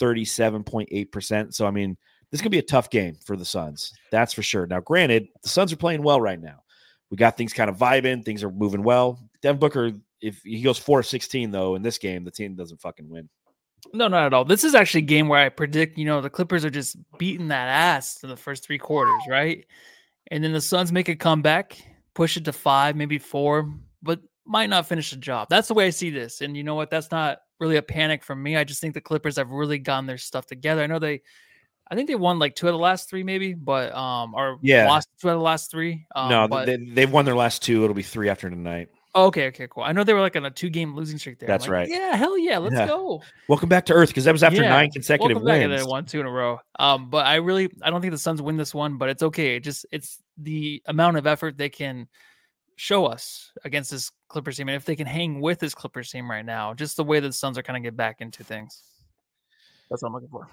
37.8%. 0.00 1.54
So, 1.54 1.66
I 1.66 1.70
mean, 1.70 1.96
this 2.30 2.40
to 2.40 2.50
be 2.50 2.58
a 2.58 2.62
tough 2.62 2.90
game 2.90 3.16
for 3.24 3.36
the 3.36 3.44
Suns. 3.44 3.92
That's 4.10 4.32
for 4.32 4.42
sure. 4.42 4.66
Now, 4.66 4.80
granted, 4.80 5.28
the 5.42 5.48
Suns 5.48 5.72
are 5.72 5.76
playing 5.76 6.02
well 6.02 6.20
right 6.20 6.40
now. 6.40 6.62
We 7.10 7.16
got 7.16 7.36
things 7.36 7.52
kind 7.52 7.70
of 7.70 7.76
vibing, 7.76 8.24
things 8.24 8.42
are 8.42 8.50
moving 8.50 8.82
well. 8.82 9.20
Devin 9.42 9.60
Booker, 9.60 9.92
if 10.20 10.40
he 10.42 10.60
goes 10.62 10.78
4 10.78 11.00
of 11.00 11.06
16, 11.06 11.50
though, 11.50 11.76
in 11.76 11.82
this 11.82 11.98
game, 11.98 12.24
the 12.24 12.30
team 12.30 12.56
doesn't 12.56 12.80
fucking 12.80 13.08
win. 13.08 13.28
No, 13.92 14.08
not 14.08 14.26
at 14.26 14.34
all. 14.34 14.44
This 14.44 14.64
is 14.64 14.74
actually 14.74 15.02
a 15.02 15.06
game 15.06 15.28
where 15.28 15.44
I 15.44 15.48
predict, 15.48 15.98
you 15.98 16.04
know, 16.04 16.20
the 16.20 16.30
Clippers 16.30 16.64
are 16.64 16.70
just 16.70 16.96
beating 17.18 17.48
that 17.48 17.68
ass 17.68 18.22
in 18.24 18.28
the 18.28 18.36
first 18.36 18.64
three 18.64 18.78
quarters, 18.78 19.22
right? 19.28 19.64
And 20.32 20.42
then 20.42 20.52
the 20.52 20.60
Suns 20.60 20.90
make 20.90 21.08
a 21.08 21.14
comeback, 21.14 21.78
push 22.14 22.36
it 22.36 22.44
to 22.46 22.52
five, 22.52 22.96
maybe 22.96 23.18
four, 23.18 23.72
but 24.02 24.20
might 24.44 24.70
not 24.70 24.86
finish 24.86 25.10
the 25.10 25.16
job. 25.16 25.48
That's 25.50 25.68
the 25.68 25.74
way 25.74 25.86
I 25.86 25.90
see 25.90 26.10
this. 26.10 26.40
And 26.40 26.56
you 26.56 26.64
know 26.64 26.74
what? 26.74 26.90
That's 26.90 27.10
not 27.10 27.38
really 27.58 27.76
a 27.76 27.82
panic 27.82 28.22
from 28.22 28.42
me. 28.42 28.56
I 28.56 28.64
just 28.64 28.80
think 28.80 28.94
the 28.94 29.00
Clippers 29.00 29.36
have 29.36 29.50
really 29.50 29.78
gotten 29.78 30.06
their 30.06 30.18
stuff 30.18 30.46
together. 30.46 30.82
I 30.82 30.86
know 30.86 30.98
they 30.98 31.22
I 31.88 31.94
think 31.94 32.08
they 32.08 32.16
won 32.16 32.38
like 32.38 32.54
two 32.56 32.66
of 32.66 32.72
the 32.72 32.78
last 32.78 33.08
three, 33.08 33.22
maybe, 33.22 33.54
but 33.54 33.94
um, 33.94 34.34
or 34.34 34.58
yeah, 34.60 34.86
lost 34.86 35.08
two 35.20 35.28
of 35.28 35.34
the 35.34 35.42
last 35.42 35.70
three. 35.70 36.06
Um, 36.16 36.28
no, 36.28 36.48
but, 36.48 36.66
they, 36.66 36.76
they've 36.76 37.10
won 37.10 37.24
their 37.24 37.36
last 37.36 37.62
two. 37.62 37.84
It'll 37.84 37.94
be 37.94 38.02
three 38.02 38.28
after 38.28 38.50
tonight. 38.50 38.88
okay, 39.14 39.46
okay, 39.46 39.68
cool. 39.70 39.84
I 39.84 39.92
know 39.92 40.02
they 40.02 40.12
were 40.12 40.20
like 40.20 40.34
on 40.36 40.44
a 40.44 40.50
two-game 40.50 40.94
losing 40.94 41.16
streak 41.16 41.38
there. 41.38 41.46
That's 41.46 41.62
like, 41.62 41.70
right. 41.70 41.88
Yeah, 41.88 42.16
hell 42.16 42.36
yeah, 42.36 42.58
let's 42.58 42.74
Yeah. 42.74 42.86
go. 42.86 43.22
Welcome 43.48 43.68
back 43.68 43.86
to 43.86 43.92
Earth 43.92 44.08
because 44.08 44.24
that 44.24 44.32
was 44.32 44.42
after 44.42 44.62
Yeah, 44.62 44.68
nine 44.68 44.90
consecutive 44.90 45.36
welcome 45.36 45.46
back, 45.46 45.60
wins. 45.60 45.80
They 45.80 45.88
won 45.88 46.06
two 46.06 46.20
in 46.20 46.26
a 46.26 46.30
row. 46.30 46.58
Um, 46.78 47.08
but 47.08 47.24
I 47.24 47.36
really, 47.36 47.70
I 47.82 47.90
don't 47.90 48.00
think 48.00 48.10
the 48.10 48.18
Suns 48.18 48.42
win 48.42 48.56
this 48.56 48.74
one, 48.74 48.98
but 48.98 49.08
it's 49.08 49.22
okay. 49.22 49.56
It 49.56 49.60
just 49.60 49.86
it's 49.92 50.20
the 50.36 50.82
amount 50.86 51.16
of 51.18 51.26
effort 51.26 51.56
they 51.56 51.68
can 51.68 52.08
show 52.76 53.06
us 53.06 53.52
against 53.64 53.90
this 53.90 54.12
Clippers 54.28 54.56
team, 54.56 54.68
and 54.68 54.76
if 54.76 54.84
they 54.84 54.96
can 54.96 55.06
hang 55.06 55.40
with 55.40 55.58
this 55.58 55.74
Clippers 55.74 56.10
team 56.10 56.30
right 56.30 56.44
now, 56.44 56.74
just 56.74 56.96
the 56.96 57.04
way 57.04 57.20
that 57.20 57.26
the 57.28 57.32
Suns 57.32 57.58
are 57.58 57.62
kind 57.62 57.76
of 57.76 57.82
get 57.82 57.96
back 57.96 58.20
into 58.20 58.44
things. 58.44 58.82
That's 59.90 60.02
what 60.02 60.08
I'm 60.08 60.14
looking 60.14 60.28
for. 60.28 60.48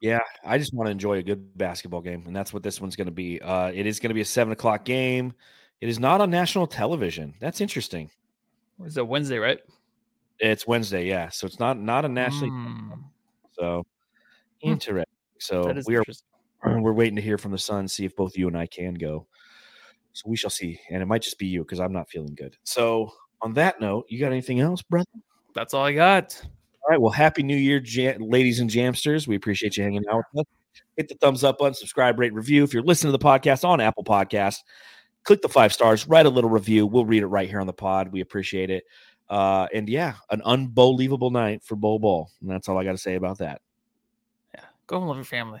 Yeah, 0.00 0.20
I 0.44 0.58
just 0.58 0.72
want 0.72 0.86
to 0.86 0.90
enjoy 0.90 1.18
a 1.18 1.22
good 1.22 1.56
basketball 1.58 2.00
game, 2.00 2.24
and 2.26 2.34
that's 2.34 2.52
what 2.52 2.62
this 2.62 2.80
one's 2.80 2.96
going 2.96 3.06
to 3.06 3.12
be. 3.12 3.40
Uh, 3.42 3.70
it 3.74 3.86
is 3.86 4.00
going 4.00 4.10
to 4.10 4.14
be 4.14 4.20
a 4.22 4.24
seven 4.26 4.52
o'clock 4.52 4.84
game. 4.84 5.34
It 5.80 5.88
is 5.88 5.98
not 5.98 6.20
on 6.20 6.30
national 6.30 6.66
television. 6.66 7.34
That's 7.40 7.60
interesting. 7.60 8.10
Is 8.84 8.96
it 8.96 9.06
Wednesday, 9.06 9.38
right? 9.38 9.58
It's 10.38 10.66
Wednesday, 10.66 11.06
yeah. 11.06 11.28
So 11.30 11.46
it's 11.46 11.58
not 11.58 11.78
not 11.78 12.04
a 12.04 12.08
nationally. 12.08 12.50
Mm, 12.50 13.04
So 13.58 13.84
interesting. 14.62 15.04
So 15.38 15.72
we 15.86 15.96
are 15.96 16.04
we're 16.80 16.92
waiting 16.92 17.16
to 17.16 17.22
hear 17.22 17.38
from 17.38 17.52
the 17.52 17.58
Suns, 17.58 17.92
see 17.92 18.04
if 18.04 18.16
both 18.16 18.36
you 18.36 18.48
and 18.48 18.56
I 18.56 18.66
can 18.66 18.94
go. 18.94 19.26
So 20.16 20.30
we 20.30 20.36
shall 20.36 20.48
see, 20.48 20.80
and 20.88 21.02
it 21.02 21.04
might 21.04 21.20
just 21.20 21.38
be 21.38 21.46
you 21.46 21.60
because 21.60 21.78
I'm 21.78 21.92
not 21.92 22.08
feeling 22.08 22.34
good. 22.34 22.56
So 22.64 23.12
on 23.42 23.52
that 23.52 23.82
note, 23.82 24.06
you 24.08 24.18
got 24.18 24.32
anything 24.32 24.60
else, 24.60 24.80
brother? 24.80 25.04
That's 25.54 25.74
all 25.74 25.84
I 25.84 25.92
got. 25.92 26.40
All 26.42 26.88
right. 26.88 26.98
Well, 26.98 27.12
happy 27.12 27.42
New 27.42 27.56
Year, 27.56 27.80
jam- 27.80 28.22
ladies 28.22 28.60
and 28.60 28.70
jamsters. 28.70 29.26
We 29.26 29.36
appreciate 29.36 29.76
you 29.76 29.82
hanging 29.82 30.04
out 30.10 30.24
with 30.32 30.46
us. 30.46 30.82
Hit 30.96 31.10
the 31.10 31.16
thumbs 31.16 31.44
up 31.44 31.58
button, 31.58 31.74
subscribe, 31.74 32.18
rate, 32.18 32.32
review. 32.32 32.64
If 32.64 32.72
you're 32.72 32.82
listening 32.82 33.12
to 33.12 33.18
the 33.18 33.22
podcast 33.22 33.62
on 33.62 33.78
Apple 33.78 34.04
Podcasts, 34.04 34.60
click 35.24 35.42
the 35.42 35.50
five 35.50 35.74
stars, 35.74 36.08
write 36.08 36.24
a 36.24 36.30
little 36.30 36.48
review. 36.48 36.86
We'll 36.86 37.04
read 37.04 37.22
it 37.22 37.26
right 37.26 37.46
here 37.46 37.60
on 37.60 37.66
the 37.66 37.74
pod. 37.74 38.10
We 38.10 38.22
appreciate 38.22 38.70
it. 38.70 38.84
Uh, 39.28 39.66
and 39.74 39.86
yeah, 39.86 40.14
an 40.30 40.40
unbelievable 40.46 41.30
night 41.30 41.62
for 41.62 41.76
Bol 41.76 41.98
Bol. 41.98 42.30
And 42.40 42.50
that's 42.50 42.70
all 42.70 42.78
I 42.78 42.84
got 42.84 42.92
to 42.92 42.98
say 42.98 43.16
about 43.16 43.36
that. 43.38 43.60
Yeah, 44.54 44.64
go 44.86 44.96
and 44.96 45.08
love 45.08 45.18
your 45.18 45.24
family. 45.26 45.60